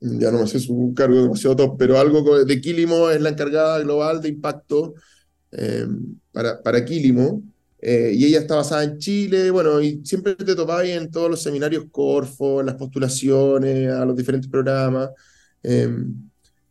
ya 0.03 0.31
no 0.31 0.39
me 0.39 0.47
sé 0.47 0.59
su 0.59 0.93
cargo 0.95 1.23
demasiado 1.23 1.55
top, 1.55 1.77
pero 1.77 1.97
algo 1.97 2.43
de 2.43 2.61
Quilimo 2.61 3.09
es 3.09 3.21
la 3.21 3.29
encargada 3.29 3.79
global 3.79 4.21
de 4.21 4.29
impacto 4.29 4.95
eh, 5.51 5.87
para, 6.31 6.61
para. 6.61 6.79
Eh, 7.85 8.13
y 8.15 8.25
ella 8.25 8.39
está 8.39 8.55
basada 8.55 8.83
en 8.83 8.97
Chile, 8.97 9.51
bueno, 9.51 9.81
y 9.81 10.01
siempre 10.05 10.35
te 10.35 10.55
topáis 10.55 10.95
en 10.95 11.11
todos 11.11 11.29
los 11.29 11.41
seminarios 11.41 11.85
Corfo, 11.91 12.61
en 12.61 12.67
las 12.67 12.75
postulaciones, 12.75 13.91
a 13.91 14.05
los 14.05 14.15
diferentes 14.15 14.49
programas. 14.49 15.09
Eh, 15.63 15.89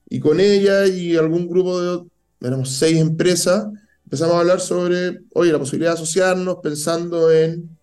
y 0.09 0.21
con 0.21 0.41
ella 0.41 0.87
y 0.87 1.17
algún 1.17 1.49
grupo 1.49 1.81
de, 1.81 2.05
éramos 2.41 2.71
seis 2.71 2.99
empresas, 2.99 3.67
empezamos 4.05 4.35
a 4.35 4.41
hablar 4.41 4.61
sobre, 4.61 5.21
oye, 5.33 5.53
la 5.53 5.59
posibilidad 5.59 5.93
de 5.93 5.95
asociarnos 5.95 6.59
pensando 6.63 7.33
en 7.33 7.79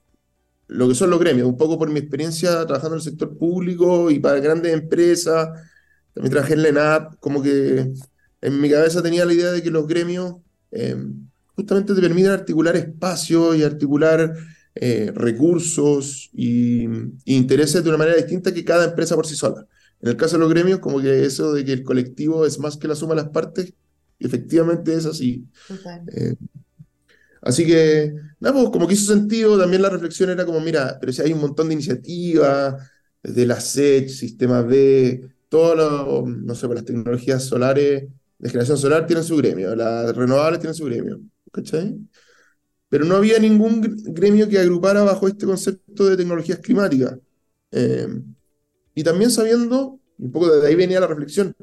lo 0.68 0.88
que 0.88 0.96
son 0.96 1.10
los 1.10 1.20
gremios, 1.20 1.48
un 1.48 1.58
poco 1.58 1.80
por 1.80 1.90
mi 1.90 2.00
experiencia 2.00 2.66
trabajando 2.66 2.96
en 2.96 3.00
el 3.00 3.04
sector 3.04 3.36
público 3.36 4.12
y 4.12 4.20
para 4.20 4.40
grandes 4.40 4.72
empresas, 4.72 5.50
también 6.14 6.32
trabajé 6.32 6.54
en 6.54 6.74
la 6.76 7.10
como 7.20 7.42
que 7.42 7.92
en 8.42 8.62
mi 8.62 8.70
cabeza 8.70 9.02
tenía 9.02 9.26
la 9.26 9.34
idea 9.34 9.52
de 9.52 9.64
que 9.64 9.72
los 9.72 9.88
gremios 9.88 10.36
eh, 10.72 10.96
justamente 11.56 11.94
te 11.94 12.02
permiten 12.02 12.32
articular 12.32 12.76
espacios 12.76 13.56
y 13.58 13.64
articular 13.64 14.34
eh, 14.76 15.12
recursos 15.14 16.30
y, 16.34 16.88
intereses 17.26 17.84
de 17.84 17.90
una 17.90 17.98
manera 17.98 18.18
distinta 18.18 18.54
que 18.54 18.64
cada 18.64 18.86
empresa 18.86 19.16
por 19.16 19.28
sí 19.28 19.36
sola. 19.36 19.66
En 20.02 20.10
el 20.10 20.18
caso 20.18 20.36
de 20.38 20.40
los 20.42 20.50
gremios, 20.50 20.80
como 20.80 21.02
que 21.02 21.26
eso 21.26 21.54
de 21.54 21.66
que 21.66 21.74
el 21.74 21.84
colectivo 21.84 22.46
es 22.46 22.60
más 22.60 22.78
que 22.78 22.88
la 22.88 22.96
suma 22.96 23.16
de 23.16 23.22
las 23.24 23.32
partes, 23.32 23.74
efectivamente 24.20 24.94
es 24.94 25.06
así. 25.06 25.48
Eh, 26.08 26.36
Así 27.42 27.66
que, 27.66 28.14
nada, 28.40 28.54
pues, 28.56 28.70
como 28.70 28.88
que 28.88 28.94
hizo 28.96 29.14
sentido, 29.14 29.58
también 29.58 29.82
la 29.82 29.90
reflexión 29.90 30.30
era 30.30 30.46
como, 30.46 30.60
mira, 30.60 30.98
pero 31.00 31.14
si 31.14 31.22
hay 31.22 31.32
un 31.34 31.40
montón 31.42 31.68
de 31.70 31.74
iniciativas, 31.76 32.76
desde 33.24 33.46
la 33.46 33.56
SET, 33.58 34.10
Sistema 34.10 34.62
B, 34.62 35.30
todo 35.48 36.26
no 36.28 36.56
sé, 36.56 36.68
pues, 36.68 36.76
las 36.80 36.86
tecnologías 36.86 37.44
solares 37.46 38.10
de 38.38 38.50
generación 38.50 38.78
solar 38.78 39.06
tienen 39.08 39.24
su 39.24 39.38
gremio, 39.38 39.76
las 39.76 40.16
renovables 40.16 40.60
tienen 40.60 40.76
su 40.76 40.86
gremio, 40.86 41.22
¿cachai? 41.52 41.98
Pero 42.90 43.06
no 43.06 43.16
había 43.16 43.40
ningún 43.40 43.82
gremio 44.14 44.50
que 44.50 44.60
agrupara 44.60 45.04
bajo 45.04 45.28
este 45.28 45.46
concepto 45.46 46.06
de 46.08 46.18
tecnologías 46.18 46.60
climáticas. 46.60 47.18
Eh, 47.72 48.08
y 49.00 49.04
también 49.04 49.32
sabiendo, 49.32 50.00
un 50.18 50.32
poco 50.32 50.52
de 50.52 50.68
ahí 50.68 50.76
venía 50.76 51.00
la 51.00 51.08
reflexión, 51.08 51.56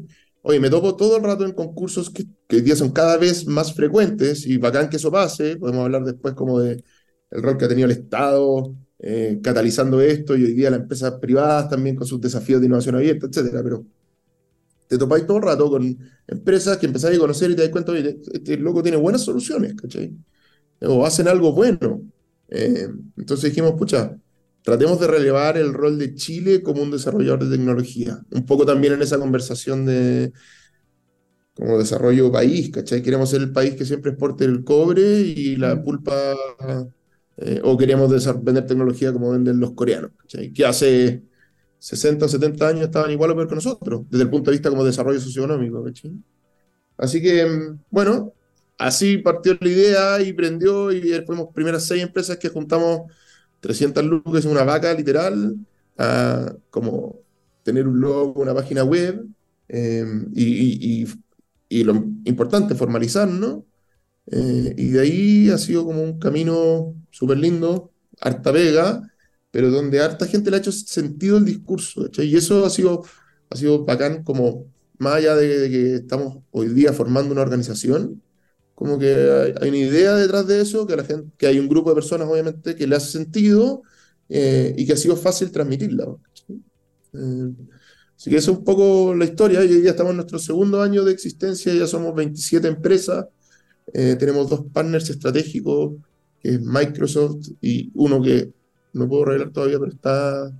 Oye, 0.48 0.60
me 0.60 0.70
topo 0.70 0.94
todo 0.94 1.16
el 1.16 1.24
rato 1.24 1.44
en 1.44 1.52
concursos 1.52 2.08
que, 2.08 2.24
que 2.46 2.56
hoy 2.56 2.62
día 2.62 2.76
son 2.76 2.92
cada 2.92 3.16
vez 3.16 3.46
más 3.48 3.74
frecuentes 3.74 4.46
y 4.46 4.58
bacán 4.58 4.88
que 4.88 4.96
eso 4.96 5.10
pase. 5.10 5.56
Podemos 5.56 5.82
hablar 5.84 6.04
después 6.04 6.34
como 6.34 6.60
de 6.60 6.84
el 7.32 7.42
rol 7.42 7.58
que 7.58 7.64
ha 7.64 7.68
tenido 7.68 7.86
el 7.86 7.92
Estado 7.92 8.72
eh, 9.00 9.40
catalizando 9.42 10.00
esto 10.00 10.36
y 10.36 10.44
hoy 10.44 10.52
día 10.54 10.70
las 10.70 10.80
empresas 10.82 11.14
privadas 11.20 11.68
también 11.68 11.96
con 11.96 12.06
sus 12.06 12.20
desafíos 12.20 12.60
de 12.60 12.66
innovación 12.68 12.94
abierta, 12.94 13.26
etcétera. 13.26 13.60
Pero 13.64 13.86
te 14.86 14.98
topáis 14.98 15.26
todo 15.26 15.38
el 15.38 15.42
rato 15.42 15.68
con 15.68 15.98
empresas 16.28 16.78
que 16.78 16.86
empezáis 16.86 17.16
a 17.16 17.20
conocer 17.20 17.50
y 17.50 17.56
te 17.56 17.62
das 17.62 17.70
cuenta, 17.72 17.90
oye, 17.90 18.20
este 18.32 18.56
loco 18.56 18.84
tiene 18.84 18.98
buenas 18.98 19.22
soluciones, 19.22 19.74
¿cachai? 19.74 20.16
O 20.82 21.04
hacen 21.04 21.26
algo 21.26 21.52
bueno. 21.52 22.02
Eh, 22.48 22.88
entonces 23.16 23.50
dijimos, 23.50 23.72
pucha, 23.72 24.16
tratemos 24.66 24.98
de 24.98 25.06
relevar 25.06 25.56
el 25.56 25.72
rol 25.72 25.96
de 25.96 26.16
Chile 26.16 26.60
como 26.60 26.82
un 26.82 26.90
desarrollador 26.90 27.44
de 27.44 27.56
tecnología. 27.56 28.18
Un 28.32 28.44
poco 28.44 28.66
también 28.66 28.94
en 28.94 29.02
esa 29.02 29.16
conversación 29.16 29.86
de 29.86 30.32
como 31.54 31.78
desarrollo 31.78 32.32
país, 32.32 32.70
¿cachai? 32.70 33.00
Queremos 33.00 33.30
ser 33.30 33.42
el 33.42 33.52
país 33.52 33.76
que 33.76 33.84
siempre 33.84 34.10
exporte 34.10 34.44
el 34.44 34.64
cobre 34.64 35.20
y 35.20 35.54
la 35.54 35.80
pulpa, 35.80 36.34
eh, 37.36 37.60
o 37.62 37.76
queremos 37.76 38.10
vender 38.42 38.66
tecnología 38.66 39.12
como 39.12 39.30
venden 39.30 39.60
los 39.60 39.70
coreanos, 39.70 40.10
¿cachai? 40.18 40.52
Que 40.52 40.66
hace 40.66 41.22
60 41.78 42.26
o 42.26 42.28
70 42.28 42.66
años 42.66 42.82
estaban 42.86 43.12
igual 43.12 43.30
o 43.30 43.36
peor 43.36 43.48
que 43.48 43.54
nosotros, 43.54 44.02
desde 44.10 44.24
el 44.24 44.30
punto 44.30 44.50
de 44.50 44.56
vista 44.56 44.68
como 44.68 44.84
desarrollo 44.84 45.20
socioeconómico, 45.20 45.84
¿cachai? 45.84 46.10
Así 46.96 47.22
que, 47.22 47.46
bueno, 47.88 48.32
así 48.78 49.18
partió 49.18 49.56
la 49.60 49.68
idea 49.68 50.20
y 50.22 50.32
prendió 50.32 50.90
y 50.90 51.22
fuimos 51.24 51.54
primeras 51.54 51.84
seis 51.84 52.02
empresas 52.02 52.36
que 52.36 52.48
juntamos 52.48 53.02
300 53.66 54.04
lucas 54.04 54.44
en 54.44 54.52
una 54.52 54.62
vaca, 54.62 54.94
literal, 54.94 55.56
a 55.98 56.54
como 56.70 57.20
tener 57.64 57.88
un 57.88 58.00
logo, 58.00 58.40
una 58.40 58.54
página 58.54 58.84
web, 58.84 59.26
em, 59.68 60.30
y, 60.34 61.04
lo 61.82 61.94
importante, 62.24 62.76
formalizar, 62.76 63.28
¿no? 63.28 63.66
Eh, 64.30 64.74
y 64.76 64.88
de 64.90 65.00
ahí 65.00 65.50
ha 65.50 65.58
sido 65.58 65.84
como 65.84 66.02
un 66.02 66.18
camino 66.20 66.94
súper 67.10 67.38
lindo, 67.38 67.92
harta 68.20 68.52
vega, 68.52 69.02
pero 69.50 69.70
donde 69.70 70.00
harta 70.00 70.26
gente 70.26 70.50
le 70.50 70.56
ha 70.56 70.60
hecho 70.60 70.72
sentido 70.72 71.38
el 71.38 71.44
discurso, 71.44 72.08
Y 72.18 72.36
eso 72.36 72.64
ha 72.64 72.70
sido, 72.70 73.04
ha 73.50 73.56
sido 73.56 73.84
bacán, 73.84 74.22
como 74.22 74.66
más 74.98 75.14
allá 75.14 75.34
de 75.34 75.68
que 75.70 75.94
estamos 75.96 76.38
hoy 76.52 76.68
día 76.68 76.92
formando 76.92 77.32
una 77.32 77.42
organización, 77.42 78.22
como 78.76 78.98
que 78.98 79.54
hay, 79.58 79.68
una 79.70 79.78
idea 79.78 80.14
detrás 80.14 80.46
de 80.46 80.60
eso, 80.60 80.86
que, 80.86 80.96
la 80.96 81.02
gente, 81.02 81.32
que 81.38 81.46
hay 81.46 81.58
un 81.58 81.66
grupo 81.66 81.88
de 81.88 81.94
personas, 81.94 82.28
obviamente, 82.28 82.76
que 82.76 82.86
le 82.86 82.94
hace 82.94 83.10
sentido 83.10 83.82
eh, 84.28 84.74
y 84.76 84.86
que 84.86 84.92
ha 84.92 84.96
sido 84.96 85.16
fácil 85.16 85.50
transmitirla. 85.50 86.14
Eh, 87.14 87.52
así 88.14 88.28
que 88.28 88.36
eso 88.36 88.52
es 88.52 88.58
un 88.58 88.64
poco 88.64 89.14
la 89.14 89.24
historia. 89.24 89.60
Hoy 89.60 89.82
ya 89.82 89.90
estamos 89.90 90.10
en 90.10 90.16
nuestro 90.16 90.38
segundo 90.38 90.82
año 90.82 91.04
de 91.04 91.12
existencia, 91.12 91.72
ya 91.72 91.86
somos 91.86 92.14
27 92.14 92.68
empresas, 92.68 93.24
eh, 93.94 94.14
tenemos 94.16 94.50
dos 94.50 94.66
partners 94.70 95.08
estratégicos, 95.08 95.94
que 96.38 96.50
es 96.50 96.60
Microsoft 96.60 97.48
y 97.62 97.90
uno 97.94 98.20
que 98.20 98.52
no 98.92 99.08
puedo 99.08 99.24
revelar 99.24 99.52
todavía, 99.52 99.78
pero 99.78 99.90
está, 99.90 100.52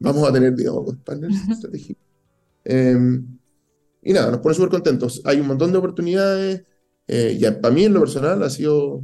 vamos 0.00 0.28
a 0.28 0.32
tener, 0.32 0.52
digamos, 0.52 0.84
dos 0.84 0.96
partners 0.96 1.36
estratégicos. 1.48 2.02
y 4.02 4.12
nada, 4.12 4.32
nos 4.32 4.40
pone 4.40 4.54
súper 4.56 4.70
contentos. 4.70 5.22
Hay 5.24 5.38
un 5.38 5.46
montón 5.46 5.70
de 5.70 5.78
oportunidades 5.78 6.64
eh, 7.08 7.38
y 7.38 7.44
para 7.60 7.74
mí 7.74 7.84
en 7.84 7.94
lo 7.94 8.00
personal 8.00 8.42
ha 8.42 8.50
sido 8.50 9.02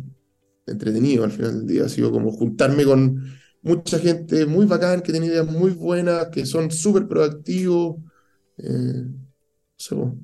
entretenido 0.66 1.24
al 1.24 1.32
final 1.32 1.58
del 1.58 1.66
día, 1.66 1.84
ha 1.84 1.88
sido 1.88 2.10
como 2.10 2.32
juntarme 2.32 2.84
con 2.84 3.22
mucha 3.62 3.98
gente 3.98 4.46
muy 4.46 4.66
bacán, 4.66 5.00
que 5.00 5.12
tiene 5.12 5.26
ideas 5.26 5.46
muy 5.46 5.70
buenas, 5.70 6.28
que 6.28 6.44
son 6.46 6.70
súper 6.70 7.06
proactivos. 7.06 7.96
Eh, 8.58 9.04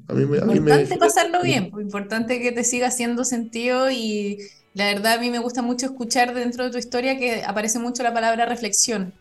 a 0.06 0.14
mí 0.14 0.24
me, 0.24 0.38
importante 0.38 0.96
pasarlo 0.98 1.42
bien, 1.42 1.70
pues, 1.70 1.84
importante 1.84 2.40
que 2.40 2.52
te 2.52 2.62
siga 2.62 2.88
haciendo 2.88 3.24
sentido 3.24 3.90
y 3.90 4.38
la 4.74 4.86
verdad 4.86 5.14
a 5.14 5.20
mí 5.20 5.30
me 5.30 5.40
gusta 5.40 5.62
mucho 5.62 5.86
escuchar 5.86 6.32
dentro 6.32 6.64
de 6.64 6.70
tu 6.70 6.78
historia 6.78 7.18
que 7.18 7.42
aparece 7.42 7.80
mucho 7.80 8.04
la 8.04 8.14
palabra 8.14 8.46
reflexión, 8.46 9.12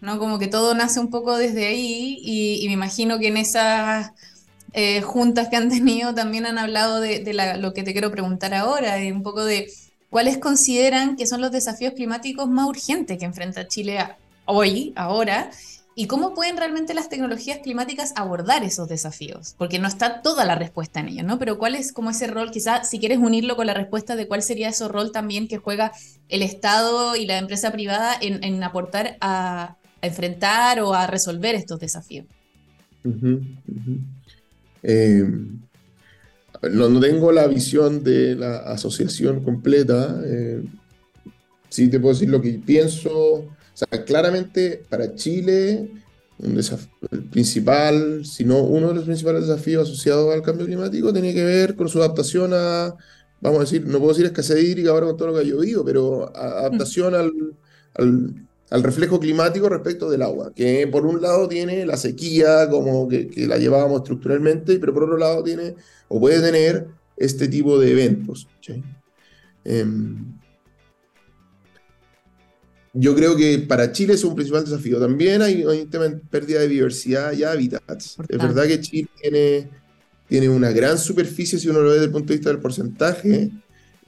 ¿no? 0.00 0.18
Como 0.18 0.40
que 0.40 0.48
todo 0.48 0.74
nace 0.74 0.98
un 0.98 1.10
poco 1.10 1.36
desde 1.36 1.66
ahí 1.66 2.18
y, 2.20 2.64
y 2.64 2.66
me 2.66 2.72
imagino 2.72 3.20
que 3.20 3.28
en 3.28 3.36
esas 3.36 4.10
eh, 4.76 5.00
juntas 5.00 5.48
que 5.48 5.56
han 5.56 5.68
tenido 5.70 6.14
también 6.14 6.46
han 6.46 6.58
hablado 6.58 7.00
de, 7.00 7.34
lo 7.58 7.72
que 7.74 7.82
te 7.82 7.92
quiero 7.92 8.12
preguntar 8.12 8.54
ahora, 8.54 8.94
de 8.94 9.10
un 9.12 9.24
poco 9.24 9.44
de 9.44 9.68
cuáles 10.10 10.38
consideran 10.38 11.16
que 11.16 11.26
son 11.26 11.40
los 11.40 11.50
desafíos 11.50 11.94
climáticos 11.94 12.48
más 12.48 12.68
urgentes 12.68 13.18
que 13.18 13.24
enfrenta 13.24 13.66
Chile 13.66 13.98
hoy, 14.44 14.92
ahora, 14.94 15.50
¿Y 15.98 16.08
cómo 16.08 16.34
pueden 16.34 16.58
realmente 16.58 16.92
las 16.92 17.08
tecnologías 17.08 17.60
climáticas 17.62 18.12
abordar 18.16 18.62
esos 18.62 18.86
desafíos? 18.86 19.54
Porque 19.56 19.78
no 19.78 19.88
está 19.88 20.20
toda 20.20 20.44
la 20.44 20.54
respuesta 20.54 21.00
en 21.00 21.08
ello, 21.08 21.22
¿no? 21.22 21.38
Pero 21.38 21.56
¿cuál 21.56 21.74
es 21.74 21.90
como 21.90 22.10
ese 22.10 22.26
rol? 22.26 22.50
Quizás 22.50 22.90
si 22.90 22.98
quieres 22.98 23.16
unirlo 23.16 23.56
con 23.56 23.66
la 23.66 23.72
respuesta 23.72 24.14
de 24.14 24.28
cuál 24.28 24.42
sería 24.42 24.68
ese 24.68 24.86
rol 24.88 25.10
también 25.10 25.48
que 25.48 25.56
juega 25.56 25.92
el 26.28 26.42
Estado 26.42 27.16
y 27.16 27.24
la 27.24 27.38
empresa 27.38 27.72
privada 27.72 28.14
en, 28.20 28.62
aportar 28.62 29.16
a, 29.22 29.76
enfrentar 30.02 30.80
o 30.80 30.92
a 30.92 31.06
resolver 31.06 31.54
estos 31.54 31.80
desafíos. 31.80 32.26
Eh, 34.82 35.24
no, 36.72 37.00
tengo 37.00 37.32
la 37.32 37.46
visión 37.46 38.02
de 38.02 38.34
la 38.34 38.58
asociación 38.58 39.42
completa. 39.42 40.20
Eh, 40.24 40.64
sí 41.68 41.88
te 41.88 42.00
puedo 42.00 42.14
decir 42.14 42.30
lo 42.30 42.40
que 42.40 42.52
pienso 42.64 43.44
o 43.76 43.78
sea, 43.78 44.04
claramente 44.06 44.84
para 44.88 45.14
Chile, 45.14 45.90
un 46.38 46.58
el 47.10 47.24
principal, 47.24 48.24
si 48.24 48.42
no 48.42 48.62
uno 48.62 48.88
de 48.88 48.94
los 48.94 49.04
principales 49.04 49.46
desafíos 49.46 49.86
asociados 49.86 50.32
al 50.32 50.40
cambio 50.40 50.64
climático, 50.64 51.12
tiene 51.12 51.34
que 51.34 51.44
ver 51.44 51.76
con 51.76 51.86
su 51.86 51.98
adaptación 51.98 52.52
a, 52.54 52.94
vamos 53.38 53.58
a 53.58 53.64
decir, 53.64 53.86
no 53.86 53.98
puedo 53.98 54.12
decir 54.12 54.24
escasez 54.24 54.64
hídrica 54.64 54.88
ahora 54.88 55.08
con 55.08 55.18
todo 55.18 55.28
lo 55.28 55.34
que 55.34 55.40
ha 55.40 55.42
llovido, 55.42 55.84
pero 55.84 56.34
adaptación 56.34 57.14
al, 57.14 57.32
al, 57.96 58.34
reflejo 58.70 59.20
climático 59.20 59.68
respecto 59.68 60.10
del 60.10 60.22
agua, 60.22 60.52
que 60.54 60.86
por 60.88 61.06
un 61.06 61.22
lado 61.22 61.48
tiene 61.48 61.86
la 61.86 61.96
sequía, 61.96 62.68
como 62.68 63.08
que, 63.08 63.30
la 63.46 63.58
llevábamos 63.58 63.98
estructuralmente, 63.98 64.78
pero 64.78 64.92
por 64.92 65.04
otro 65.04 65.16
lado 65.16 65.42
tiene, 65.42 65.74
o 66.08 66.18
puede 66.20 66.40
tener, 66.40 66.88
este 67.16 67.48
tipo 67.48 67.78
de 67.78 67.92
eventos. 67.92 68.46
Em, 69.64 70.38
yo 72.92 73.14
creo 73.14 73.36
que 73.36 73.58
para 73.60 73.90
Chile 73.92 74.14
es 74.14 74.24
un 74.24 74.34
principal 74.34 74.64
desafío. 74.64 75.00
También 75.00 75.42
hay, 75.42 75.64
un 75.64 75.88
tema 75.88 76.08
de 76.08 76.16
pérdida 76.16 76.60
de 76.60 76.68
diversidad 76.68 77.32
y 77.32 77.44
hábitats. 77.44 78.16
Es 78.28 78.38
verdad 78.38 78.66
que 78.66 78.80
Chile 78.80 79.08
tiene, 79.20 79.70
tiene 80.28 80.48
una 80.48 80.70
gran 80.72 80.98
superficie, 80.98 81.58
si 81.58 81.68
uno 81.68 81.80
lo 81.80 81.88
ve 81.88 81.94
desde 81.94 82.06
el 82.06 82.12
punto 82.12 82.28
de 82.28 82.36
vista 82.36 82.50
del 82.50 82.60
porcentaje 82.60 83.50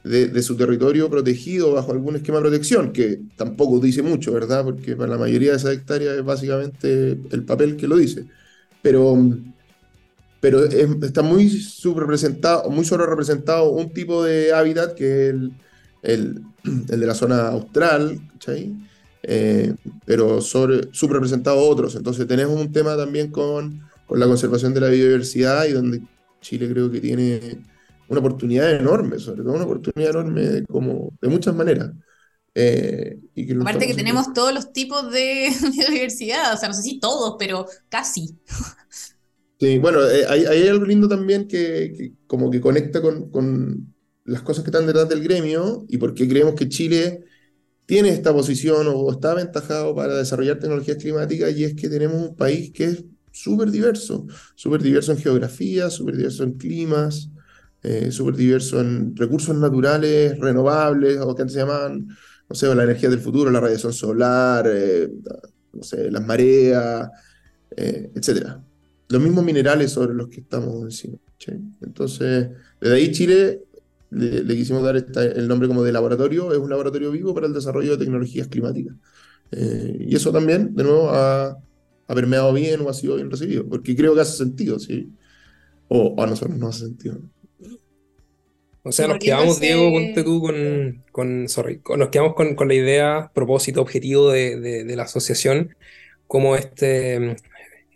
de, 0.09 0.43
su 0.43 0.57
territorio 0.57 1.11
protegido 1.11 1.73
bajo 1.73 1.93
algún 1.93 2.17
esquema 2.17 2.39
de 2.39 2.43
protección, 2.43 2.93
que 2.93 3.21
tampoco 3.37 3.79
dice 3.81 4.03
mucho, 4.03 4.33
¿verdad? 4.33 4.65
Porque 4.65 4.97
para 4.97 5.13
la 5.13 5.19
mayoría 5.19 5.51
de 5.53 5.57
esas 5.57 5.75
hectáreas 5.75 6.17
es 6.17 6.25
básicamente 6.25 7.19
el 7.31 7.45
papel 7.45 7.77
que 7.77 7.89
lo 7.89 7.97
dice. 7.97 8.27
Pero, 8.83 9.17
pero 10.41 10.65
está 10.65 11.23
muy 11.23 11.49
subrepresentado, 11.51 12.71
muy 12.71 12.85
solo 12.85 13.07
representado 13.07 13.71
un 13.71 13.93
tipo 13.93 14.25
de 14.25 14.53
hábitat 14.53 14.95
que 14.95 15.29
es 15.29 15.35
el 15.35 15.53
el, 16.03 16.43
el 16.89 17.01
de 17.01 17.07
la 17.07 17.15
zona 17.15 17.49
austral, 17.49 18.21
¿cachai? 18.35 18.75
Eh, 19.23 19.75
pero 20.05 20.41
sobre, 20.41 20.89
subrepresentado 20.93 21.59
otros. 21.59 21.97
Entonces 21.97 22.27
tenemos 22.27 22.61
un 22.61 22.73
tema 22.73 22.97
también 22.97 23.31
con, 23.31 23.83
con 24.07 24.21
la 24.21 24.27
conservación 24.27 24.75
de 24.75 24.81
la 24.81 24.89
biodiversidad 24.89 25.67
y 25.67 25.73
donde 25.73 26.03
Chile 26.41 26.69
creo 26.71 26.91
que 26.91 27.01
tiene 27.01 27.59
una 28.09 28.21
oportunidad 28.21 28.71
enorme, 28.73 29.19
sobre 29.19 29.43
todo 29.43 29.55
una 29.55 29.65
oportunidad 29.65 30.11
enorme 30.11 30.43
de, 30.43 30.67
como, 30.67 31.13
de 31.21 31.29
muchas 31.29 31.55
maneras. 31.55 31.93
Eh, 32.55 33.19
y 33.35 33.47
que 33.47 33.55
Aparte 33.55 33.87
que 33.87 33.95
tenemos 33.95 34.33
todos 34.33 34.53
los 34.53 34.73
tipos 34.73 35.13
de 35.13 35.49
biodiversidad, 35.73 36.55
o 36.55 36.57
sea, 36.57 36.69
no 36.69 36.75
sé 36.75 36.83
si 36.83 36.99
todos, 36.99 37.37
pero 37.39 37.67
casi. 37.89 38.37
Sí, 39.61 39.79
bueno, 39.79 40.03
eh, 40.09 40.25
hay, 40.29 40.47
hay, 40.47 40.69
algo 40.69 40.85
lindo 40.85 41.09
también 41.09 41.47
que, 41.47 41.93
que 41.97 42.13
como 42.27 42.51
que 42.51 42.61
conecta 42.61 43.03
con, 43.03 43.31
con, 43.31 43.95
las 44.25 44.43
cosas 44.43 44.63
que 44.63 44.71
están 44.71 44.87
detrás 44.87 45.09
del 45.09 45.23
gremio 45.23 45.87
y 45.89 45.97
por 45.97 46.15
qué 46.15 46.29
creemos 46.29 46.55
que 46.55 46.69
Chile 46.69 47.25
tiene 47.87 48.11
esta 48.11 48.33
posición 48.33 48.87
o 48.89 49.11
está 49.11 49.33
aventajado 49.33 49.95
para 49.95 50.17
desarrollar 50.17 50.59
tecnologías 50.59 50.99
climáticas 50.99 51.57
y 51.57 51.65
es 51.65 51.75
que 51.75 51.89
tenemos 51.89 52.29
un 52.29 52.37
país 52.37 52.71
que 52.71 52.85
es 52.85 53.05
súper 53.33 53.71
diverso, 53.71 54.27
súper 54.55 54.83
diverso 54.83 55.13
en 55.13 55.19
geografía, 55.19 55.89
súper 55.89 56.17
diverso 56.17 56.45
en 56.45 56.59
climas, 56.59 57.31
eh, 57.83 58.11
súper 58.11 58.35
diverso 58.35 58.81
en 58.81 59.15
recursos 59.17 59.57
naturales 59.57 60.39
renovables 60.39 61.19
o 61.21 61.35
que 61.35 61.49
se 61.49 61.59
llamaban, 61.59 62.09
no 62.49 62.55
sé, 62.55 62.75
la 62.75 62.85
energía 62.85 63.09
del 63.09 63.21
futuro, 63.21 63.51
la 63.51 63.61
radiación 63.61 63.93
solar, 63.93 64.67
eh, 64.69 65.09
no 65.73 65.83
sé, 65.83 66.11
las 66.11 66.25
mareas, 66.27 67.09
eh, 67.77 68.11
etc. 68.15 68.57
Los 69.09 69.23
mismos 69.23 69.45
minerales 69.45 69.93
sobre 69.93 70.15
los 70.15 70.29
que 70.29 70.41
estamos 70.41 70.83
encima. 70.83 71.19
Entonces, 71.81 72.49
desde 72.81 72.95
ahí 72.95 73.13
Chile 73.13 73.63
le, 74.11 74.57
quisimos 74.57 74.83
dar 74.83 74.97
el 74.97 75.49
nombre 75.49 75.69
como 75.69 75.83
de 75.83 75.93
laboratorio, 75.93 76.53
es 76.53 76.59
un 76.59 76.71
laboratorio 76.71 77.11
vivo 77.11 77.35
para 77.35 77.47
el 77.47 77.53
desarrollo 77.53 77.93
de 77.93 78.05
tecnologías 78.05 78.49
climáticas. 78.49 78.97
Eh, 79.53 80.07
y 80.09 80.17
eso 80.17 80.33
también, 80.33 80.75
de 80.75 80.83
nuevo, 80.83 81.11
ha, 81.11 81.57
ha, 82.09 82.15
permeado 82.15 82.53
bien 82.53 82.81
o 82.81 82.89
ha 82.89 82.95
sido 82.95 83.17
bien 83.17 83.31
recibido, 83.31 83.67
porque 83.67 83.97
creo 83.97 84.15
que 84.15 84.21
hace 84.21 84.37
sentido, 84.37 84.79
¿sí? 84.79 85.11
O 85.89 86.21
a 86.23 86.27
nosotros 86.27 86.59
no 86.59 86.69
hace 86.69 86.87
sentido. 86.87 87.21
O 88.89 88.93
sea, 88.93 89.07
nos 89.07 89.19
quedamos, 89.19 89.61
Diego, 89.61 89.91
ponte 89.91 90.23
tú 90.23 90.41
con, 90.41 91.05
con, 91.13 91.49
sorry, 91.49 91.81
nos 91.97 92.09
quedamos 92.09 92.35
con, 92.35 92.55
con, 92.55 92.69
la 92.69 92.75
idea, 92.75 93.31
propósito, 93.35 93.83
objetivo 93.83 94.31
de, 94.31 94.59
de, 94.59 94.97
la 94.97 95.03
asociación, 95.03 95.77
como 96.27 96.57
este 96.57 97.37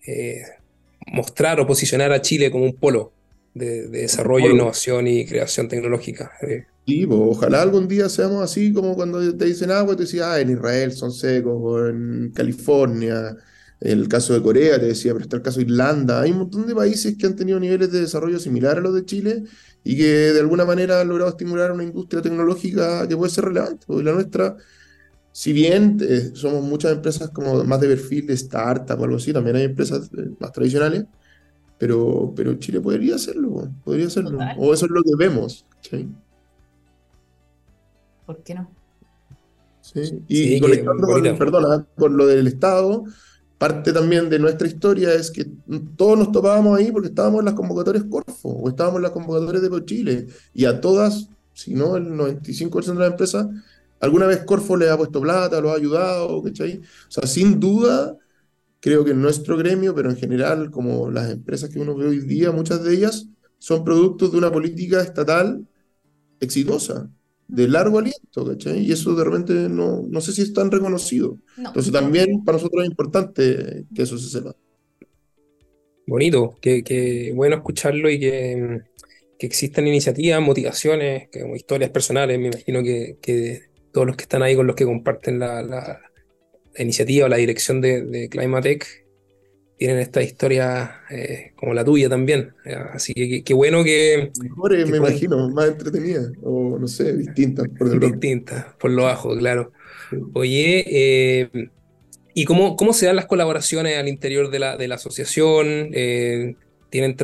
eh, 0.06 0.42
mostrar 1.06 1.60
o 1.60 1.66
posicionar 1.66 2.12
a 2.12 2.20
Chile 2.20 2.50
como 2.50 2.64
un 2.64 2.74
polo 2.74 3.12
de, 3.54 3.88
desarrollo, 3.88 4.50
innovación 4.50 5.06
y 5.06 5.24
creación 5.24 5.68
tecnológica. 5.68 6.32
Eh. 6.42 6.66
Sí, 6.86 7.06
pues, 7.06 7.20
ojalá 7.22 7.62
algún 7.62 7.88
día 7.88 8.08
seamos 8.08 8.42
así 8.42 8.72
como 8.72 8.94
cuando 8.94 9.34
te 9.36 9.44
dicen 9.46 9.70
agua, 9.70 9.96
te 9.96 10.02
decías, 10.02 10.26
ah, 10.26 10.40
en 10.40 10.50
Israel 10.50 10.92
son 10.92 11.12
secos, 11.12 11.54
o 11.56 11.88
en 11.88 12.32
California, 12.34 13.36
el 13.80 14.08
caso 14.08 14.34
de 14.34 14.42
Corea, 14.42 14.78
te 14.78 14.86
decía, 14.86 15.12
pero 15.12 15.24
está 15.24 15.36
el 15.36 15.42
caso 15.42 15.58
de 15.58 15.66
Irlanda. 15.66 16.20
Hay 16.20 16.32
un 16.32 16.38
montón 16.38 16.66
de 16.66 16.74
países 16.74 17.16
que 17.16 17.26
han 17.26 17.34
tenido 17.34 17.58
niveles 17.58 17.90
de 17.90 18.00
desarrollo 18.00 18.38
similares 18.38 18.78
a 18.78 18.82
los 18.82 18.94
de 18.94 19.04
Chile 19.04 19.44
y 19.84 19.96
que 19.96 20.04
de 20.04 20.40
alguna 20.40 20.64
manera 20.64 21.00
han 21.00 21.08
logrado 21.08 21.30
estimular 21.30 21.72
una 21.72 21.84
industria 21.84 22.22
tecnológica 22.22 23.06
que 23.08 23.16
puede 23.16 23.30
ser 23.30 23.44
relevante. 23.46 23.84
Porque 23.86 24.04
la 24.04 24.12
nuestra, 24.12 24.56
si 25.32 25.52
bien 25.52 25.98
eh, 26.00 26.30
somos 26.34 26.62
muchas 26.62 26.92
empresas 26.92 27.30
como 27.30 27.64
más 27.64 27.80
de 27.80 27.88
perfil 27.88 28.26
de 28.26 28.34
startup 28.34 29.00
o 29.00 29.04
algo 29.04 29.16
así, 29.16 29.32
también 29.32 29.56
hay 29.56 29.64
empresas 29.64 30.10
eh, 30.16 30.30
más 30.38 30.52
tradicionales 30.52 31.04
pero, 31.82 32.32
pero 32.36 32.54
Chile 32.60 32.80
podría 32.80 33.16
hacerlo, 33.16 33.68
podría 33.82 34.06
hacerlo. 34.06 34.38
O 34.56 34.72
eso 34.72 34.86
es 34.86 34.92
lo 34.92 35.02
que 35.02 35.16
vemos. 35.18 35.66
¿Por 38.24 38.40
qué 38.44 38.54
no? 38.54 38.70
Sí. 39.80 40.22
Y 40.28 40.60
conectando 40.60 41.04
con, 41.04 41.36
perdona, 41.36 41.84
con 41.96 42.16
lo 42.16 42.28
del 42.28 42.46
Estado, 42.46 43.02
parte 43.62 43.92
también 43.92 44.28
de 44.28 44.40
nuestra 44.40 44.66
historia 44.66 45.14
es 45.14 45.30
que 45.30 45.46
todos 45.96 46.18
nos 46.18 46.32
topábamos 46.32 46.76
ahí 46.76 46.90
porque 46.90 47.10
estábamos 47.10 47.38
en 47.38 47.44
las 47.44 47.54
convocatorias 47.54 48.02
Corfo 48.10 48.48
o 48.48 48.68
estábamos 48.68 48.96
en 48.96 49.02
las 49.04 49.12
convocatorias 49.12 49.62
de 49.62 49.84
Chile 49.84 50.26
y 50.52 50.64
a 50.64 50.80
todas, 50.80 51.28
si 51.52 51.72
no 51.72 51.96
el 51.96 52.08
95% 52.08 52.86
de 52.86 52.94
las 52.98 53.12
empresas, 53.12 53.46
alguna 54.00 54.26
vez 54.26 54.42
Corfo 54.42 54.76
le 54.76 54.90
ha 54.90 54.96
puesto 54.96 55.20
plata, 55.20 55.60
lo 55.60 55.70
ha 55.70 55.76
ayudado, 55.76 56.42
¿cachai? 56.42 56.78
O 56.78 57.10
sea, 57.12 57.24
sin 57.28 57.60
duda 57.60 58.18
creo 58.80 59.04
que 59.04 59.14
nuestro 59.14 59.56
gremio, 59.56 59.94
pero 59.94 60.10
en 60.10 60.16
general, 60.16 60.72
como 60.72 61.08
las 61.12 61.30
empresas 61.30 61.70
que 61.70 61.78
uno 61.78 61.94
ve 61.94 62.08
hoy 62.08 62.18
día, 62.18 62.50
muchas 62.50 62.82
de 62.82 62.94
ellas 62.94 63.28
son 63.58 63.84
productos 63.84 64.32
de 64.32 64.38
una 64.38 64.50
política 64.50 65.00
estatal 65.00 65.64
exitosa, 66.40 67.08
de 67.52 67.68
largo 67.68 67.98
aliento, 67.98 68.46
¿cachai? 68.46 68.80
Y 68.80 68.92
eso 68.92 69.14
de 69.14 69.24
repente 69.24 69.52
no, 69.68 70.02
no 70.08 70.20
sé 70.20 70.32
si 70.32 70.42
es 70.42 70.52
tan 70.52 70.70
reconocido. 70.70 71.38
Entonces 71.56 71.92
también 71.92 72.44
para 72.44 72.58
nosotros 72.58 72.82
es 72.82 72.90
importante 72.90 73.84
que 73.94 74.02
eso 74.02 74.18
se 74.18 74.28
sepa. 74.28 74.56
Bonito, 76.06 76.56
que, 76.60 77.32
bueno 77.34 77.56
escucharlo 77.56 78.10
y 78.10 78.18
que, 78.18 78.80
que 79.38 79.46
existan 79.46 79.86
iniciativas, 79.86 80.40
motivaciones, 80.40 81.28
que, 81.30 81.40
como 81.40 81.56
historias 81.56 81.90
personales, 81.90 82.38
me 82.38 82.48
imagino 82.48 82.82
que, 82.82 83.18
que 83.20 83.62
todos 83.92 84.06
los 84.06 84.16
que 84.16 84.22
están 84.22 84.42
ahí 84.42 84.56
con 84.56 84.66
los 84.66 84.74
que 84.74 84.84
comparten 84.84 85.38
la, 85.38 85.62
la 85.62 86.00
la 86.74 86.82
iniciativa 86.82 87.26
o 87.26 87.28
la 87.28 87.36
dirección 87.36 87.80
de, 87.80 88.02
de 88.02 88.28
Climatech 88.28 89.01
tienen 89.82 89.98
esta 89.98 90.22
historia 90.22 91.00
eh, 91.10 91.50
como 91.56 91.74
la 91.74 91.84
tuya 91.84 92.08
también. 92.08 92.54
Así 92.92 93.14
que 93.14 93.42
qué 93.42 93.52
bueno 93.52 93.82
que. 93.82 94.30
Mejores, 94.40 94.88
me 94.88 94.98
imagino, 94.98 95.48
más 95.50 95.70
entretenidas, 95.70 96.30
o 96.40 96.78
no 96.78 96.86
sé, 96.86 97.16
distintas 97.16 97.66
por 97.76 97.98
Distintas, 97.98 98.66
por 98.78 98.92
lo 98.92 99.02
bajo, 99.02 99.36
claro. 99.36 99.72
Oye, 100.34 100.84
eh, 100.86 101.68
¿y 102.32 102.44
cómo, 102.44 102.76
cómo 102.76 102.92
se 102.92 103.06
dan 103.06 103.16
las 103.16 103.26
colaboraciones 103.26 103.98
al 103.98 104.06
interior 104.06 104.52
de 104.52 104.60
la, 104.60 104.76
de 104.76 104.86
la 104.86 104.94
asociación? 104.94 105.66
Eh, 105.66 106.54
¿Tienen 106.88 107.16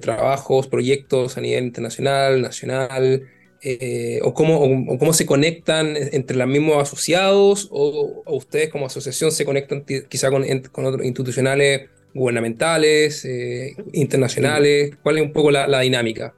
trabajos, 0.00 0.68
proyectos 0.68 1.36
a 1.36 1.40
nivel 1.40 1.64
internacional, 1.64 2.42
nacional? 2.42 3.24
Eh, 3.60 4.20
o, 4.22 4.34
cómo, 4.34 4.60
o, 4.60 4.98
cómo 4.98 5.12
se 5.14 5.26
conectan 5.26 5.96
entre 5.96 6.36
los 6.36 6.46
mismos 6.46 6.80
asociados 6.80 7.68
o, 7.72 8.22
ustedes 8.26 8.68
como 8.68 8.86
asociación 8.86 9.32
se 9.32 9.46
conectan 9.46 9.84
quizá 10.08 10.30
con, 10.30 10.44
con 10.70 10.84
otros 10.84 11.06
institucionales 11.06 11.88
gubernamentales, 12.14 13.24
eh, 13.24 13.76
internacionales? 13.92 14.96
¿Cuál 15.02 15.18
es 15.18 15.24
un 15.24 15.32
poco 15.32 15.50
la, 15.50 15.80
dinámica? 15.80 16.34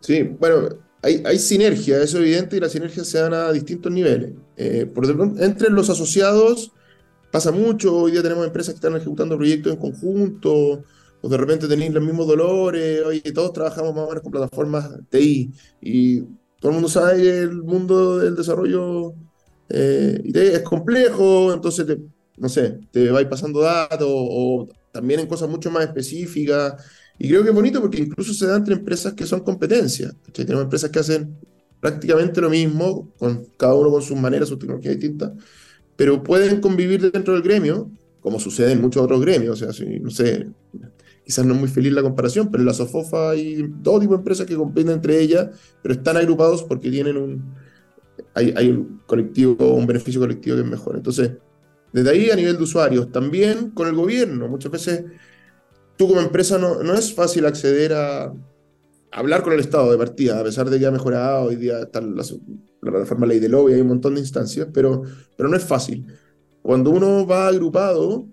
Sí, 0.00 0.22
bueno, 0.22 0.68
hay, 1.02 1.22
hay, 1.24 1.38
sinergia, 1.38 1.96
eso 1.96 2.18
es 2.18 2.24
evidente, 2.24 2.56
y 2.56 2.60
la 2.60 2.68
sinergia 2.68 3.04
se 3.04 3.18
dan 3.18 3.34
a 3.34 3.52
distintos 3.52 3.92
niveles. 3.92 4.32
Eh, 4.56 4.86
por 4.86 5.04
entre 5.38 5.70
los 5.70 5.90
asociados 5.90 6.72
pasa 7.30 7.50
mucho, 7.50 7.96
hoy 7.96 8.12
día 8.12 8.22
tenemos 8.22 8.46
empresas 8.46 8.74
que 8.74 8.78
están 8.78 8.96
ejecutando 8.96 9.36
proyectos 9.36 9.72
en 9.72 9.78
conjunto, 9.78 10.84
o 11.20 11.28
de 11.28 11.36
repente 11.36 11.66
tenéis 11.66 11.92
los 11.92 12.04
mismos 12.04 12.26
dolores, 12.26 13.02
oye, 13.04 13.32
todos 13.32 13.52
trabajamos 13.52 13.94
más 13.94 14.04
o 14.04 14.08
menos 14.08 14.22
con 14.22 14.32
plataformas 14.32 14.90
TI, 15.10 15.50
y 15.80 16.20
todo 16.60 16.70
el 16.70 16.72
mundo 16.74 16.88
sabe 16.88 17.22
que 17.22 17.38
el 17.40 17.62
mundo 17.62 18.18
del 18.18 18.36
desarrollo 18.36 19.14
eh, 19.68 20.22
es 20.32 20.62
complejo, 20.62 21.52
entonces, 21.52 21.86
no 22.36 22.48
sé, 22.48 22.78
te 22.90 23.10
vais 23.10 23.26
pasando 23.26 23.60
datos, 23.60 24.08
o 24.08 24.68
también 24.94 25.20
en 25.20 25.26
cosas 25.26 25.50
mucho 25.50 25.70
más 25.72 25.84
específicas, 25.84 26.74
y 27.18 27.28
creo 27.28 27.42
que 27.42 27.48
es 27.48 27.54
bonito 27.54 27.80
porque 27.80 27.98
incluso 27.98 28.32
se 28.32 28.46
da 28.46 28.56
entre 28.56 28.74
empresas 28.74 29.12
que 29.14 29.26
son 29.26 29.40
competencias. 29.40 30.14
Tenemos 30.32 30.62
empresas 30.62 30.90
que 30.90 31.00
hacen 31.00 31.36
prácticamente 31.80 32.40
lo 32.40 32.48
mismo, 32.48 33.12
con 33.18 33.44
cada 33.56 33.74
uno 33.74 33.90
con 33.90 34.02
sus 34.02 34.16
maneras, 34.16 34.48
sus 34.48 34.58
tecnologías 34.58 34.94
distintas, 34.94 35.32
pero 35.96 36.22
pueden 36.22 36.60
convivir 36.60 37.10
dentro 37.10 37.34
del 37.34 37.42
gremio, 37.42 37.90
como 38.20 38.38
sucede 38.38 38.72
en 38.72 38.80
muchos 38.80 39.02
otros 39.02 39.20
gremios. 39.20 39.60
O 39.60 39.72
sea, 39.72 39.84
no 40.00 40.10
sé, 40.10 40.48
quizás 41.24 41.44
no 41.44 41.54
es 41.54 41.60
muy 41.60 41.68
feliz 41.68 41.92
la 41.92 42.02
comparación, 42.02 42.50
pero 42.50 42.62
en 42.62 42.66
la 42.66 42.74
Sofofa 42.74 43.30
hay 43.30 43.68
todo 43.82 44.00
tipo 44.00 44.12
de 44.12 44.18
empresas 44.18 44.46
que 44.46 44.56
compiten 44.56 44.92
entre 44.92 45.20
ellas, 45.20 45.50
pero 45.82 45.94
están 45.94 46.16
agrupados 46.16 46.62
porque 46.62 46.90
tienen 46.90 47.16
un. 47.16 47.54
Hay, 48.32 48.54
hay 48.56 48.70
un 48.70 49.00
colectivo, 49.06 49.74
un 49.74 49.86
beneficio 49.86 50.20
colectivo 50.20 50.56
que 50.56 50.62
es 50.62 50.68
mejor. 50.68 50.96
Entonces, 50.96 51.32
desde 51.94 52.10
ahí 52.10 52.28
a 52.28 52.34
nivel 52.34 52.56
de 52.56 52.62
usuarios, 52.64 53.12
también 53.12 53.70
con 53.70 53.86
el 53.86 53.94
gobierno. 53.94 54.48
Muchas 54.48 54.72
veces 54.72 55.04
tú 55.96 56.08
como 56.08 56.20
empresa 56.20 56.58
no, 56.58 56.82
no 56.82 56.92
es 56.94 57.14
fácil 57.14 57.46
acceder 57.46 57.92
a, 57.92 58.34
hablar 59.12 59.44
con 59.44 59.52
el 59.52 59.60
Estado 59.60 59.92
de 59.92 59.96
partida, 59.96 60.40
a 60.40 60.42
pesar 60.42 60.68
de 60.68 60.80
que 60.80 60.86
ha 60.86 60.90
mejorado, 60.90 61.44
hoy 61.44 61.54
día 61.54 61.82
está 61.82 62.00
la, 62.00 62.24
la 62.82 62.90
plataforma 62.90 63.26
Ley 63.26 63.38
de 63.38 63.48
Lobby, 63.48 63.74
hay 63.74 63.80
un 63.80 63.86
montón 63.86 64.14
de 64.14 64.20
instancias, 64.20 64.66
pero, 64.74 65.02
pero 65.36 65.48
no 65.48 65.56
es 65.56 65.62
fácil. 65.62 66.04
Cuando 66.62 66.90
uno 66.90 67.24
va 67.24 67.46
agrupado, 67.46 68.26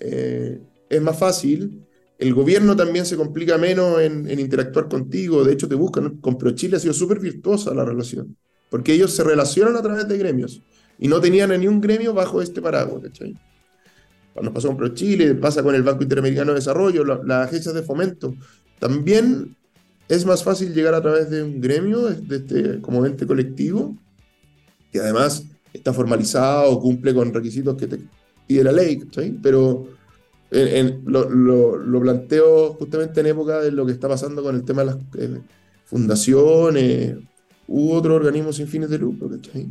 eh, 0.00 0.60
es 0.90 1.00
más 1.00 1.16
fácil. 1.16 1.86
El 2.18 2.34
gobierno 2.34 2.74
también 2.74 3.06
se 3.06 3.16
complica 3.16 3.56
menos 3.56 4.00
en, 4.00 4.28
en, 4.28 4.40
interactuar 4.40 4.88
contigo, 4.88 5.44
de 5.44 5.52
hecho 5.52 5.68
te 5.68 5.76
buscan. 5.76 6.16
Con 6.16 6.36
ProChile 6.36 6.76
ha 6.76 6.80
sido 6.80 6.92
súper 6.92 7.20
virtuosa 7.20 7.72
la 7.72 7.84
relación, 7.84 8.36
porque 8.68 8.94
ellos 8.94 9.12
se 9.12 9.22
relacionan 9.22 9.76
a 9.76 9.82
través 9.82 10.08
de 10.08 10.18
gremios 10.18 10.60
y 10.98 11.08
no 11.08 11.20
tenían 11.20 11.58
ni 11.58 11.66
un 11.66 11.80
gremio 11.80 12.14
bajo 12.14 12.40
este 12.42 12.60
paraguas. 12.62 13.02
¿cachai? 13.02 13.36
Nos 14.42 14.52
pasó 14.52 14.68
con 14.68 14.76
ProChile, 14.76 15.34
pasa 15.34 15.62
con 15.62 15.74
el 15.74 15.82
Banco 15.82 16.02
Interamericano 16.02 16.52
de 16.52 16.56
Desarrollo, 16.56 17.04
las 17.04 17.24
la 17.24 17.42
agencias 17.42 17.74
de 17.74 17.82
fomento. 17.82 18.34
También 18.78 19.56
es 20.08 20.24
más 20.26 20.44
fácil 20.44 20.74
llegar 20.74 20.94
a 20.94 21.02
través 21.02 21.30
de 21.30 21.42
un 21.42 21.60
gremio, 21.60 22.02
de 22.02 22.36
este, 22.36 22.80
como 22.80 23.04
ente 23.06 23.26
colectivo, 23.26 23.96
que 24.92 25.00
además 25.00 25.44
está 25.72 25.92
formalizado, 25.92 26.78
cumple 26.80 27.14
con 27.14 27.32
requisitos 27.32 27.76
que 27.76 27.86
te 27.86 27.98
pide 28.46 28.64
la 28.64 28.72
ley, 28.72 29.02
¿sí? 29.14 29.38
pero 29.42 29.88
en, 30.50 31.02
lo, 31.06 31.28
lo, 31.28 32.00
planteo 32.00 32.74
justamente 32.74 33.20
en 33.20 33.26
época 33.26 33.60
de 33.60 33.72
lo 33.72 33.84
que 33.84 33.92
está 33.92 34.08
pasando 34.08 34.42
con 34.42 34.54
el 34.54 34.64
tema 34.64 34.82
de 34.82 34.86
las 34.86 34.96
eh, 35.18 35.40
fundaciones 35.84 37.16
u 37.66 37.92
otros 37.92 38.16
organismos 38.16 38.56
sin 38.56 38.68
fines 38.68 38.88
de 38.88 38.98
lucro. 38.98 39.28
¿sí? 39.52 39.68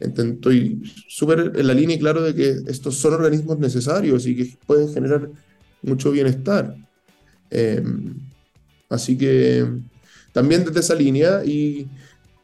Estoy 0.00 0.82
súper 1.08 1.52
en 1.54 1.66
la 1.66 1.74
línea 1.74 1.96
y 1.96 1.98
claro 1.98 2.22
de 2.22 2.34
que 2.34 2.56
estos 2.66 2.96
son 2.96 3.14
organismos 3.14 3.58
necesarios 3.58 4.26
y 4.26 4.34
que 4.34 4.56
pueden 4.66 4.92
generar 4.92 5.30
mucho 5.82 6.10
bienestar. 6.10 6.74
Eh, 7.50 7.82
Así 8.90 9.16
que 9.16 9.66
también 10.32 10.64
desde 10.64 10.80
esa 10.80 10.94
línea 10.94 11.44
y 11.44 11.86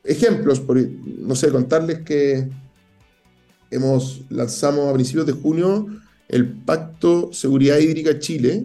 ejemplos, 0.04 0.60
por, 0.60 0.78
no 0.80 1.34
sé, 1.34 1.50
contarles 1.50 1.98
que 2.02 2.48
hemos 3.70 4.22
lanzamos 4.30 4.88
a 4.88 4.94
principios 4.94 5.26
de 5.26 5.32
junio 5.32 5.86
el 6.28 6.46
Pacto 6.46 7.32
Seguridad 7.32 7.78
Hídrica 7.78 8.18
Chile, 8.20 8.64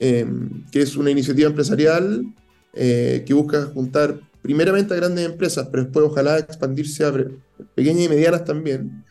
em, 0.00 0.64
que 0.70 0.82
es 0.82 0.96
una 0.96 1.10
iniciativa 1.10 1.48
empresarial 1.48 2.26
eh, 2.74 3.22
que 3.24 3.34
busca 3.34 3.66
juntar 3.66 4.20
primeramente 4.42 4.94
a 4.94 4.96
grandes 4.96 5.26
empresas, 5.26 5.68
pero 5.70 5.84
después 5.84 6.06
ojalá 6.06 6.38
expandirse 6.38 7.04
a 7.04 7.12
pequeñas 7.74 8.04
y 8.04 8.08
medianas 8.08 8.44
también, 8.44 9.04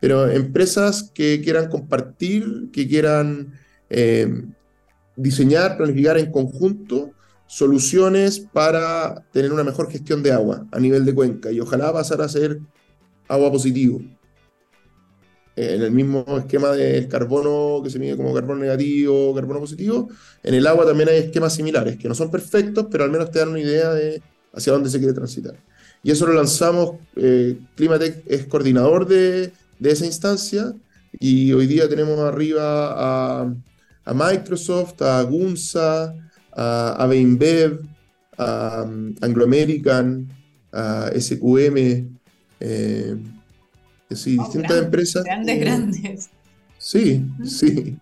pero 0.00 0.28
empresas 0.30 1.10
que 1.14 1.40
quieran 1.42 1.68
compartir, 1.68 2.70
que 2.72 2.88
quieran 2.88 3.52
em, 3.88 4.52
diseñar, 5.16 5.76
planificar 5.76 6.18
en 6.18 6.30
conjunto 6.30 7.12
soluciones 7.46 8.40
para 8.40 9.26
tener 9.32 9.52
una 9.52 9.64
mejor 9.64 9.90
gestión 9.90 10.22
de 10.22 10.32
agua 10.32 10.66
a 10.70 10.78
nivel 10.78 11.04
de 11.04 11.14
cuenca 11.14 11.50
y 11.50 11.60
ojalá 11.60 11.92
pasar 11.92 12.22
a 12.22 12.28
ser 12.28 12.60
agua 13.28 13.50
positivo. 13.50 14.00
Eh, 15.56 15.74
en 15.74 15.82
el 15.82 15.90
mismo 15.90 16.24
esquema 16.38 16.70
del 16.70 17.08
carbono 17.08 17.82
que 17.82 17.90
se 17.90 17.98
mide 17.98 18.16
como 18.16 18.32
carbono 18.32 18.60
negativo, 18.60 19.34
carbono 19.34 19.60
positivo, 19.60 20.08
en 20.42 20.54
el 20.54 20.66
agua 20.66 20.86
también 20.86 21.08
hay 21.08 21.18
esquemas 21.18 21.54
similares 21.54 21.98
que 21.98 22.08
no 22.08 22.14
son 22.14 22.30
perfectos, 22.30 22.86
pero 22.90 23.04
al 23.04 23.10
menos 23.10 23.30
te 23.30 23.40
dan 23.40 23.48
una 23.48 23.60
idea 23.60 23.92
de 23.92 24.22
hacia 24.52 24.72
dónde 24.72 24.90
se 24.90 24.98
quiere 24.98 25.14
transitar. 25.14 25.56
Y 26.02 26.10
eso 26.10 26.26
lo 26.26 26.32
lanzamos, 26.32 26.96
eh, 27.16 27.58
Climatec 27.76 28.22
es 28.26 28.46
coordinador 28.46 29.06
de, 29.06 29.52
de, 29.78 29.90
esa 29.90 30.06
instancia 30.06 30.72
y 31.18 31.52
hoy 31.52 31.66
día 31.66 31.88
tenemos 31.88 32.18
arriba 32.20 33.42
a 33.42 33.54
a 34.04 34.14
Microsoft, 34.14 35.00
a 35.02 35.22
Gunsa, 35.22 36.14
a, 36.52 36.96
a 36.98 37.04
a 38.38 38.82
um, 38.82 39.14
Anglo 39.20 39.44
American, 39.44 40.26
a 40.72 41.10
SQM, 41.14 42.08
eh, 42.60 43.16
distintas 44.08 44.78
empresas. 44.82 45.24
Grandes, 45.24 45.60
grandes. 45.60 46.30
Sí, 46.78 47.24
sí. 47.44 47.98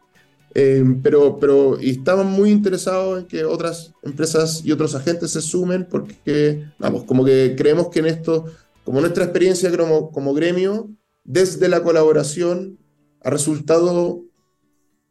Eh, 0.60 0.82
pero, 1.04 1.38
pero 1.38 1.80
y 1.80 1.90
estaban 1.90 2.26
muy 2.26 2.50
interesados 2.50 3.20
en 3.20 3.28
que 3.28 3.44
otras 3.44 3.94
empresas 4.02 4.60
y 4.64 4.72
otros 4.72 4.92
agentes 4.96 5.30
se 5.30 5.40
sumen 5.40 5.86
porque, 5.88 6.64
vamos, 6.80 7.04
como 7.04 7.24
que 7.24 7.54
creemos 7.56 7.90
que 7.90 8.00
en 8.00 8.06
esto, 8.06 8.44
como 8.82 9.00
nuestra 9.00 9.22
experiencia 9.22 9.70
como, 9.76 10.10
como 10.10 10.34
gremio, 10.34 10.90
desde 11.22 11.68
la 11.68 11.84
colaboración 11.84 12.76
ha 13.20 13.30
resultado 13.30 14.24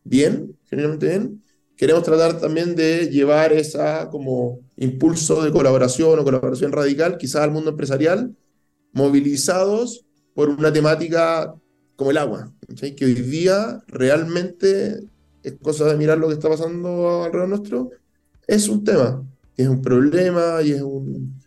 bien, 0.04 0.60
generalmente 0.66 1.08
bien, 1.08 1.42
queremos 1.78 2.04
tratar 2.04 2.42
también 2.42 2.76
de 2.76 3.08
llevar 3.08 3.54
esa 3.54 4.10
como 4.10 4.60
impulso 4.76 5.46
de 5.46 5.54
colaboración 5.54 6.20
o 6.20 6.26
colaboración 6.26 6.74
radical, 6.74 7.18
quizás 7.18 7.44
al 7.44 7.52
mundo 7.52 7.70
empresarial, 7.70 8.36
movilizados 8.92 10.04
por 10.34 10.50
una 10.50 10.74
temática 10.74 11.56
como 11.96 12.12
el 12.12 12.18
agua, 12.18 12.52
que 12.98 13.06
hoy 13.06 13.14
día 13.14 13.82
realmente 13.88 15.08
es 15.48 15.56
cosa 15.62 15.86
de 15.86 15.96
mirar 15.96 16.18
lo 16.18 16.28
que 16.28 16.34
está 16.34 16.50
pasando 16.50 17.24
alrededor 17.24 17.50
nuestro, 17.50 17.92
es 18.46 18.68
un 18.68 18.84
tema, 18.84 19.24
es 19.56 19.68
un 19.68 19.82
problema 19.82 20.62
y 20.62 20.72
es, 20.72 20.82
un, 20.82 21.40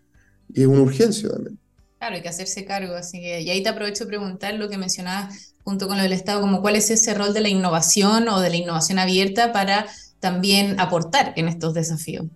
y 0.52 0.62
es 0.62 0.66
una 0.66 0.80
urgencia 0.80 1.28
también. 1.28 1.58
Claro, 1.98 2.16
hay 2.16 2.22
que 2.22 2.28
hacerse 2.30 2.64
cargo, 2.64 2.94
así 2.94 3.20
que, 3.20 3.42
y 3.42 3.50
ahí 3.50 3.62
te 3.62 3.68
aprovecho 3.68 4.04
de 4.04 4.08
preguntar 4.08 4.54
lo 4.54 4.70
que 4.70 4.78
mencionabas 4.78 5.54
junto 5.64 5.86
con 5.86 5.98
lo 5.98 6.02
del 6.02 6.12
Estado, 6.12 6.40
como 6.40 6.62
cuál 6.62 6.76
es 6.76 6.90
ese 6.90 7.12
rol 7.12 7.34
de 7.34 7.42
la 7.42 7.50
innovación 7.50 8.28
o 8.28 8.40
de 8.40 8.48
la 8.48 8.56
innovación 8.56 8.98
abierta 8.98 9.52
para 9.52 9.86
también 10.18 10.80
aportar 10.80 11.34
en 11.36 11.48
estos 11.48 11.74
desafíos. 11.74 12.26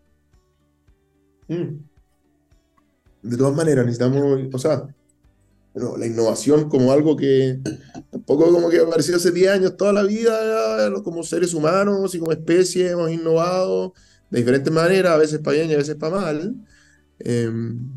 Mm. 1.49 1.77
De 3.23 3.37
todas 3.39 3.55
maneras, 3.55 3.87
necesitamos, 3.87 4.41
o 4.53 4.59
sea, 4.59 4.85
bueno, 5.75 5.97
la 5.97 6.07
innovación 6.07 6.68
como 6.68 6.93
algo 6.93 7.16
que 7.16 7.59
tampoco 8.11 8.53
como 8.53 8.70
que 8.70 8.79
apareció 8.79 9.16
hace 9.16 9.33
10 9.33 9.51
años, 9.51 9.77
toda 9.77 9.93
la 9.93 10.05
vida, 10.05 10.93
como 11.03 11.25
seres 11.25 11.53
humanos 11.53 12.14
y 12.14 12.18
como 12.20 12.31
especie 12.31 12.91
hemos 12.91 13.11
innovado 13.11 13.93
de 14.31 14.39
diferentes 14.39 14.72
maneras, 14.72 15.12
a 15.12 15.16
veces 15.16 15.41
para 15.41 15.57
bien 15.57 15.70
y 15.70 15.75
a 15.75 15.79
veces 15.79 15.97
para 15.97 16.16
mal. 16.16 16.55
Em, 17.18 17.91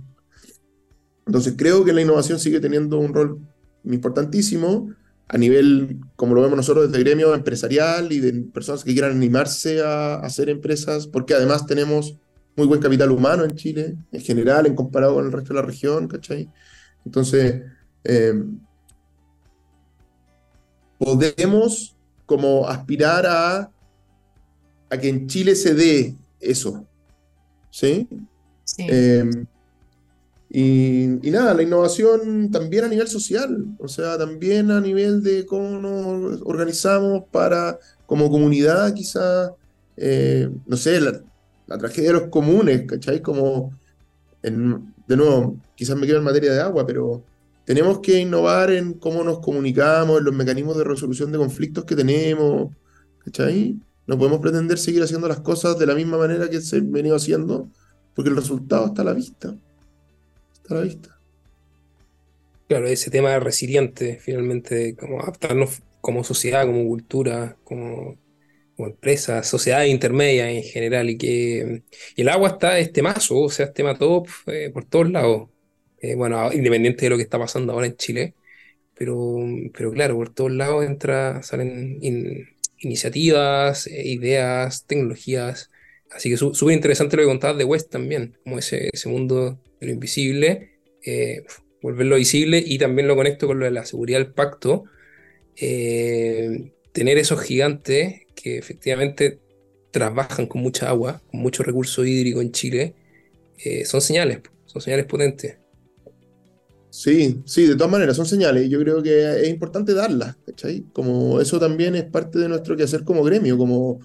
entonces 1.28 1.53
creo 1.55 1.86
que 1.86 1.93
la 1.93 2.01
innovación 2.01 2.39
sigue 2.39 2.59
teniendo 2.59 2.97
un 2.97 3.13
rol 3.13 3.39
importantísimo, 3.84 4.89
a 5.30 5.38
nivel, 5.38 5.99
como 6.15 6.34
lo 6.34 6.41
vemos 6.41 6.57
nosotros 6.57 6.88
desde 6.88 6.97
el 6.99 7.03
gremio 7.03 7.36
empresarial 7.36 8.11
y 8.11 8.19
de 8.19 8.34
personas 8.53 8.84
que 8.84 8.93
quieran 8.93 9.11
animarse 9.11 9.82
a, 9.82 10.15
hacer 10.15 10.49
empresas, 10.49 11.05
porque 11.05 11.34
además 11.34 11.65
tenemos 11.65 12.17
muy 12.55 12.65
buen 12.65 12.80
capital 12.80 13.11
humano 13.11 13.43
en 13.43 13.55
Chile, 13.55 13.97
en 14.11 14.21
general, 14.21 14.65
en 14.65 14.75
comparado 14.75 15.15
con 15.15 15.25
el 15.25 15.32
resto 15.32 15.53
de 15.53 15.59
la 15.59 15.65
región, 15.65 16.07
¿cachai? 16.07 16.49
Entonces, 17.07 17.63
eh, 18.03 18.33
podemos 20.99 21.95
como 22.25 22.67
aspirar 22.67 23.25
a, 23.25 23.71
a 24.89 24.97
que 24.97 25.07
en 25.07 25.27
Chile 25.27 25.55
se 25.55 25.73
dé 25.73 26.15
eso, 26.41 26.85
¿sí? 27.71 28.09
Sí. 28.65 28.87
Eh, 28.89 29.23
y, 30.49 31.07
nada, 31.31 31.53
la 31.53 31.63
innovación 31.63 32.51
también 32.51 32.83
a 32.83 32.89
nivel 32.89 33.07
social, 33.07 33.65
o 33.79 33.87
sea, 33.87 34.17
también 34.17 34.69
a 34.69 34.81
nivel 34.81 35.23
de 35.23 35.45
cómo 35.45 35.79
nos 35.79 36.41
organizamos 36.43 37.23
para, 37.31 37.79
como 38.05 38.29
comunidad, 38.29 38.93
quizás, 38.93 39.51
eh, 39.95 40.49
no 40.65 40.75
sé, 40.75 40.99
la, 40.99 41.21
tragedia 41.77 42.09
de 42.11 42.19
los 42.19 42.29
comunes, 42.29 42.83
¿cachai? 42.85 43.21
Como, 43.21 43.71
de 45.07 45.17
nuevo, 45.17 45.57
quizás 45.75 45.95
me 45.95 46.05
quedo 46.05 46.17
en 46.17 46.23
materia 46.23 46.53
de 46.53 46.61
agua, 46.61 46.85
pero 46.85 47.23
tenemos 47.65 47.99
que 47.99 48.19
innovar 48.19 48.71
en 48.71 48.93
cómo 48.93 49.23
nos 49.23 49.39
comunicamos, 49.39 50.19
en 50.19 50.25
los 50.25 50.33
mecanismos 50.33 50.77
de 50.77 50.83
resolución 50.83 51.31
de 51.31 51.37
conflictos 51.37 51.85
que 51.85 51.95
tenemos, 51.95 52.73
¿cachai? 53.19 53.77
No 54.05 54.17
podemos 54.17 54.39
pretender 54.39 54.77
seguir 54.77 55.03
haciendo 55.03 55.27
las 55.27 55.41
cosas 55.41 55.77
de 55.77 55.85
la 55.85 55.95
misma 55.95 56.17
manera 56.17 56.49
que 56.49 56.61
se 56.61 56.77
han 56.77 56.91
venido 56.91 57.15
haciendo, 57.15 57.69
porque 58.15 58.29
el 58.29 58.35
resultado 58.35 58.87
está 58.87 59.01
a 59.01 59.05
la 59.05 59.13
vista. 59.13 59.55
Está 60.53 60.75
a 60.75 60.77
la 60.77 60.83
vista. 60.83 61.19
Claro, 62.67 62.87
ese 62.87 63.09
tema 63.09 63.37
resiliente, 63.39 64.19
finalmente, 64.21 64.95
como 64.95 65.21
adaptarnos 65.21 65.81
como 66.01 66.23
sociedad, 66.23 66.65
como 66.65 66.85
cultura, 66.85 67.57
como, 67.63 68.17
como 68.78 68.89
empresa, 68.89 69.43
sociedad 69.43 69.84
intermedia 69.86 70.51
en 70.51 70.63
general, 70.63 71.09
y 71.09 71.17
que 71.17 71.84
el 72.15 72.30
agua 72.30 72.49
está 72.49 72.80
este 72.80 73.01
mazo, 73.01 73.39
o 73.41 73.49
sea, 73.49 73.65
este 73.65 73.84
top 73.95 74.28
eh, 74.47 74.69
por 74.71 74.86
todos 74.86 75.09
lados. 75.11 75.49
Eh, 75.99 76.15
bueno, 76.15 76.53
independiente 76.53 77.05
de 77.05 77.09
lo 77.09 77.17
que 77.17 77.23
está 77.23 77.39
pasando 77.39 77.73
ahora 77.73 77.88
en 77.88 77.97
Chile, 77.97 78.36
pero, 78.95 79.38
pero 79.73 79.91
claro, 79.91 80.15
por 80.15 80.34
todos 80.34 80.51
lados 80.51 80.86
entra, 80.86 81.41
salen 81.43 81.99
iniciativas, 82.80 83.88
eh, 83.88 84.07
ideas, 84.07 84.86
tecnologías. 84.86 85.71
Así 86.11 86.30
que 86.30 86.38
súper 86.38 86.75
interesante 86.75 87.17
lo 87.17 87.23
que 87.23 87.28
contabas 87.28 87.57
de 87.57 87.63
West 87.65 87.91
también, 87.91 88.38
como 88.43 88.59
ese, 88.59 88.89
ese 88.93 89.09
mundo 89.09 89.59
de 89.80 89.88
lo 89.88 89.93
invisible 89.93 90.71
volverlo 91.82 92.17
visible 92.17 92.61
y 92.65 92.78
también 92.80 93.07
lo 93.07 93.15
conecto 93.15 93.47
con 93.47 93.59
lo 93.59 93.65
de 93.65 93.71
la 93.71 93.86
seguridad 93.86 94.19
del 94.19 94.34
pacto. 94.34 94.86
Tener 95.55 97.17
esos 97.17 97.41
gigantes 97.41 98.26
que 98.47 98.57
efectivamente 98.57 99.39
trabajan 99.91 100.47
con 100.47 100.61
mucha 100.61 100.89
agua, 100.89 101.21
con 101.29 101.41
mucho 101.41 101.63
recurso 101.63 102.05
hídrico 102.05 102.41
en 102.41 102.51
Chile, 102.51 102.95
eh, 103.63 103.85
son 103.85 104.01
señales, 104.01 104.41
son 104.65 104.81
señales 104.81 105.05
potentes. 105.05 105.57
Sí, 106.89 107.41
sí, 107.45 107.67
de 107.67 107.75
todas 107.75 107.91
maneras, 107.91 108.15
son 108.15 108.25
señales. 108.25 108.69
Yo 108.69 108.79
creo 108.79 109.03
que 109.03 109.41
es 109.41 109.49
importante 109.49 109.93
darlas, 109.93 110.35
¿cachai? 110.45 110.85
Como 110.93 111.41
eso 111.41 111.59
también 111.59 111.95
es 111.95 112.05
parte 112.05 112.39
de 112.39 112.47
nuestro 112.47 112.75
quehacer 112.75 113.03
como 113.03 113.23
gremio, 113.23 113.57
como, 113.57 113.99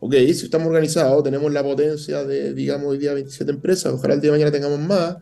ok, 0.00 0.14
si 0.14 0.44
estamos 0.44 0.68
organizados, 0.68 1.22
tenemos 1.24 1.52
la 1.52 1.62
potencia 1.62 2.24
de, 2.24 2.54
digamos, 2.54 2.88
hoy 2.88 2.98
día 2.98 3.12
27 3.14 3.50
empresas, 3.50 3.92
ojalá 3.92 4.14
el 4.14 4.20
día 4.20 4.30
de 4.30 4.38
mañana 4.38 4.52
tengamos 4.52 4.80
más, 4.80 5.16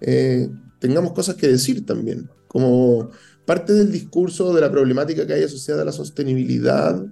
eh, 0.00 0.48
tengamos 0.78 1.12
cosas 1.12 1.34
que 1.34 1.48
decir 1.48 1.84
también, 1.84 2.30
como 2.48 3.10
parte 3.44 3.72
del 3.72 3.92
discurso 3.92 4.54
de 4.54 4.60
la 4.60 4.70
problemática 4.70 5.26
que 5.26 5.34
hay 5.34 5.42
asociada 5.42 5.82
a 5.82 5.84
la 5.84 5.92
sostenibilidad 5.92 7.04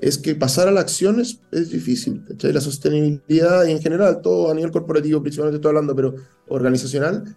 es 0.00 0.16
que 0.16 0.34
pasar 0.34 0.66
a 0.66 0.70
la 0.70 0.80
acción 0.80 1.20
es, 1.20 1.40
difícil. 1.70 2.24
La 2.40 2.60
sostenibilidad 2.60 3.66
y 3.66 3.72
en 3.72 3.82
general, 3.82 4.22
todo 4.22 4.50
a 4.50 4.54
nivel 4.54 4.70
corporativo, 4.70 5.20
principalmente 5.20 5.56
estoy 5.56 5.68
hablando, 5.68 5.94
pero 5.94 6.14
organizacional, 6.48 7.36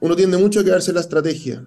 uno 0.00 0.16
tiende 0.16 0.38
mucho 0.38 0.60
a 0.60 0.64
quedarse 0.64 0.90
en 0.90 0.94
la 0.94 1.02
estrategia. 1.02 1.66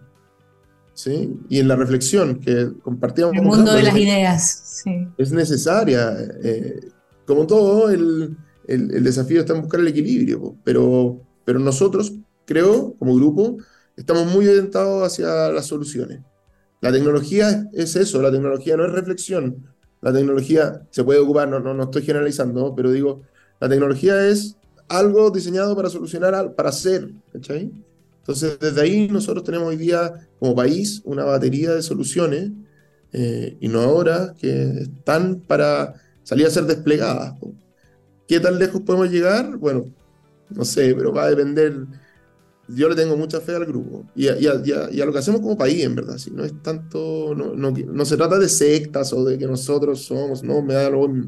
¿sí? 0.95 1.31
Y 1.47 1.59
en 1.59 1.67
la 1.67 1.75
reflexión 1.75 2.39
que 2.39 2.71
compartíamos. 2.81 3.35
El 3.35 3.43
mundo 3.43 3.71
de 3.71 3.83
las 3.83 3.95
ideas. 3.95 4.81
Sí. 4.83 5.07
Es 5.15 5.31
necesaria. 5.31 6.17
Eh, 6.43 6.79
como 7.27 7.45
todo, 7.45 7.91
el, 7.91 8.35
el, 8.67 8.91
el, 8.91 9.03
desafío 9.03 9.41
está 9.41 9.53
en 9.53 9.61
buscar 9.61 9.79
el 9.79 9.89
equilibrio, 9.89 10.55
pero, 10.63 11.21
pero 11.45 11.59
nosotros 11.59 12.13
creo, 12.45 12.95
como 12.97 13.15
grupo, 13.15 13.57
estamos 13.95 14.25
muy 14.25 14.47
orientados 14.47 15.03
hacia 15.03 15.51
las 15.51 15.67
soluciones. 15.67 16.21
La 16.81 16.91
tecnología 16.91 17.69
es 17.73 17.95
eso, 17.95 18.23
la 18.23 18.31
tecnología 18.31 18.75
no 18.75 18.85
es 18.85 18.91
reflexión, 18.91 19.67
la 20.01 20.13
tecnología 20.13 20.81
se 20.89 21.03
puede 21.03 21.19
ocupar, 21.19 21.47
no, 21.47 21.59
no, 21.59 21.83
estoy 21.83 22.03
generalizando, 22.03 22.73
pero 22.75 22.91
digo, 22.91 23.21
la 23.59 23.67
tecnología 23.67 24.27
es 24.27 24.55
algo 24.87 25.29
diseñado 25.29 25.75
para 25.75 25.89
solucionar, 25.89 26.55
para 26.55 26.69
hacer, 26.69 27.09
¿cachai? 27.33 27.71
Entonces, 28.19 28.59
desde 28.59 28.81
ahí 28.81 29.07
nosotros 29.07 29.43
tenemos 29.43 29.67
hoy 29.67 29.75
día 29.77 30.27
como 30.39 30.55
país 30.55 31.01
una 31.03 31.23
batería 31.23 31.73
de 31.73 31.81
soluciones 31.81 32.51
eh, 33.11 33.57
innovadoras 33.59 34.33
que 34.39 34.81
están 34.81 35.41
para 35.41 35.95
salir 36.23 36.45
a 36.45 36.51
ser 36.51 36.65
desplegadas. 36.65 37.33
¿Qué 38.27 38.39
tan 38.39 38.59
lejos 38.59 38.81
podemos 38.81 39.09
llegar? 39.09 39.57
Bueno, 39.57 39.85
no 40.49 40.63
sé, 40.63 40.93
pero 40.95 41.11
va 41.11 41.23
a 41.23 41.29
depender 41.29 41.87
yo 42.75 42.87
le 42.87 42.95
tengo 42.95 43.17
mucha 43.17 43.41
fe 43.41 43.55
al 43.55 43.65
grupo 43.65 44.05
y 44.15 44.27
a, 44.27 44.35
lo 44.35 45.11
que 45.11 45.17
hacemos 45.17 45.41
como 45.41 45.57
país, 45.57 45.83
en 45.83 45.95
verdad. 45.95 46.17
Si 46.17 46.31
no 46.31 46.45
es 46.45 46.53
tanto, 46.61 47.33
no, 47.35 47.55
no, 47.55 48.05
se 48.05 48.17
trata 48.17 48.37
de 48.37 48.49
sectas 48.49 49.11
o 49.13 49.25
de 49.25 49.37
que 49.37 49.47
nosotros 49.47 50.01
somos, 50.01 50.43
no, 50.43 50.61
me 50.61 50.75
da 50.75 50.89
lo, 50.89 51.07
me 51.07 51.27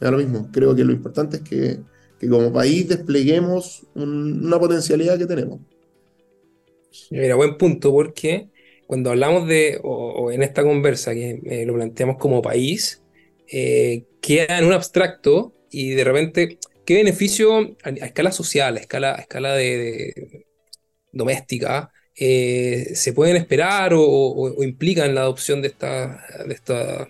da 0.00 0.10
lo 0.10 0.18
mismo. 0.18 0.48
Creo 0.52 0.74
que 0.74 0.84
lo 0.84 0.92
importante 0.92 1.38
es 1.38 1.42
que, 1.42 1.80
que 2.18 2.28
como 2.28 2.52
país 2.52 2.88
despleguemos 2.88 3.86
una 3.94 4.58
potencialidad 4.58 5.18
que 5.18 5.26
tenemos. 5.26 5.60
Mira, 7.10 7.34
buen 7.34 7.58
punto, 7.58 7.92
porque 7.92 8.48
cuando 8.86 9.10
hablamos 9.10 9.46
de, 9.46 9.78
o, 9.82 10.32
en 10.32 10.42
esta 10.42 10.62
conversa 10.62 11.12
que 11.12 11.40
eh, 11.44 11.66
lo 11.66 11.74
planteamos 11.74 12.16
como 12.16 12.40
país, 12.40 13.02
eh, 13.46 14.04
queda 14.22 14.58
en 14.58 14.64
un 14.64 14.72
abstracto 14.72 15.52
y 15.70 15.90
de 15.90 16.04
repente, 16.04 16.58
¿qué 16.86 16.94
beneficio 16.94 17.76
a, 17.82 17.90
escala 17.90 18.32
social, 18.32 18.76
a 18.76 18.80
escala, 18.80 19.14
a 19.14 19.18
escala 19.18 19.54
de 19.54 20.47
doméstica 21.12 21.90
eh, 22.20 22.90
se 22.94 23.12
pueden 23.12 23.36
esperar 23.36 23.92
o, 23.94 24.62
implican 24.64 25.14
la 25.14 25.20
adopción 25.20 25.62
de 25.62 25.68
esta, 25.68 26.20
de 26.48 26.52
esta 26.52 27.08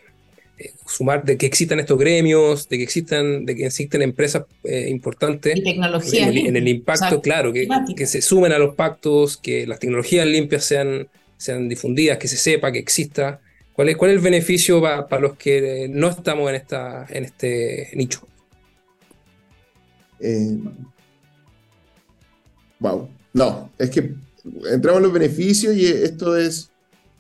eh, 0.58 0.72
sumar 0.86 1.24
de 1.24 1.38
que 1.38 1.46
existan 1.46 1.80
estos 1.80 1.98
gremios, 1.98 2.68
de 2.68 2.76
que 2.76 2.82
existan, 2.82 3.46
de 3.46 3.56
que 3.56 3.66
existen 3.66 4.02
empresas 4.02 4.44
eh, 4.64 4.88
importantes 4.90 5.56
y 5.56 5.62
tecnología 5.62 6.28
en, 6.28 6.56
el, 6.56 6.68
impacto, 6.68 7.22
claro, 7.22 7.54
que, 7.54 7.66
que, 7.96 8.06
se 8.06 8.20
sumen 8.20 8.52
a 8.52 8.58
los 8.58 8.74
pactos, 8.74 9.38
que 9.38 9.66
las 9.66 9.78
tecnologías 9.78 10.26
limpias 10.26 10.64
sean, 10.64 11.08
sean 11.38 11.70
difundidas, 11.70 12.18
que 12.18 12.28
se 12.28 12.36
sepa 12.36 12.70
que 12.70 12.78
exista. 12.78 13.40
¿Cuál 13.72 13.88
es, 13.88 13.96
cuál 13.96 14.10
es 14.10 14.16
el 14.18 14.22
beneficio 14.22 14.82
para 14.82 15.20
los 15.20 15.36
que 15.38 15.88
no 15.88 16.08
estamos 16.08 16.50
en, 16.50 16.56
esta, 16.56 17.06
en 17.08 17.24
este 17.24 17.88
nicho? 17.94 18.28
wow. 22.80 23.08
No, 23.32 23.70
es 23.78 23.90
que 23.90 24.14
entramos 24.70 24.98
en 24.98 25.04
los 25.04 25.12
beneficios 25.12 25.74
y 25.74 25.86
esto 25.86 26.36
es 26.36 26.70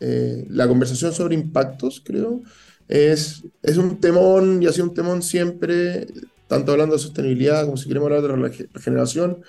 eh, 0.00 0.46
la 0.48 0.68
conversación 0.68 1.12
sobre 1.12 1.34
impactos, 1.34 2.02
creo. 2.04 2.42
Es, 2.88 3.42
es 3.62 3.76
un 3.76 4.00
temón 4.00 4.62
y 4.62 4.66
ha 4.66 4.72
sido 4.72 4.86
un 4.86 4.94
temón 4.94 5.22
siempre, 5.22 6.06
tanto 6.46 6.72
hablando 6.72 6.94
de 6.94 7.02
sostenibilidad 7.02 7.64
como 7.64 7.76
si 7.76 7.88
queremos 7.88 8.10
hablar 8.10 8.22
de 8.22 8.66
regeneración, 8.72 9.42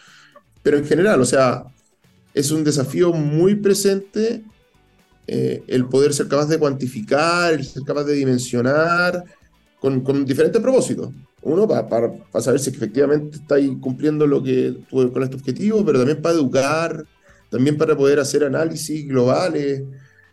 pero 0.61 0.77
en 0.77 0.85
general, 0.85 1.21
o 1.21 1.25
sea, 1.25 1.63
es 2.33 2.51
un 2.51 2.63
desafío 2.63 3.13
muy 3.13 3.55
presente 3.55 4.43
eh, 5.27 5.63
el 5.67 5.85
poder 5.85 6.13
ser 6.13 6.27
capaz 6.27 6.47
de 6.47 6.57
cuantificar, 6.57 7.53
el 7.53 7.63
ser 7.63 7.83
capaz 7.83 8.03
de 8.03 8.13
dimensionar 8.13 9.23
con, 9.79 10.01
con 10.01 10.25
diferentes 10.25 10.61
propósitos. 10.61 11.11
Uno, 11.41 11.67
para, 11.67 11.87
para, 11.87 12.41
saber 12.41 12.59
si 12.59 12.69
efectivamente 12.69 13.37
estáis 13.37 13.71
cumpliendo 13.79 14.27
lo 14.27 14.43
que 14.43 14.75
con 14.89 15.23
este 15.23 15.35
objetivo, 15.35 15.85
pero 15.85 15.99
también 15.99 16.21
para 16.21 16.35
educar, 16.35 17.05
también 17.49 17.77
para 17.77 17.95
poder 17.95 18.19
hacer 18.19 18.43
análisis 18.43 19.07
globales. 19.07 19.83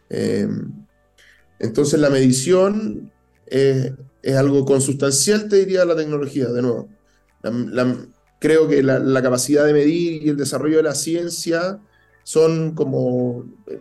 Em, 0.09 0.73
entonces 1.59 1.99
la 2.01 2.11
medición 2.11 3.11
es, 3.47 3.93
algo 4.37 4.65
consustancial, 4.65 5.49
te 5.49 5.57
diría, 5.57 5.85
la 5.85 5.95
tecnología, 5.95 6.49
de 6.49 6.63
nuevo. 6.63 6.89
creo 8.41 8.69
que 8.69 8.83
la, 8.83 9.23
capacidad 9.23 9.65
de 9.65 9.73
medir 9.73 10.25
y 10.25 10.29
el 10.29 10.37
desarrollo 10.37 10.79
de 10.79 10.83
la 10.83 10.95
ciencia 10.95 11.79
son 12.25 12.75
como 12.75 13.45
eh, 13.69 13.81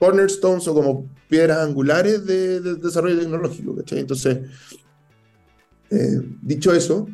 cornerstones 0.00 0.66
o 0.66 0.74
como 0.74 1.08
piedras 1.28 1.58
angulares 1.58 2.26
de, 2.26 2.60
de 2.60 2.74
desarrollo 2.74 3.20
tecnológico. 3.20 3.76
¿cachai? 3.76 4.00
Entonces, 4.00 4.38
eh, 5.90 6.20
dicho 6.42 6.72
eso, 6.72 7.08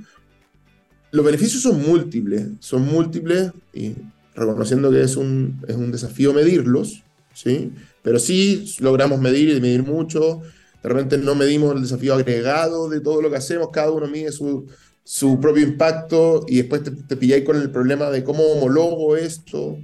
los 1.11 1.25
beneficios 1.25 1.63
son 1.63 1.83
múltiples, 1.83 2.49
son 2.59 2.83
múltiples 2.87 3.53
y 3.73 3.95
reconociendo 4.35 4.91
que 4.91 5.03
es 5.03 5.17
un, 5.17 5.63
es 5.69 5.77
un 5.77 5.93
desafío 5.93 6.33
medirlos, 6.33 7.05
¿sí? 7.33 7.73
pero 8.03 8.19
sí 8.19 8.75
logramos 8.81 9.21
medir 9.21 9.51
y 9.51 9.61
medir 9.61 9.85
mucho. 9.85 10.41
De 10.83 10.89
repente 10.89 11.17
no 11.17 11.35
medimos 11.35 11.75
el 11.75 11.83
desafío 11.83 12.15
agregado 12.15 12.89
de 12.89 13.01
todo 13.01 13.23
lo 13.23 13.31
que 13.31 13.37
hacemos, 13.37 13.69
cada 13.73 13.91
uno 13.91 14.07
mide 14.09 14.33
su, 14.33 14.67
su 15.05 15.41
propio 15.41 15.63
impacto 15.63 16.45
y 16.49 16.57
después 16.57 16.83
te, 16.83 16.91
te 16.91 17.17
pilláis 17.17 17.45
con 17.45 17.57
el 17.57 17.71
problema 17.71 18.11
de 18.11 18.25
cómo 18.25 18.43
homologo 18.43 19.17
esto, 19.17 19.79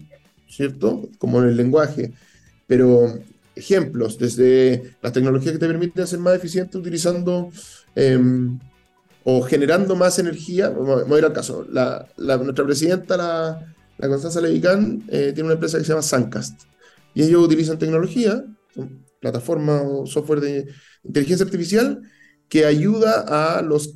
¿cierto? 0.49 1.09
Como 1.19 1.41
en 1.43 1.49
el 1.49 1.57
lenguaje. 1.57 2.13
Pero 2.67 3.21
ejemplos, 3.55 4.19
desde 4.19 4.95
las 5.03 5.13
tecnologías 5.13 5.53
que 5.53 5.59
te 5.59 5.67
permiten 5.67 6.07
ser 6.07 6.19
más 6.19 6.35
eficiente 6.35 6.79
utilizando 6.79 7.51
em, 7.95 8.59
o 9.25 9.43
generando 9.43 9.97
más 9.97 10.19
energía. 10.19 10.71
Voy 10.71 11.17
a 11.17 11.19
ir 11.19 11.25
al 11.25 11.33
caso. 11.33 11.67
La, 11.71 12.07
nuestra 12.17 12.65
presidenta, 12.65 13.17
la, 13.17 13.75
la 13.99 14.09
Constanza 14.09 14.41
Levicán, 14.41 15.05
eh, 15.09 15.33
tiene 15.35 15.45
una 15.45 15.55
empresa 15.55 15.79
que 15.79 15.85
se 15.85 15.91
llama 15.91 16.03
Suncast. 16.03 16.63
Y 17.15 17.23
ellos 17.23 17.45
utilizan 17.45 17.79
tecnología, 17.79 18.45
plataforma 19.21 19.83
o 19.83 20.07
software 20.07 20.41
de 20.41 20.69
inteligencia 21.05 21.45
artificial, 21.45 22.01
que 22.49 22.67
ayuda 22.67 23.59
a 23.59 23.63
los, 23.63 23.95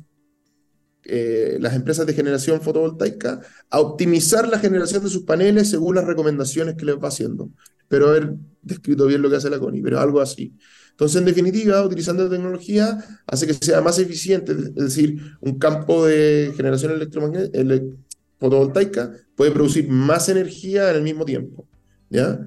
eh, 1.03 1.57
las 1.59 1.75
empresas 1.75 2.05
de 2.05 2.13
generación 2.13 2.61
fotovoltaica 2.61 3.41
a 3.69 3.79
optimizar 3.79 4.47
la 4.47 4.59
generación 4.59 5.03
de 5.03 5.09
sus 5.09 5.23
paneles 5.23 5.69
según 5.69 5.95
las 5.95 6.05
recomendaciones 6.05 6.75
que 6.75 6.85
les 6.85 6.95
va 6.95 7.09
haciendo. 7.09 7.49
espero 7.81 8.09
haber 8.09 8.33
descrito 8.61 9.05
bien 9.05 9.21
lo 9.21 9.29
que 9.29 9.35
hace 9.35 9.49
la 9.49 9.59
CONI, 9.59 9.81
pero 9.81 9.99
algo 9.99 10.21
así. 10.21 10.55
Entonces, 10.95 11.17
en 11.17 11.25
definitiva, 11.25 11.85
utilizando 11.85 12.29
tecnología 12.29 13.03
hace 13.27 13.45
que 13.45 13.53
sea 13.53 13.81
más 13.81 13.99
eficiente, 13.99 14.53
es 14.53 14.73
decir, 14.75 15.19
un 15.41 15.59
campo 15.59 16.05
de 16.05 16.53
generación 16.55 16.93
fotovoltaica 18.39 19.11
puede 19.35 19.51
producir 19.51 19.89
más 19.89 20.29
energía 20.29 20.89
en 20.91 20.95
el 20.95 21.01
mismo 21.01 21.25
tiempo. 21.25 21.67
¿ya? 22.09 22.39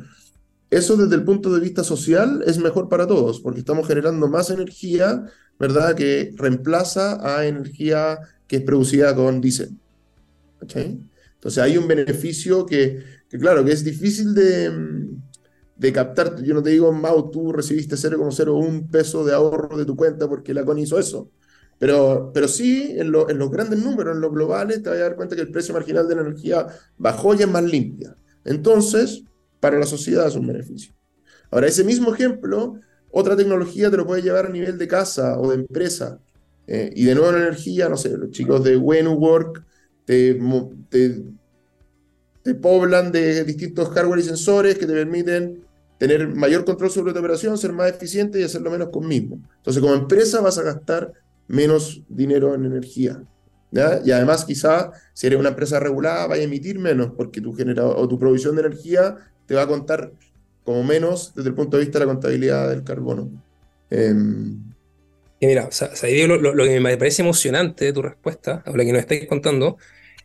Eso 0.71 0.97
desde 0.97 1.17
el 1.17 1.25
punto 1.25 1.53
de 1.53 1.61
vista 1.61 1.85
social 1.85 2.43
es 2.47 2.57
mejor 2.57 2.89
para 2.89 3.07
todos, 3.07 3.39
porque 3.41 3.61
estamos 3.61 3.87
generando 3.87 4.29
más 4.29 4.49
energía, 4.49 5.27
¿verdad?, 5.59 5.95
que 5.95 6.33
reemplaza 6.35 7.21
a 7.21 7.47
energía 7.47 8.19
que 8.47 8.57
es 8.57 8.63
producida 8.63 9.15
con 9.15 9.43
diésel. 9.43 9.77
Entonces 10.63 11.63
hay 11.63 11.77
un 11.77 11.87
beneficio 11.87 12.65
que, 12.65 13.03
que, 13.29 13.39
claro, 13.39 13.63
que 13.63 13.73
es 13.73 13.85
difícil 13.85 14.33
de, 14.33 14.73
de 15.79 15.93
captar. 15.93 16.43
Yo 16.43 16.55
no 16.55 16.63
te 16.63 16.71
digo, 16.71 16.93
Mau, 16.93 17.31
tú 17.31 17.53
recibiste 17.53 17.97
0,01 17.97 18.91
peso 18.91 19.25
de 19.25 19.33
ahorro 19.33 19.79
de 19.79 19.87
tu 19.87 19.97
cuenta 19.97 20.29
porque 20.29 20.53
la 20.53 20.65
CON 20.65 20.79
hizo 20.79 20.99
eso. 20.99 21.31
Pero, 21.79 22.33
pero 22.35 22.49
sí, 22.49 22.95
en, 22.97 23.07
en, 23.07 23.39
los 23.39 23.51
grandes 23.51 23.79
números, 23.79 24.17
en 24.17 24.21
los 24.21 24.33
globales, 24.33 24.83
te 24.83 24.91
vas 24.91 24.99
a 24.99 25.03
dar 25.03 25.17
cuenta 25.17 25.37
que 25.37 25.43
el 25.43 25.53
precio 25.53 25.73
marginal 25.73 26.09
de 26.09 26.17
la 26.17 26.23
energía 26.23 26.67
bajó 26.99 27.35
y 27.35 27.43
es 27.43 27.49
más 27.49 27.63
limpia. 27.63 28.17
Entonces, 28.45 29.23
para 29.61 29.79
la 29.79 29.87
sociedad 29.87 30.27
es 30.27 30.35
un 30.35 30.49
beneficio. 30.49 30.93
Ahora, 31.51 31.69
ese 31.69 31.85
mismo 31.85 32.13
ejemplo, 32.13 32.81
otra 33.13 33.37
tecnología 33.37 33.91
te 33.91 33.97
lo 33.97 34.07
puede 34.07 34.23
llevar 34.23 34.47
a 34.47 34.51
nivel 34.51 34.77
de 34.77 34.89
casa 34.89 35.39
o 35.39 35.51
de 35.51 35.57
empresa. 35.57 36.19
Eh, 36.67 36.93
y 36.97 37.05
de 37.05 37.15
nuevo 37.15 37.31
la 37.31 37.39
energía, 37.39 37.89
no 37.89 37.97
sé, 37.97 38.17
los 38.17 38.31
chicos 38.31 38.63
de 38.65 38.77
Work 38.77 39.65
te, 40.05 40.39
te, 40.89 41.23
te 42.43 42.55
poblan 42.55 43.13
de 43.13 43.45
distintos 43.45 43.89
hardware 43.91 44.19
y 44.19 44.25
sensores 44.25 44.79
que 44.79 44.87
te 44.87 44.93
permiten 44.93 45.68
tener 45.99 46.29
mayor 46.29 46.65
control 46.65 46.91
sobre 46.91 47.13
tu 47.13 47.19
operación, 47.19 47.59
ser 47.59 47.73
más 47.73 47.91
eficiente 47.91 48.41
y 48.41 48.45
hacerlo 48.45 48.71
menos 48.71 48.89
con 48.91 49.07
mismo. 49.07 49.41
Entonces, 49.57 49.83
como 49.83 49.95
empresa 49.95 50.41
vas 50.41 50.59
a 50.59 50.63
gastar 50.63 51.13
menos 51.49 52.03
dinero 52.09 52.55
en 52.55 52.65
energía. 52.65 53.23
Y 53.71 54.11
además, 54.11 54.45
quizá, 54.45 54.93
si 55.13 55.27
eres 55.27 55.39
una 55.39 55.51
empresa 55.51 55.79
regulada, 55.79 56.27
vaya 56.27 56.43
a 56.43 56.45
emitir 56.47 56.79
menos, 56.79 57.13
porque 57.17 57.41
tu, 57.41 57.53
generador, 57.53 57.97
o 57.99 58.09
tu 58.09 58.19
provisión 58.19 58.55
de 58.57 58.63
energía 58.63 59.17
te 59.47 59.55
va 59.55 59.63
a 59.63 59.67
contar 59.67 60.13
como 60.65 60.85
menos 60.85 61.35
desde 61.35 61.51
el 61.51 61.55
punto 61.55 61.77
de 61.77 61.85
vista 61.85 61.99
de 61.99 62.07
la 62.07 62.13
contabilidad 62.13 62.71
del 62.71 62.85
carbono. 62.85 63.31
Em, 63.91 64.59
y 65.41 65.47
mira, 65.47 65.67
o 65.67 65.73
sea, 65.73 65.91
lo, 66.27 66.65
que 66.65 66.81
me 66.81 66.97
parece 66.97 67.23
emocionante 67.23 67.85
de 67.85 67.93
tu 67.93 68.03
respuesta, 68.03 68.63
a 68.65 68.71
lo 68.71 68.77
que 68.77 68.93
nos 68.93 69.01
estáis 69.01 69.27
contando, 69.27 69.77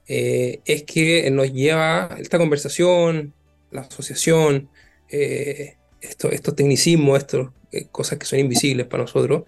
eh, 0.08 0.62
es 0.66 0.84
que 0.84 1.30
nos 1.32 1.52
lleva 1.52 2.16
esta 2.20 2.38
conversación, 2.38 3.34
la 3.72 3.82
asociación, 3.82 4.70
eh, 5.10 5.78
esto, 6.02 6.32
estos 6.32 6.56
tecnicismos, 6.56 7.20
estas 7.20 7.48
eh, 7.72 7.86
cosas 7.92 8.20
que 8.20 8.26
son 8.26 8.40
invisibles 8.40 8.88
para 8.88 9.04
nosotros, 9.04 9.44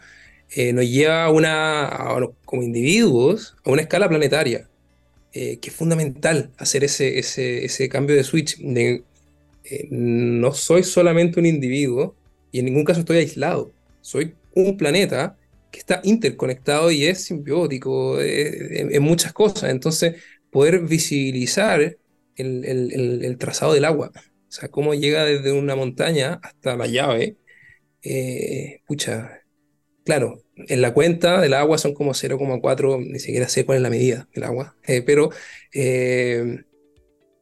eh, 0.52 0.74
nos 0.74 0.86
lleva 0.90 1.26
a 1.26 1.32
una, 1.32 2.30
como 2.46 2.64
individuos 2.64 3.56
a 3.64 3.72
una 3.72 3.82
escala 3.82 4.08
planetaria, 4.08 4.70
eh, 5.34 5.58
que 5.60 5.70
es 5.70 5.76
fundamental 5.76 6.52
hacer 6.58 6.84
ese, 6.84 7.20
ese, 7.20 7.66
ese 7.66 7.90
cambio 7.90 8.16
de 8.16 8.24
switch. 8.24 8.58
De, 8.60 9.04
eh, 9.66 9.88
no 9.90 10.54
soy 10.54 10.84
solamente 10.84 11.40
un 11.40 11.46
individuo 11.46 12.16
y 12.52 12.60
en 12.60 12.66
ningún 12.66 12.86
caso 12.86 13.02
estoy 13.02 13.18
aislado, 13.18 13.72
soy 14.02 14.36
un 14.54 14.78
planeta 14.78 15.38
que 15.72 15.80
está 15.80 16.00
interconectado 16.04 16.92
y 16.92 17.06
es 17.06 17.24
simbiótico 17.24 18.22
en, 18.22 19.04
muchas 19.04 19.34
cosas. 19.34 19.72
Entonces, 19.72 20.22
poder 20.52 20.80
visibilizar 20.82 21.82
el, 21.82 21.98
el, 22.66 23.24
el, 23.26 23.38
trazado 23.38 23.74
del 23.74 23.84
agua, 23.84 24.12
sea, 24.56 24.70
cómo 24.70 24.94
llega 24.94 25.26
desde 25.26 25.52
una 25.52 25.76
montaña 25.76 26.40
hasta 26.44 26.76
la 26.76 26.88
llave, 26.88 27.38
pucha, 28.88 29.46
Claro, 30.06 30.44
en 30.56 30.82
la 30.82 30.94
cuenta 30.94 31.42
del 31.42 31.56
agua 31.56 31.80
son 31.80 31.96
como 31.96 32.14
0,4, 32.14 33.00
ni 33.00 33.18
siquiera 33.18 33.50
sé 33.50 33.66
cuál 33.66 33.78
es 33.78 33.82
la 33.82 33.90
medida 33.90 34.30
del 34.36 34.44
agua, 34.44 34.76
eh, 34.86 35.02
pero 35.02 35.32
eh, 35.74 36.64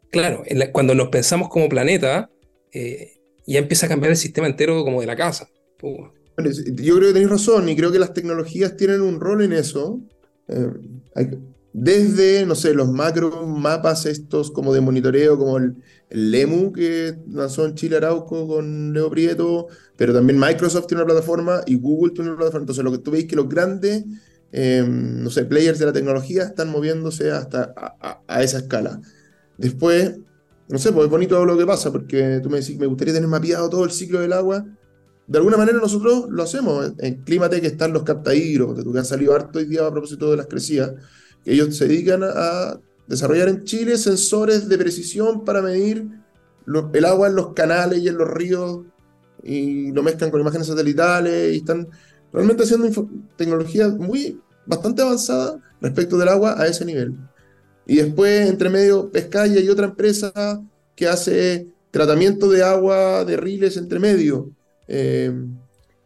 claro, 0.10 0.44
cuando 0.72 0.96
nos 0.96 1.10
pensamos 1.10 1.50
como 1.50 1.68
planeta, 1.68 2.30
eh, 2.72 3.20
ya 3.46 3.60
empieza 3.60 3.86
a 3.86 3.90
cambiar 3.90 4.12
el 4.12 4.18
sistema 4.18 4.48
entero 4.48 4.86
como 4.86 5.02
de 5.02 5.08
la 5.08 5.18
casa. 5.18 5.50
yo 5.82 6.96
creo 6.96 7.08
que 7.10 7.14
tenéis 7.14 7.30
razón 7.30 7.68
y 7.68 7.76
creo 7.76 7.92
que 7.92 8.00
las 8.00 8.14
tecnologías 8.14 8.78
tienen 8.78 9.02
un 9.02 9.20
rol 9.20 9.44
en 9.44 9.52
eso. 9.52 10.00
Desde, 11.74 12.46
no 12.46 12.56
sé, 12.56 12.74
los 12.74 12.92
macro 12.92 13.48
mapas 13.48 14.06
estos 14.06 14.52
como 14.52 14.74
de 14.74 14.82
monitoreo, 14.82 15.38
como 15.38 15.58
el, 15.58 15.76
Lemu 16.14 16.72
que 16.72 17.16
lanzó 17.32 17.66
en 17.66 17.74
Chile 17.74 17.98
Arauco 17.98 18.48
con 18.48 18.94
Leo 18.94 19.10
Prieto, 19.10 19.68
pero 19.98 20.14
también 20.14 20.40
Microsoft 20.40 20.86
tiene 20.86 21.02
una 21.02 21.12
plataforma 21.12 21.62
y 21.66 21.76
Google 21.76 22.14
tiene 22.14 22.30
una 22.30 22.38
plataforma. 22.38 22.64
Entonces, 22.64 22.84
lo 22.84 22.92
que 22.92 23.00
tú 23.00 23.10
veis 23.10 23.26
que 23.26 23.36
los 23.36 23.50
grandes, 23.50 24.06
em, 24.52 25.24
no 25.24 25.32
sé, 25.32 25.46
players 25.46 25.80
de 25.80 25.88
la 25.88 25.94
tecnología 25.94 26.44
están 26.44 26.70
moviéndose 26.70 27.32
hasta 27.32 27.74
a, 28.28 28.44
esa 28.44 28.60
escala. 28.60 29.02
Después, 29.58 30.20
no 30.70 30.78
sé, 30.78 30.92
pues 30.92 31.06
es 31.06 31.12
bonito 31.12 31.44
lo 31.46 31.58
que 31.58 31.66
pasa, 31.66 31.92
porque 31.92 32.40
tú 32.44 32.50
me 32.50 32.60
decís, 32.60 32.78
me 32.78 32.86
gustaría 32.86 33.16
tener 33.16 33.30
mapeado 33.30 33.68
todo 33.70 33.84
el 33.84 33.92
ciclo 33.92 34.20
del 34.22 34.34
agua. 34.34 34.66
De 35.26 35.38
alguna 35.40 35.58
manera 35.58 35.80
nosotros 35.80 36.28
lo 36.30 36.44
hacemos. 36.44 36.94
En 37.00 37.24
Climatec 37.24 37.64
están 37.64 37.92
los 37.92 38.04
tu 38.04 38.94
que 38.94 39.00
han 39.00 39.06
salido 39.06 39.34
harto 39.34 39.58
hoy 39.58 39.66
día 39.66 39.88
a 39.88 39.92
propósito 39.92 40.30
de 40.30 40.38
las 40.38 40.48
crecidas, 40.48 40.92
que 40.92 41.00
ellos 41.46 41.76
se 41.76 41.88
dedican 41.88 42.24
a 42.24 42.80
desarrollar 43.08 43.50
en 43.50 43.64
Chile 43.64 43.98
sensores 43.98 44.70
de 44.70 44.78
precisión 44.78 45.44
para 45.44 45.62
medir 45.62 46.08
el 46.94 47.06
agua 47.06 47.28
en 47.28 47.36
los 47.36 47.54
canales 47.54 48.00
y 48.00 48.08
en 48.08 48.18
los 48.18 48.30
ríos 48.30 48.82
y 49.44 49.92
lo 49.92 50.04
mezclan 50.04 50.32
con 50.32 50.40
imágenes 50.40 50.68
satelitales 50.68 51.54
y 51.54 51.58
están 51.58 51.88
realmente 52.32 52.64
haciendo 52.64 53.10
tecnología 53.36 53.90
muy 53.90 54.40
bastante 54.66 55.02
avanzada 55.02 55.60
respecto 55.82 56.18
del 56.18 56.30
agua 56.30 56.56
a 56.60 56.68
ese 56.68 56.86
nivel. 56.86 57.16
Y 57.86 57.98
después, 57.98 58.50
entre 58.50 58.70
medio, 58.70 59.12
Pescaya 59.12 59.60
y 59.60 59.68
otra 59.68 59.88
empresa 59.88 60.32
que 60.96 61.08
hace 61.08 61.68
tratamiento 61.92 62.50
de 62.50 62.64
agua 62.64 63.26
de 63.26 63.36
riles 63.36 63.76
entre 63.76 64.00
medio, 64.00 64.50
eh, 64.88 65.34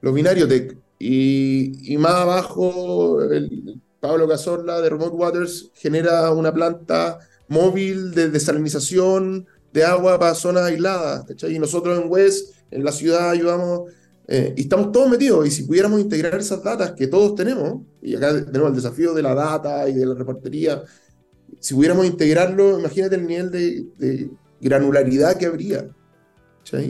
los 0.01 0.13
Binariotech. 0.13 0.77
Y, 0.99 1.93
y 1.93 1.97
más 1.97 2.15
abajo, 2.15 3.21
el, 3.21 3.79
Pablo 3.99 4.27
Cazorla 4.27 4.81
de 4.81 4.89
Remote 4.89 5.15
Waters 5.15 5.71
genera 5.73 6.31
una 6.31 6.53
planta 6.53 7.19
móvil 7.47 8.13
de 8.13 8.29
desalinización 8.29 9.47
de 9.73 9.83
agua 9.83 10.19
para 10.19 10.35
zonas 10.35 10.63
aisladas. 10.63 11.25
Y 11.49 11.59
nosotros 11.59 11.99
en 11.99 12.09
West, 12.09 12.55
en 12.71 12.83
la 12.83 12.91
ciudad, 12.91 13.29
ayudamos 13.29 13.91
eh, 14.27 14.53
y 14.55 14.61
estamos 14.61 14.91
todos 14.91 15.09
metidos. 15.09 15.47
Y 15.47 15.51
si 15.51 15.63
pudiéramos 15.63 15.99
integrar 15.99 16.39
esas 16.39 16.63
datas 16.63 16.91
que 16.91 17.07
todos 17.07 17.35
tenemos, 17.35 17.81
y 18.01 18.15
acá 18.15 18.33
tenemos 18.45 18.69
el 18.69 18.75
desafío 18.75 19.13
de 19.13 19.21
la 19.21 19.33
data 19.33 19.87
y 19.87 19.93
de 19.93 20.05
la 20.05 20.13
reportería, 20.13 20.83
si 21.59 21.73
pudiéramos 21.73 22.05
integrarlo, 22.05 22.79
imagínate 22.79 23.15
el 23.15 23.25
nivel 23.25 23.51
de, 23.51 24.29
granularidad 24.59 25.37
que 25.37 25.45
habría. 25.45 25.87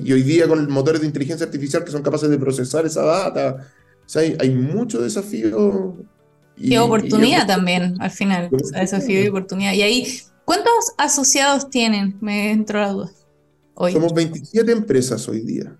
Y 0.03 0.11
hoy 0.11 0.23
día 0.23 0.47
con 0.47 0.69
motores 0.71 1.01
de 1.01 1.07
inteligencia 1.07 1.45
artificial 1.45 1.83
que 1.83 1.91
son 1.91 2.01
capaces 2.01 2.29
de 2.29 2.39
procesar 2.39 2.85
esa 2.85 3.03
data, 3.03 3.67
hay, 4.15 4.49
muchos 4.49 5.03
desafíos 5.03 5.93
y, 6.57 6.77
oportunidad 6.77 7.47
también, 7.47 7.95
al 7.99 8.11
final. 8.11 8.49
desafío 8.73 9.23
y 9.23 9.27
oportunidad. 9.27 9.73
Y 9.73 9.81
ahí, 9.81 10.19
¿cuántos 10.45 10.93
asociados 10.97 11.69
tienen? 11.69 12.17
Me 12.21 12.51
entró 12.51 12.81
la 12.81 12.91
duda. 12.91 13.11
Hoy. 13.75 13.93
Somos 13.93 14.13
27 14.13 14.71
empresas 14.71 15.27
hoy 15.27 15.41
día. 15.41 15.75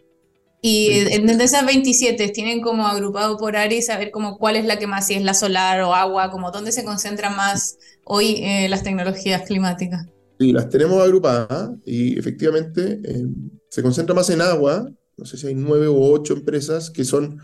Y 0.62 0.90
de 0.90 1.44
esas 1.44 1.66
27, 1.66 2.30
¿tienen 2.30 2.62
como 2.62 2.88
agrupado 2.88 3.38
por 3.38 3.56
área 3.56 3.78
y 3.78 3.82
saber 3.82 4.12
como 4.12 4.38
cuál 4.38 4.56
es 4.56 4.66
la 4.66 4.78
que 4.78 4.88
más, 4.88 5.08
si 5.08 5.14
es 5.14 5.24
la 5.24 5.34
solar 5.34 5.82
o 5.82 5.94
agua, 5.94 6.32
como 6.32 6.52
dónde 6.52 6.72
se 6.72 6.84
concentran 6.84 7.36
más 7.36 7.78
hoy 8.04 8.38
eh, 8.44 8.68
las 8.68 8.84
tecnologías 8.84 9.44
climáticas? 9.44 10.08
Sí, 10.40 10.52
las 10.52 10.70
tenemos 10.70 11.02
agrupadas 11.02 11.72
y 11.86 12.18
efectivamente 12.18 13.00
eh, 13.04 13.26
se 13.70 13.84
concentra 13.84 14.16
más 14.16 14.30
en 14.30 14.42
agua. 14.42 14.90
No 15.16 15.26
sé 15.26 15.38
si 15.38 15.48
hay 15.48 15.56
nueve 15.56 15.88
u 15.90 16.04
ocho 16.04 16.34
empresas 16.34 16.90
que 16.90 17.06
son 17.06 17.40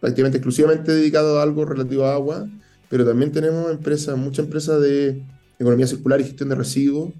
prácticamente 0.00 0.38
exclusivamente 0.38 0.92
dedicadas 0.92 1.36
a 1.36 1.42
algo 1.42 1.64
relativo 1.64 2.04
a 2.04 2.14
agua 2.14 2.48
pero 2.88 3.04
también 3.04 3.32
tenemos 3.32 3.70
empresas, 3.70 4.16
muchas 4.16 4.44
empresas 4.44 4.80
de 4.80 5.22
economía 5.58 5.86
circular 5.86 6.20
y 6.20 6.24
gestión 6.24 6.48
de 6.48 6.54
residuos, 6.54 7.12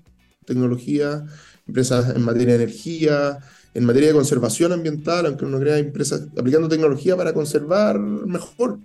tecnología, 0.44 1.24
empresas 1.66 2.14
en 2.14 2.22
materia 2.22 2.56
de 2.56 2.64
energía, 2.64 3.38
en 3.74 3.84
materia 3.84 4.08
de 4.08 4.14
conservación 4.14 4.72
ambiental, 4.72 5.26
aunque 5.26 5.44
uno 5.44 5.60
crea 5.60 5.78
empresas 5.78 6.28
aplicando 6.38 6.68
tecnología 6.68 7.16
para 7.16 7.34
conservar 7.34 7.98
mejor. 7.98 8.78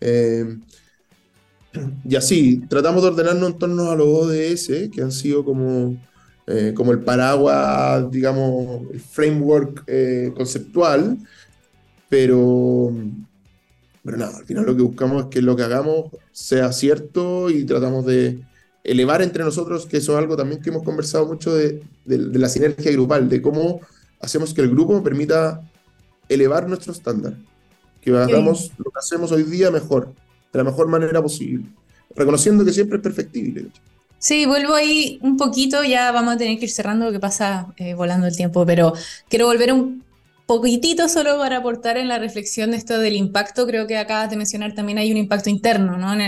Eh, 0.00 0.58
y 2.04 2.16
así, 2.16 2.62
tratamos 2.68 3.02
de 3.02 3.08
ordenarnos 3.08 3.50
en 3.50 3.58
torno 3.58 3.90
a 3.90 3.96
los 3.96 4.08
ODS, 4.08 4.90
que 4.90 5.02
han 5.02 5.12
sido 5.12 5.44
como, 5.44 5.96
eh, 6.46 6.72
como 6.74 6.92
el 6.92 7.00
paraguas, 7.00 8.10
digamos, 8.10 8.90
el 8.92 9.00
framework 9.00 9.84
eh, 9.86 10.32
conceptual, 10.34 11.18
pero 12.08 12.92
pero 14.04 14.16
nada, 14.16 14.38
al 14.38 14.44
final 14.44 14.64
lo 14.64 14.76
que 14.76 14.82
buscamos 14.82 15.24
es 15.24 15.28
que 15.28 15.42
lo 15.42 15.56
que 15.56 15.62
hagamos 15.62 16.06
sea 16.32 16.72
cierto 16.72 17.50
y 17.50 17.64
tratamos 17.64 18.06
de 18.06 18.40
elevar 18.84 19.22
entre 19.22 19.44
nosotros, 19.44 19.86
que 19.86 19.98
eso 19.98 20.12
es 20.12 20.18
algo 20.18 20.36
también 20.36 20.62
que 20.62 20.70
hemos 20.70 20.82
conversado 20.82 21.26
mucho 21.26 21.54
de, 21.54 21.82
la 22.06 22.48
sinergia 22.48 22.90
grupal, 22.92 23.28
de 23.28 23.42
cómo 23.42 23.80
hacemos 24.20 24.54
que 24.54 24.62
el 24.62 24.70
grupo 24.70 25.02
permita 25.02 25.60
elevar 26.28 26.68
nuestro 26.68 26.92
estándar, 26.92 27.34
que 28.00 28.10
hagamos 28.16 28.72
lo 28.78 28.90
que 28.90 28.98
hacemos 28.98 29.30
hoy 29.32 29.42
día 29.42 29.70
mejor, 29.70 30.14
de 30.52 30.58
la 30.58 30.64
mejor 30.64 30.88
manera 30.88 31.20
posible, 31.20 31.66
reconociendo 32.14 32.64
que 32.64 32.72
siempre 32.72 32.96
es 32.96 33.02
perfectible. 33.02 33.66
Sí, 34.18 34.46
vuelvo 34.46 34.74
ahí 34.74 35.18
un 35.22 35.36
poquito, 35.36 35.84
ya 35.84 36.10
vamos 36.10 36.34
a 36.34 36.36
tener 36.36 36.58
que 36.58 36.64
ir 36.64 36.70
cerrando 36.70 37.06
lo 37.06 37.12
que 37.12 37.20
pasa 37.20 37.72
eh, 37.76 37.94
volando 37.94 38.26
el 38.26 38.34
tiempo, 38.34 38.66
pero 38.66 38.92
quiero 39.28 39.46
volver 39.46 39.72
un 39.72 40.02
poquitito 40.48 41.10
solo 41.10 41.36
para 41.36 41.58
aportar 41.58 41.98
en 41.98 42.08
la 42.08 42.18
reflexión 42.18 42.70
de 42.70 42.78
esto 42.78 42.98
del 42.98 43.16
impacto, 43.16 43.66
creo 43.66 43.86
que 43.86 43.98
acabas 43.98 44.30
de 44.30 44.36
mencionar 44.38 44.74
también 44.74 44.96
hay 44.96 45.10
un 45.12 45.18
impacto 45.18 45.50
interno, 45.50 45.98
¿no? 45.98 46.10
En, 46.14 46.20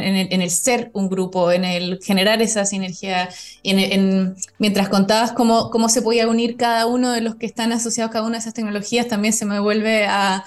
el, 0.43 0.51
ser 0.51 0.91
un 0.93 1.09
grupo, 1.09 1.51
en 1.51 1.65
el 1.65 1.99
generar 2.03 2.43
esa 2.43 2.67
sinergia, 2.67 3.31
en, 3.63 4.35
mientras 4.59 4.91
contabas 4.91 5.33
cómo, 5.33 5.71
cómo 5.71 5.89
se 5.89 6.03
podía 6.03 6.29
unir 6.29 6.59
cada 6.59 6.85
uno 6.85 7.13
de 7.13 7.23
los 7.23 7.37
que 7.37 7.47
están 7.47 7.73
asociados 7.73 8.11
a 8.11 8.13
cada 8.13 8.27
una 8.27 8.35
de 8.35 8.41
esas 8.41 8.53
tecnologías, 8.53 9.09
también 9.09 9.33
se 9.33 9.47
me 9.47 9.59
vuelve 9.59 10.05
a, 10.05 10.45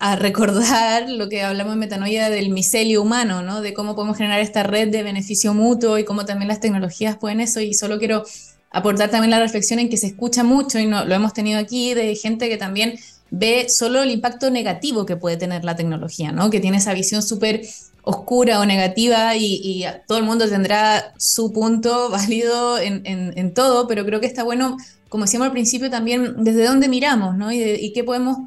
a 0.00 0.16
recordar 0.16 1.08
lo 1.08 1.30
que 1.30 1.42
hablamos 1.42 1.72
en 1.72 1.78
Metanoia 1.78 2.28
del 2.28 2.50
micelio 2.50 3.00
humano, 3.00 3.40
¿no? 3.40 3.62
De 3.62 3.72
cómo 3.72 3.94
podemos 3.94 4.18
generar 4.18 4.40
esta 4.40 4.64
red 4.64 4.90
de 4.90 5.02
beneficio 5.02 5.54
mutuo 5.54 5.96
y 5.96 6.04
cómo 6.04 6.26
también 6.26 6.48
las 6.48 6.60
tecnologías 6.60 7.16
pueden 7.16 7.40
eso. 7.40 7.60
Y 7.60 7.72
solo 7.72 7.98
quiero 7.98 8.22
aportar 8.74 9.08
también 9.08 9.30
la 9.30 9.38
reflexión 9.38 9.78
en 9.78 9.88
que 9.88 9.96
se 9.96 10.08
escucha 10.08 10.42
mucho, 10.42 10.80
y 10.80 10.86
no, 10.86 11.04
lo 11.04 11.14
hemos 11.14 11.32
tenido 11.32 11.60
aquí, 11.60 11.94
de 11.94 12.14
gente 12.16 12.48
que 12.48 12.56
también 12.56 12.98
ve 13.36 13.68
solo 13.68 14.02
el 14.02 14.10
impacto 14.10 14.50
negativo 14.50 15.04
que 15.06 15.16
puede 15.16 15.36
tener 15.36 15.64
la 15.64 15.76
tecnología, 15.76 16.32
¿no? 16.32 16.50
Que 16.50 16.60
tiene 16.60 16.76
esa 16.76 16.94
visión 16.94 17.22
súper 17.22 17.62
oscura 18.02 18.60
o 18.60 18.66
negativa 18.66 19.34
y, 19.34 19.84
todo 20.06 20.18
el 20.18 20.24
mundo 20.24 20.48
tendrá 20.48 21.12
su 21.18 21.52
punto 21.52 22.10
válido 22.10 22.78
en, 22.78 23.54
todo, 23.54 23.88
pero 23.88 24.04
creo 24.04 24.20
que 24.20 24.26
está 24.26 24.44
bueno, 24.44 24.76
como 25.08 25.24
decíamos 25.24 25.46
al 25.46 25.52
principio, 25.52 25.90
también 25.90 26.44
desde 26.44 26.64
dónde 26.64 26.88
miramos, 26.88 27.36
¿no? 27.36 27.50
Y, 27.50 27.60
y 27.60 27.92
qué 27.92 28.04
podemos 28.04 28.38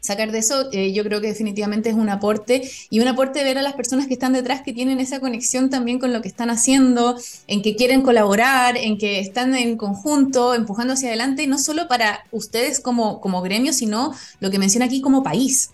sacar 0.00 0.32
de 0.32 0.38
eso, 0.38 0.68
eh, 0.72 0.92
yo 0.92 1.04
creo 1.04 1.20
que 1.20 1.28
definitivamente 1.28 1.90
es 1.90 1.94
un 1.94 2.08
aporte 2.08 2.62
y 2.88 3.00
un 3.00 3.08
aporte 3.08 3.44
ver 3.44 3.58
a 3.58 3.62
las 3.62 3.74
personas 3.74 4.06
que 4.06 4.14
están 4.14 4.32
detrás 4.32 4.62
que 4.62 4.72
tienen 4.72 4.98
esa 5.00 5.20
conexión 5.20 5.70
también 5.70 5.98
con 5.98 6.12
lo 6.12 6.22
que 6.22 6.28
están 6.28 6.50
haciendo, 6.50 7.16
en 7.46 7.62
que 7.62 7.76
quieren 7.76 8.02
colaborar, 8.02 8.76
en 8.76 8.98
que 8.98 9.20
están 9.20 9.54
en 9.54 9.76
conjunto, 9.76 10.54
empujando 10.54 10.94
hacia 10.94 11.08
adelante, 11.08 11.46
no 11.46 11.58
solo 11.58 11.88
para 11.88 12.24
ustedes 12.30 12.80
como, 12.80 13.20
como 13.20 13.42
gremio, 13.42 13.72
sino 13.72 14.14
lo 14.40 14.50
que 14.50 14.58
menciona 14.58 14.86
aquí 14.86 15.00
como 15.00 15.22
país. 15.22 15.70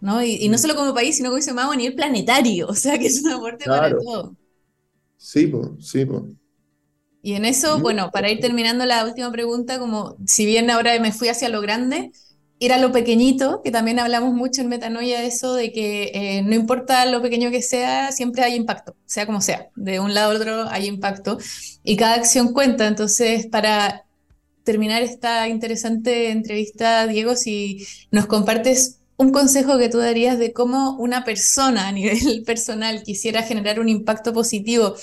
¿no? 0.00 0.22
Y, 0.22 0.48
no 0.48 0.56
mm. 0.56 0.58
solo 0.58 0.76
como 0.76 0.94
país, 0.94 1.16
sino 1.16 1.30
como 1.30 1.38
dice 1.38 1.52
Mago 1.52 1.72
a 1.72 1.76
nivel 1.76 1.94
planetario, 1.94 2.68
o 2.68 2.74
sea 2.74 2.98
que 2.98 3.06
es 3.06 3.22
un 3.22 3.32
aporte 3.32 3.64
para 3.64 3.90
todo. 3.90 4.36
Sí, 5.16 5.46
pues, 5.46 5.68
sí, 5.80 6.04
pues. 6.04 6.22
Y 7.22 7.32
en 7.32 7.44
eso, 7.44 7.80
bueno, 7.80 8.12
para 8.12 8.30
ir 8.30 8.38
terminando 8.38 8.86
la 8.86 9.04
última 9.04 9.32
pregunta, 9.32 9.80
como 9.80 10.16
si 10.26 10.46
bien 10.46 10.70
ahora 10.70 10.96
me 11.00 11.10
fui 11.10 11.26
hacia 11.26 11.48
lo 11.48 11.60
grande, 11.60 12.12
ir 12.58 12.72
a 12.72 12.78
lo 12.78 12.92
pequeñito, 12.92 13.60
que 13.62 13.70
también 13.70 13.98
hablamos 13.98 14.34
mucho 14.34 14.62
en 14.62 14.68
Metanoia 14.68 15.20
de 15.20 15.26
eso, 15.26 15.54
de 15.54 15.72
que 15.72 16.10
eh, 16.14 16.42
no 16.42 16.54
importa 16.54 17.04
lo 17.06 17.20
pequeño 17.20 17.50
que 17.50 17.62
sea, 17.62 18.12
siempre 18.12 18.42
hay 18.44 18.54
impacto, 18.54 18.96
sea 19.04 19.26
como 19.26 19.40
sea, 19.40 19.68
de 19.76 20.00
un 20.00 20.14
lado 20.14 20.32
a 20.32 20.36
otro 20.36 20.68
hay 20.70 20.86
impacto 20.86 21.38
y 21.84 21.96
cada 21.96 22.14
acción 22.14 22.52
cuenta. 22.52 22.86
Entonces, 22.86 23.46
para 23.46 24.04
terminar 24.64 25.02
esta 25.02 25.48
interesante 25.48 26.30
entrevista, 26.30 27.06
Diego, 27.06 27.36
si 27.36 27.86
nos 28.10 28.26
compartes 28.26 29.00
un 29.16 29.32
consejo 29.32 29.78
que 29.78 29.88
tú 29.88 29.98
darías 29.98 30.38
de 30.38 30.52
cómo 30.52 30.96
una 30.98 31.24
persona 31.24 31.88
a 31.88 31.92
nivel 31.92 32.42
personal 32.46 33.02
quisiera 33.02 33.42
generar 33.42 33.80
un 33.80 33.88
impacto 33.88 34.32
positivo 34.32 34.94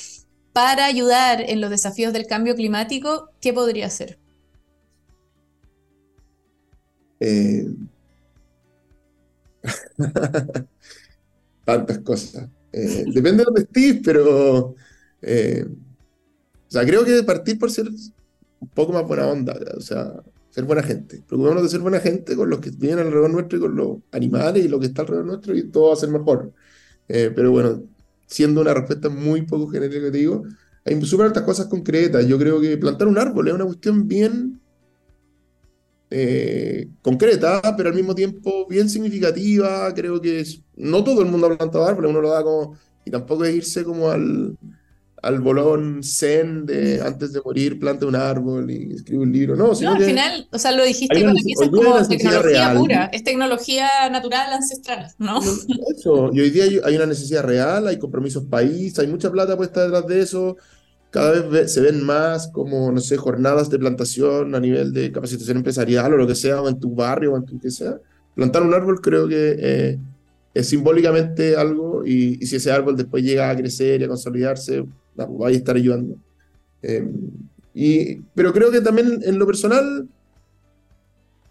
para 0.54 0.86
ayudar 0.86 1.42
en 1.42 1.62
los 1.62 1.70
desafíos 1.70 2.14
del 2.14 2.28
cambio 2.28 2.56
climático, 2.56 3.30
¿qué 3.42 3.54
podría 3.54 3.88
hacer? 3.88 4.20
Eh, 7.26 7.66
tantas 11.66 12.00
cosas. 12.00 12.50
Eh, 12.74 13.06
depende 13.14 13.38
de 13.38 13.46
dónde 13.46 13.62
estés, 13.62 14.02
pero. 14.04 14.76
Eh, 15.22 15.66
o 15.66 16.72
sea, 16.74 16.86
creo 16.86 17.06
que 17.06 17.24
partir 17.24 17.58
por 17.58 17.72
ser 17.72 17.88
un 17.88 18.68
poco 18.74 18.92
más 18.92 19.08
buena 19.08 19.28
onda, 19.28 19.56
o 19.78 19.80
sea, 19.80 20.12
ser 20.50 20.66
buena 20.66 20.84
gente. 20.84 21.24
Preocupémonos 21.26 21.64
de 21.64 21.70
ser 21.70 21.80
buena 21.80 22.00
gente 22.00 22.36
con 22.36 22.50
los 22.50 22.60
que 22.60 22.72
vienen 22.72 23.00
alrededor 23.06 23.30
nuestro 23.30 23.58
y 23.58 23.62
con 23.62 23.76
los 23.76 23.98
animales 24.12 24.66
y 24.66 24.68
lo 24.68 24.80
que 24.80 24.88
está 24.88 25.04
alrededor 25.04 25.26
nuestro 25.26 25.56
y 25.56 25.70
todo 25.70 25.90
va 25.90 25.94
a 25.94 25.98
ser 25.98 26.10
mejor. 26.10 26.52
pero 27.08 27.52
bueno, 27.52 27.84
siendo 28.26 28.62
una 28.62 28.74
respuesta 28.74 29.10
muy 29.10 29.44
poco 29.44 29.68
genérica 29.68 30.02
que 30.02 30.12
te 30.12 30.18
digo, 30.18 30.44
hay 30.84 31.00
súper 31.06 31.28
altas 31.28 31.44
cosas 31.44 31.68
concretas. 31.68 32.26
Yo 32.28 32.38
creo 32.40 32.60
que 32.60 32.78
plantar 32.78 33.08
un 33.08 33.20
árbol 33.20 33.48
es 33.48 33.54
una 33.54 33.66
cuestión 33.66 34.08
bien 34.08 34.63
eh, 36.16 36.90
concreta, 37.02 37.60
pero 37.76 37.90
al 37.90 37.96
mismo 37.96 38.14
tiempo 38.14 38.68
bien 38.68 38.88
significativa. 38.88 39.92
Creo 39.94 40.22
que 40.22 40.42
es, 40.42 40.62
no 40.76 41.04
todo 41.04 41.22
el 41.22 41.30
mundo 41.30 41.48
ha 41.48 41.58
plantado 41.58 41.86
árboles, 41.86 42.12
uno 42.12 42.22
lo 42.22 42.30
da 42.30 42.44
como, 42.44 42.78
y 43.04 43.10
tampoco 43.10 43.46
es 43.46 43.56
irse 43.56 43.84
como 43.84 44.10
al, 44.10 44.56
al 45.24 45.40
bolón 45.40 46.04
zen 46.04 46.68
de 46.68 47.02
antes 47.02 47.34
de 47.34 47.42
morir 47.42 47.80
plante 47.80 48.06
un 48.06 48.16
árbol 48.16 48.70
y 48.70 48.94
escribe 48.94 49.24
un 49.24 49.32
libro. 49.32 49.56
No, 49.56 49.72
no 49.74 49.92
al 49.92 50.04
final, 50.04 50.48
o 50.52 50.60
sea, 50.60 50.72
lo 50.72 50.84
dijiste 50.84 51.24
con 51.24 51.36
es 51.36 51.70
como 51.70 52.08
tecnología 52.08 52.74
pura, 52.76 53.06
es 53.06 53.24
tecnología 53.24 53.88
natural, 54.12 54.54
ancestral, 54.54 55.08
¿no? 55.18 55.40
Eso, 55.98 56.30
y 56.32 56.42
hoy 56.42 56.50
día 56.52 56.66
hay 56.84 56.96
una 56.96 57.08
necesidad 57.08 57.44
real, 57.44 57.88
hay 57.88 57.98
compromisos 57.98 58.44
país, 58.46 59.00
hay 59.00 59.08
mucha 59.08 59.32
plata 59.32 59.58
puesta 59.58 59.84
detrás 59.84 60.06
de 60.06 60.22
eso 60.22 60.58
cada 61.14 61.44
vez 61.44 61.72
se 61.72 61.80
ven 61.80 62.04
más 62.04 62.48
como, 62.48 62.92
no 62.92 63.00
sé, 63.00 63.18
jornadas 63.18 63.70
de 63.70 63.78
plantación 63.78 64.56
a 64.56 64.60
nivel 64.60 64.92
de 64.94 65.12
capacitación 65.12 65.58
empresarial 65.58 66.12
o 66.12 66.18
lo 66.18 66.26
que 66.26 66.34
sea, 66.34 66.60
o 66.60 66.68
en 66.68 66.80
tu 66.80 66.96
barrio 66.96 67.34
o 67.34 67.38
en 67.38 67.46
tu 67.46 67.60
que 67.60 67.70
sea. 67.70 68.00
Plantar 68.34 68.64
un 68.64 68.74
árbol 68.74 69.00
creo 69.00 69.28
que 69.28 69.56
eh, 69.60 70.00
es 70.56 70.68
simbólicamente 70.68 71.56
algo 71.56 72.04
y, 72.04 72.44
si 72.48 72.56
ese 72.56 72.72
árbol 72.72 72.98
después 72.98 73.24
llega 73.24 73.48
a 73.48 73.56
crecer 73.56 74.02
y 74.02 74.06
a 74.06 74.08
consolidarse, 74.08 74.86
pues 75.16 75.28
va 75.28 75.50
a 75.50 75.52
estar 75.52 75.76
ayudando. 75.76 76.16
Em, 76.82 77.12
y, 77.76 78.16
pero 78.34 78.52
creo 78.52 78.72
que 78.72 78.82
también 78.82 79.20
en 79.24 79.38
lo 79.38 79.46
personal, 79.46 80.08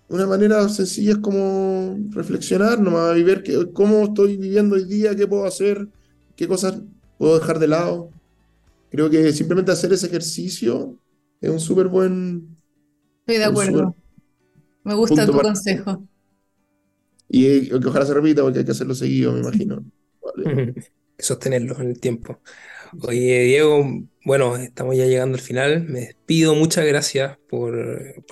una 0.08 0.26
manera 0.26 0.68
sencilla 0.70 1.12
es 1.12 1.18
como 1.18 2.00
reflexionar, 2.10 2.80
nomás 2.80 3.16
y 3.16 3.22
ver 3.22 3.44
que, 3.44 3.70
cómo 3.72 4.06
estoy 4.06 4.38
viviendo 4.38 4.74
hoy 4.74 4.86
día, 4.86 5.14
qué 5.14 5.28
puedo 5.28 5.46
hacer, 5.46 5.86
qué 6.34 6.48
cosas 6.48 6.80
puedo 7.16 7.38
dejar 7.38 7.60
de 7.60 7.68
lado. 7.68 8.10
Creo 8.93 9.09
que 9.09 9.32
simplemente 9.32 9.72
hacer 9.72 9.90
ese 9.90 10.07
ejercicio 10.07 10.99
es 11.40 11.49
un 11.49 11.59
súper 11.59 11.88
buen... 11.88 12.59
Estoy 13.20 13.38
de 13.38 13.45
acuerdo. 13.45 13.97
Me 14.84 14.95
gusta 14.95 15.24
tu 15.24 15.32
consejo. 15.32 16.07
Y 17.26 17.70
que 17.70 17.88
ojalá 17.88 18.05
se 18.05 18.12
repita 18.12 18.43
porque 18.43 18.59
hay 18.59 18.64
que 18.66 18.72
hacerlo 18.72 18.95
seguido, 18.95 19.32
me 19.32 19.40
imagino. 19.40 19.82
Sostenerlo 21.18 21.80
en 21.80 21.88
el 21.88 22.01
tiempo. 22.01 22.38
Oye, 23.01 23.45
Diego, 23.45 23.82
bueno, 24.26 24.57
estamos 24.59 24.95
ya 24.95 25.07
llegando 25.07 25.36
al 25.36 25.43
final. 25.43 25.84
Me 25.84 26.01
despido, 26.01 26.55
muchas 26.55 26.84
gracias 26.84 27.38
por, 27.49 27.74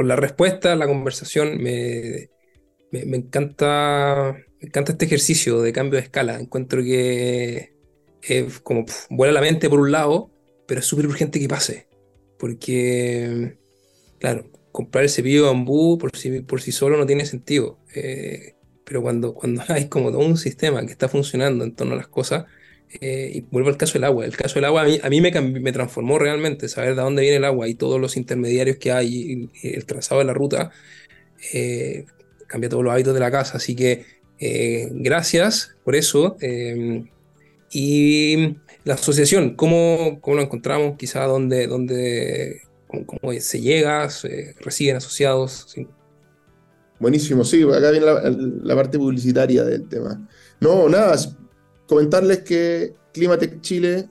la 0.04 0.16
respuesta, 0.16 0.76
la 0.76 0.86
conversación. 0.86 1.56
Me, 1.62 2.28
me, 2.92 3.16
encanta, 3.16 4.36
me 4.60 4.68
encanta 4.68 4.92
este 4.92 5.06
ejercicio 5.06 5.62
de 5.62 5.72
cambio 5.72 5.98
de 5.98 6.04
escala. 6.04 6.38
Encuentro 6.38 6.82
que 6.82 7.72
es 8.20 8.60
como 8.60 8.84
vuela 9.08 9.32
la 9.32 9.40
mente 9.40 9.70
por 9.70 9.80
un 9.80 9.92
lado, 9.92 10.30
pero 10.70 10.78
es 10.78 10.86
súper 10.86 11.08
urgente 11.08 11.40
que 11.40 11.48
pase. 11.48 11.88
Porque, 12.38 13.56
claro, 14.20 14.48
comprar 14.70 15.02
el 15.02 15.10
cepillo 15.10 15.42
de 15.42 15.48
bambú 15.48 15.98
por 15.98 16.16
sí, 16.16 16.42
por 16.42 16.62
sí 16.62 16.70
solo 16.70 16.96
no 16.96 17.06
tiene 17.06 17.26
sentido. 17.26 17.80
Eh, 17.92 18.54
pero 18.84 19.02
cuando, 19.02 19.34
cuando 19.34 19.64
hay 19.68 19.88
como 19.88 20.12
todo 20.12 20.20
un 20.20 20.36
sistema 20.36 20.86
que 20.86 20.92
está 20.92 21.08
funcionando 21.08 21.64
en 21.64 21.74
torno 21.74 21.94
a 21.94 21.96
las 21.96 22.06
cosas, 22.06 22.44
eh, 23.00 23.32
y 23.34 23.40
vuelvo 23.40 23.68
al 23.68 23.76
caso 23.76 23.94
del 23.94 24.04
agua. 24.04 24.24
El 24.24 24.36
caso 24.36 24.54
del 24.54 24.66
agua 24.66 24.82
a 24.82 24.84
mí, 24.84 25.00
a 25.02 25.10
mí 25.10 25.20
me, 25.20 25.32
me, 25.40 25.72
transformó 25.72 26.20
realmente 26.20 26.68
saber 26.68 26.94
de 26.94 27.02
dónde 27.02 27.22
viene 27.22 27.38
el 27.38 27.44
agua 27.44 27.66
y 27.66 27.74
todos 27.74 28.00
los 28.00 28.16
intermediarios 28.16 28.76
que 28.76 28.92
hay, 28.92 29.50
y, 29.62 29.68
el 29.74 29.86
trazado 29.86 30.20
de 30.20 30.24
la 30.24 30.34
ruta, 30.34 30.70
eh, 31.52 32.04
cambia 32.46 32.70
todos 32.70 32.84
los 32.84 32.92
hábitos 32.92 33.14
de 33.14 33.18
la 33.18 33.32
casa. 33.32 33.56
Así 33.56 33.74
que 33.74 34.04
gracias 34.92 35.74
por 35.82 35.96
eso. 35.96 36.36
y 37.72 38.56
la 38.84 38.94
asociación, 38.94 39.54
¿cómo, 39.56 40.18
cómo 40.20 40.36
lo 40.36 40.42
encontramos? 40.42 40.96
Quizá 40.96 41.24
dónde, 41.24 41.66
dónde 41.66 42.62
cómo, 42.86 43.32
se 43.38 43.60
llega, 43.60 44.08
se 44.10 44.54
reciben 44.60 44.96
asociados. 44.96 45.74
Buenísimo, 46.98 47.44
sí, 47.44 47.62
acá 47.62 47.90
viene 47.90 48.06
la, 48.62 48.74
parte 48.74 48.98
publicitaria 48.98 49.64
del 49.64 49.88
tema. 49.88 50.28
No, 50.60 50.88
nada, 50.88 51.16
comentarles 51.86 52.40
que 52.40 52.94
Climatec 53.12 53.60
Chile 53.60 54.08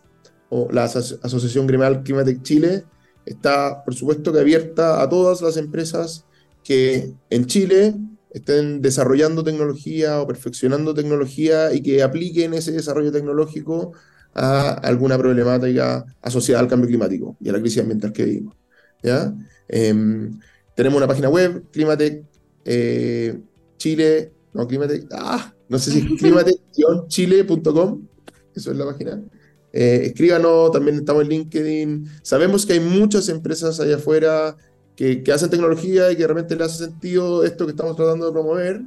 o 0.50 0.70
la 0.72 0.86
Asociación 0.86 1.68
Gremial 1.68 2.04
Climatec 2.04 2.42
Chile 2.42 2.84
está, 3.26 3.84
por 3.84 3.94
supuesto, 3.94 4.34
que 4.34 4.40
abierta 4.40 5.02
a 5.02 5.10
todas 5.10 5.42
las 5.42 5.58
empresas 5.58 6.26
que 6.64 7.14
en 7.30 7.46
Chile 7.46 7.96
estén 8.32 8.82
desarrollando 8.82 9.44
tecnología 9.44 10.22
o 10.22 10.28
perfeccionando 10.28 10.94
tecnología 10.94 11.74
y 11.74 11.82
que 11.82 12.04
apliquen 12.04 12.54
ese 12.54 12.72
desarrollo 12.72 13.12
tecnológico 13.12 13.94
a 14.34 14.72
alguna 14.72 15.18
problemática 15.18 16.06
asociada 16.22 16.62
al 16.62 16.68
cambio 16.68 16.88
climático 16.88 17.36
y 17.40 17.50
a 17.50 17.54
la 17.54 17.60
crisis 17.60 17.82
ambiental 17.82 18.14
que 18.14 18.26
vivimos. 18.26 18.56
¿ya? 19.04 19.34
Em, 19.68 20.40
tenemos 20.76 20.98
una 20.98 21.08
página 21.08 21.30
web, 21.30 21.64
climatec 21.72 22.24
eh, 22.66 23.40
Chile, 23.78 24.32
no, 24.54 24.68
Climate, 24.68 25.08
ah, 25.12 25.54
no 25.70 25.80
sé 25.80 25.92
si 25.92 26.00
es 26.00 26.06
climate-chile.com, 26.20 28.08
eso 28.56 28.72
es 28.72 28.78
la 28.78 28.86
página. 28.86 29.22
Eh, 29.72 30.02
escríbanos, 30.08 30.72
también 30.72 30.98
estamos 30.98 31.24
en 31.24 31.30
LinkedIn. 31.30 32.06
Sabemos 32.24 32.66
que 32.66 32.74
hay 32.74 32.80
muchas 32.80 33.30
empresas 33.30 33.80
allá 33.80 33.96
afuera 33.96 34.58
que, 34.96 35.24
que 35.24 35.32
hacen 35.32 35.50
tecnología 35.50 36.12
y 36.12 36.16
que 36.16 36.26
realmente 36.26 36.56
les 36.56 36.68
hace 36.68 36.86
sentido 36.86 37.44
esto 37.44 37.66
que 37.66 37.72
estamos 37.72 37.96
tratando 37.96 38.26
de 38.26 38.32
promover. 38.32 38.82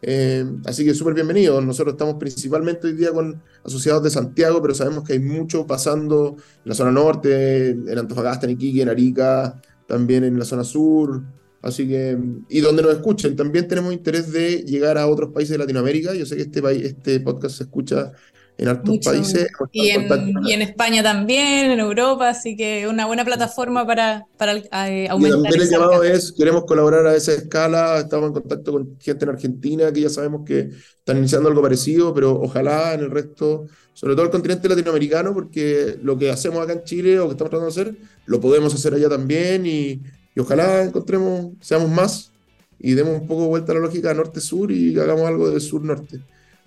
Eh, 0.00 0.44
así 0.64 0.84
que 0.84 0.94
súper 0.94 1.14
bienvenidos. 1.14 1.64
Nosotros 1.64 1.94
estamos 1.94 2.16
principalmente 2.16 2.86
hoy 2.86 2.94
día 2.94 3.12
con 3.12 3.42
asociados 3.64 4.02
de 4.02 4.10
Santiago, 4.10 4.62
pero 4.62 4.74
sabemos 4.74 5.04
que 5.04 5.14
hay 5.14 5.18
mucho 5.20 5.66
pasando 5.66 6.36
en 6.38 6.68
la 6.68 6.74
zona 6.74 6.92
norte, 6.92 7.70
en 7.70 7.98
Antofagasta, 7.98 8.46
en 8.46 8.52
Iquique, 8.52 8.82
en 8.82 8.88
Arica, 8.88 9.60
también 9.86 10.24
en 10.24 10.38
la 10.38 10.44
zona 10.44 10.64
sur. 10.64 11.22
Así 11.60 11.88
que, 11.88 12.16
y 12.48 12.60
donde 12.60 12.82
nos 12.82 12.92
escuchen, 12.92 13.34
también 13.34 13.66
tenemos 13.66 13.92
interés 13.92 14.30
de 14.30 14.58
llegar 14.58 14.96
a 14.96 15.08
otros 15.08 15.32
países 15.32 15.52
de 15.52 15.58
Latinoamérica. 15.58 16.14
Yo 16.14 16.24
sé 16.24 16.36
que 16.36 16.42
este, 16.42 16.86
este 16.86 17.20
podcast 17.20 17.56
se 17.56 17.64
escucha 17.64 18.12
en 18.58 18.68
hartos 18.68 18.98
países. 19.04 19.48
Y 19.72 19.88
en, 19.88 20.08
y 20.44 20.52
en, 20.52 20.62
España 20.62 21.02
también, 21.02 21.70
en 21.70 21.80
Europa, 21.80 22.28
así 22.28 22.56
que 22.56 22.86
una 22.86 23.06
buena 23.06 23.24
plataforma 23.24 23.86
para, 23.86 24.26
para 24.36 24.54
eh, 24.88 25.08
aumentar. 25.08 25.40
Y 25.40 25.42
también 25.42 25.62
el 25.62 25.70
llamado 25.70 26.04
es, 26.04 26.32
queremos 26.32 26.64
colaborar 26.64 27.06
a 27.06 27.16
esa 27.16 27.32
escala, 27.32 27.98
estamos 28.00 28.28
en 28.28 28.34
contacto 28.34 28.72
con 28.72 28.98
gente 29.00 29.24
en 29.24 29.30
Argentina, 29.30 29.92
que 29.92 30.02
ya 30.02 30.10
sabemos 30.10 30.42
que 30.44 30.70
están 30.98 31.16
iniciando 31.16 31.48
algo 31.48 31.62
parecido, 31.62 32.12
pero 32.12 32.38
ojalá 32.40 32.92
en 32.92 33.00
el 33.00 33.10
resto, 33.10 33.66
sobre 33.94 34.14
todo 34.14 34.26
el 34.26 34.30
continente 34.30 34.68
latinoamericano, 34.68 35.32
porque 35.32 35.96
lo 36.02 36.18
que 36.18 36.30
hacemos 36.30 36.62
acá 36.62 36.74
en 36.74 36.84
Chile 36.84 37.18
o 37.18 37.26
que 37.26 37.32
estamos 37.32 37.50
tratando 37.50 37.72
de 37.72 37.80
hacer, 37.80 37.94
lo 38.26 38.40
podemos 38.40 38.74
hacer 38.74 38.92
allá 38.92 39.08
también 39.08 39.64
y 39.64 40.02
y 40.38 40.40
ojalá 40.40 40.84
encontremos, 40.84 41.50
seamos 41.60 41.90
más 41.90 42.30
y 42.78 42.94
demos 42.94 43.20
un 43.20 43.26
poco 43.26 43.48
vuelta 43.48 43.72
a 43.72 43.74
la 43.74 43.80
lógica 43.80 44.14
norte-sur 44.14 44.70
y 44.70 44.96
hagamos 44.96 45.26
algo 45.26 45.50
de 45.50 45.58
sur-norte. 45.58 46.20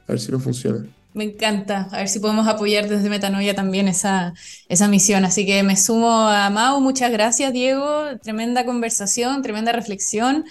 A 0.07 0.11
ver 0.11 0.19
si 0.19 0.29
nos 0.29 0.43
funciona. 0.43 0.85
Me 1.14 1.26
encanta, 1.26 1.89
a 1.91 1.97
ver 1.97 2.07
si 2.07 2.20
podemos 2.20 2.47
apoyar 2.47 2.88
desde 2.88 3.09
Metanoia 3.09 3.53
también 3.53 3.88
esa, 3.89 4.34
esa 4.70 4.88
misión. 4.88 5.26
Así 5.26 5.45
que 5.45 5.62
me 5.64 5.76
sumo 5.76 6.09
a 6.09 6.49
Mau, 6.49 6.80
muchas 6.80 7.12
gracias 7.12 7.51
Diego, 7.51 8.18
tremenda 8.24 8.66
conversación, 8.66 9.41
tremenda 9.41 9.74
reflexión. 9.74 10.45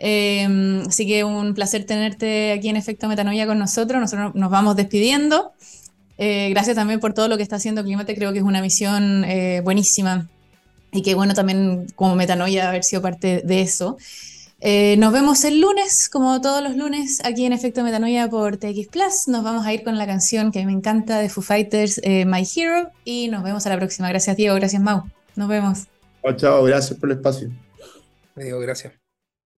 Em, 0.00 0.80
así 0.88 1.06
que 1.06 1.22
un 1.24 1.54
placer 1.54 1.84
tenerte 1.84 2.52
aquí 2.52 2.70
en 2.70 2.76
Efecto 2.76 3.06
Metanoia 3.06 3.46
con 3.46 3.58
nosotros. 3.58 4.00
Nosotros 4.00 4.34
nos 4.34 4.50
vamos 4.50 4.74
despidiendo. 4.74 5.52
Eh, 6.18 6.50
gracias 6.50 6.76
también 6.76 7.00
por 7.00 7.14
todo 7.14 7.28
lo 7.28 7.36
que 7.36 7.42
está 7.42 7.56
haciendo 7.56 7.82
Climate, 7.82 8.14
creo 8.14 8.32
que 8.32 8.40
es 8.40 8.44
una 8.44 8.60
misión 8.60 9.24
eh, 9.24 9.62
buenísima 9.64 10.28
y 10.92 11.00
que 11.00 11.14
bueno 11.14 11.32
también 11.32 11.86
como 11.94 12.14
metanoia 12.14 12.68
haber 12.68 12.84
sido 12.84 13.00
parte 13.00 13.42
de 13.44 13.62
eso. 13.62 13.96
Eh, 14.62 14.96
nos 14.98 15.12
vemos 15.12 15.44
el 15.44 15.60
lunes, 15.60 16.10
como 16.10 16.40
todos 16.40 16.62
los 16.62 16.76
lunes, 16.76 17.20
aquí 17.24 17.46
en 17.46 17.52
Efecto 17.52 17.82
Metanoia 17.82 18.28
por 18.28 18.58
TX 18.58 18.88
Plus. 18.88 19.28
Nos 19.28 19.42
vamos 19.42 19.66
a 19.66 19.72
ir 19.72 19.82
con 19.82 19.96
la 19.96 20.06
canción 20.06 20.52
que 20.52 20.60
a 20.60 20.62
mí 20.62 20.66
me 20.66 20.78
encanta 20.78 21.18
de 21.18 21.30
Foo 21.30 21.42
Fighters, 21.42 22.00
eh, 22.04 22.26
My 22.26 22.42
Hero, 22.42 22.90
y 23.04 23.28
nos 23.28 23.42
vemos 23.42 23.66
a 23.66 23.70
la 23.70 23.78
próxima. 23.78 24.08
Gracias, 24.10 24.36
Diego. 24.36 24.54
Gracias, 24.56 24.82
Mau. 24.82 25.04
Nos 25.34 25.48
vemos. 25.48 25.86
Chao, 26.22 26.36
chao. 26.36 26.64
Gracias 26.64 26.98
por 26.98 27.10
el 27.10 27.16
espacio. 27.16 27.50
Diego, 28.36 28.60
gracias. 28.60 28.99